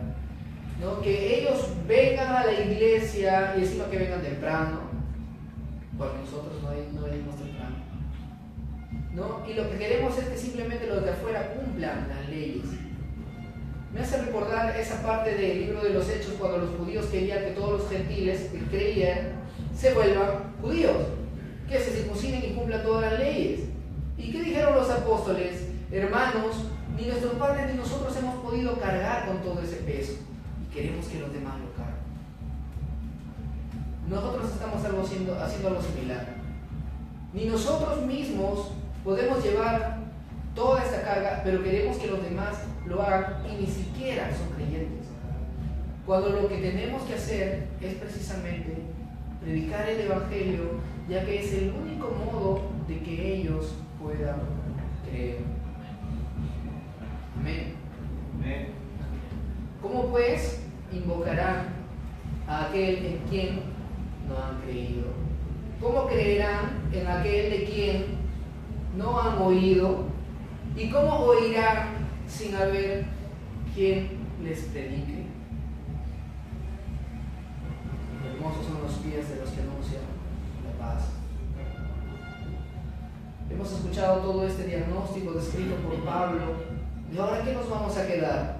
¿no? 0.81 1.01
Que 1.01 1.39
ellos 1.39 1.69
vengan 1.87 2.35
a 2.35 2.45
la 2.45 2.53
iglesia 2.53 3.55
y 3.57 3.61
encima 3.61 3.89
que 3.89 3.97
vengan 3.97 4.21
temprano, 4.21 4.81
porque 5.97 6.19
nosotros 6.19 6.61
no, 6.61 7.01
venimos 7.01 7.35
temprano. 7.35 7.75
¿no? 9.13 9.43
Y 9.49 9.53
lo 9.53 9.69
que 9.69 9.77
queremos 9.77 10.17
es 10.17 10.25
que 10.25 10.37
simplemente 10.37 10.87
los 10.87 11.03
de 11.03 11.11
afuera 11.11 11.53
cumplan 11.53 12.07
las 12.07 12.29
leyes. 12.29 12.65
Me 13.93 14.01
hace 14.01 14.21
recordar 14.21 14.75
esa 14.77 15.01
parte 15.01 15.33
del 15.35 15.59
libro 15.59 15.81
de 15.81 15.89
los 15.91 16.07
Hechos 16.09 16.35
cuando 16.39 16.59
los 16.59 16.69
judíos 16.75 17.05
querían 17.07 17.45
que 17.45 17.51
todos 17.51 17.81
los 17.81 17.89
gentiles 17.89 18.49
que 18.51 18.59
creían 18.65 19.31
se 19.75 19.93
vuelvan 19.93 20.53
judíos, 20.61 20.97
que 21.67 21.79
se 21.79 21.91
circunciden 21.91 22.43
y 22.45 22.53
cumplan 22.53 22.83
todas 22.83 23.11
las 23.11 23.19
leyes. 23.19 23.61
¿Y 24.17 24.31
qué 24.31 24.43
dijeron 24.43 24.75
los 24.75 24.89
apóstoles? 24.89 25.67
Hermanos, 25.91 26.65
ni 26.95 27.07
nuestros 27.07 27.33
padres 27.33 27.71
ni 27.71 27.77
nosotros 27.77 28.15
hemos 28.17 28.35
podido 28.43 28.79
cargar 28.79 29.27
con 29.27 29.41
todo 29.41 29.61
ese 29.61 29.77
peso. 29.77 30.13
Y 30.61 30.73
queremos 30.73 31.07
que 31.07 31.19
los 31.19 31.31
demás 31.31 31.55
lo. 31.59 31.76
Nosotros 34.09 34.51
estamos 34.51 34.83
algo 34.85 35.01
haciendo, 35.01 35.35
haciendo 35.39 35.67
algo 35.69 35.81
similar. 35.81 36.25
Ni 37.33 37.45
nosotros 37.45 38.01
mismos 38.05 38.71
podemos 39.03 39.43
llevar 39.43 39.97
toda 40.55 40.83
esta 40.83 41.03
carga, 41.03 41.41
pero 41.43 41.63
queremos 41.63 41.97
que 41.97 42.07
los 42.07 42.23
demás 42.23 42.63
lo 42.85 43.01
hagan 43.01 43.45
y 43.45 43.61
ni 43.61 43.67
siquiera 43.67 44.29
son 44.35 44.49
creyentes. 44.55 45.07
Cuando 46.05 46.29
lo 46.29 46.47
que 46.47 46.57
tenemos 46.57 47.03
que 47.03 47.15
hacer 47.15 47.67
es 47.81 47.95
precisamente 47.95 48.77
predicar 49.41 49.89
el 49.89 50.01
Evangelio, 50.01 50.79
ya 51.09 51.25
que 51.25 51.41
es 51.41 51.53
el 51.53 51.73
único 51.73 52.09
modo 52.09 52.61
de 52.87 52.99
que 52.99 53.35
ellos 53.35 53.75
puedan 54.01 54.39
creer. 55.09 55.39
Amén. 57.39 57.75
¿Cómo 59.81 60.07
pues 60.07 60.61
invocarán 60.91 61.67
a 62.47 62.65
aquel 62.65 63.05
en 63.05 63.17
quien 63.29 63.76
no 64.27 64.35
han 64.37 64.61
creído? 64.61 65.05
¿Cómo 65.81 66.07
creerán 66.07 66.89
en 66.91 67.07
aquel 67.07 67.51
de 67.51 67.65
quien 67.65 68.05
no 68.97 69.19
han 69.19 69.41
oído? 69.41 70.05
¿Y 70.75 70.89
cómo 70.89 71.19
oirán 71.19 72.07
sin 72.27 72.55
haber 72.55 73.05
quien 73.73 74.09
les 74.43 74.61
predique? 74.63 75.27
Hermosos 78.25 78.65
son 78.65 78.81
los 78.83 78.93
pies 78.93 79.29
de 79.29 79.35
los 79.37 79.49
que 79.49 79.61
anuncian 79.61 80.01
la 80.65 80.85
paz. 80.85 81.09
Hemos 83.49 83.71
escuchado 83.71 84.19
todo 84.21 84.45
este 84.45 84.65
diagnóstico 84.65 85.31
descrito 85.31 85.75
por 85.75 86.03
Pablo. 86.03 86.41
¿Y 87.11 87.17
ahora 87.17 87.43
qué 87.43 87.53
nos 87.53 87.69
vamos 87.69 87.97
a 87.97 88.05
quedar? 88.05 88.56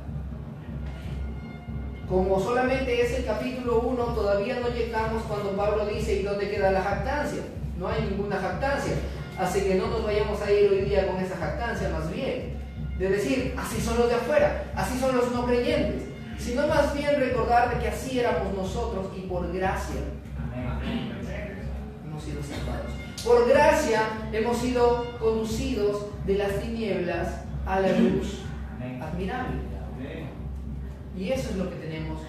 Como 2.10 2.40
solamente 2.40 3.02
es 3.02 3.20
el 3.20 3.26
capítulo 3.26 3.82
1, 3.82 4.04
todavía 4.16 4.62
no 4.62 4.70
llegamos 4.70 5.24
cuando 5.24 5.58
Pablo 5.58 5.86
dice, 5.86 6.22
¿y 6.22 6.24
dónde 6.24 6.50
queda 6.50 6.72
la 6.72 6.82
jactancia? 6.82 7.42
No 7.78 7.90
hay 7.90 8.04
ninguna 8.10 8.38
jactancia. 8.38 8.94
Así 9.38 9.62
que 9.62 9.76
no 9.76 9.88
nos 9.88 10.06
vayamos 10.06 10.42
a 10.42 10.50
ir 10.50 10.72
hoy 10.72 10.82
día 10.82 11.06
con 11.06 11.18
esa 11.18 11.36
jactancia, 11.36 11.90
más 11.90 12.10
bien. 12.12 12.58
De 12.98 13.10
decir, 13.10 13.54
así 13.58 13.82
son 13.82 13.98
los 13.98 14.08
de 14.08 14.16
afuera, 14.16 14.72
así 14.74 14.98
son 14.98 15.18
los 15.18 15.32
no 15.34 15.46
creyentes. 15.46 16.04
Sino 16.40 16.66
más 16.68 16.94
bien 16.94 17.20
recordar 17.20 17.76
de 17.76 17.82
que 17.82 17.90
así 17.90 18.20
éramos 18.20 18.54
nosotros 18.56 19.08
y 19.16 19.22
por 19.22 19.52
gracia 19.52 20.00
hemos 22.06 22.24
sido 22.24 22.42
salvados. 22.42 22.92
Por 23.24 23.50
gracia 23.50 24.02
hemos 24.32 24.58
sido 24.58 25.06
conducidos 25.20 26.06
de 26.26 26.36
las 26.36 26.62
tinieblas 26.62 27.42
a 27.66 27.82
la 27.82 27.90
luz 27.90 28.44
admirable. 29.02 29.67
Y 31.18 31.32
eso 31.32 31.50
es 31.50 31.56
lo 31.56 31.70
que 31.70 31.78
tenemos 31.78 32.22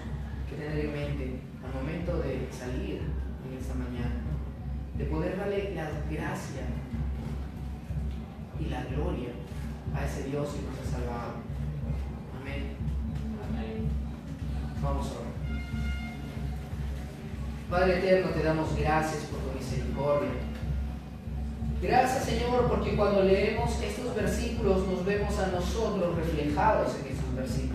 que 0.49 0.55
tener 0.55 0.85
en 0.85 0.91
mente 0.91 1.39
al 1.63 1.73
momento 1.79 2.17
de 2.19 2.47
salir 2.51 3.01
en 3.45 3.57
esta 3.57 3.75
mañana, 3.75 4.15
de 4.97 5.05
poder 5.05 5.37
darle 5.37 5.75
la 5.75 5.91
gracia 6.09 6.63
y 8.59 8.65
la 8.65 8.83
gloria 8.85 9.29
a 9.95 10.05
ese 10.05 10.23
Dios 10.29 10.49
que 10.49 10.61
nos 10.63 10.79
ha 10.79 10.91
salvado. 10.97 11.33
Amén. 12.41 12.79
Vamos 14.81 15.07
a 15.07 15.11
orar. 15.11 15.29
Padre 17.69 17.99
eterno, 17.99 18.31
te 18.31 18.41
damos 18.41 18.75
gracias 18.75 19.25
por 19.25 19.39
tu 19.39 19.59
misericordia. 19.59 20.31
Gracias 21.81 22.25
Señor, 22.25 22.67
porque 22.67 22.95
cuando 22.95 23.23
leemos 23.23 23.79
estos 23.81 24.15
versículos 24.15 24.87
nos 24.87 25.05
vemos 25.05 25.37
a 25.37 25.47
nosotros 25.47 26.15
reflejados 26.15 26.95
en 26.95 27.13
estos 27.13 27.35
versículos. 27.35 27.69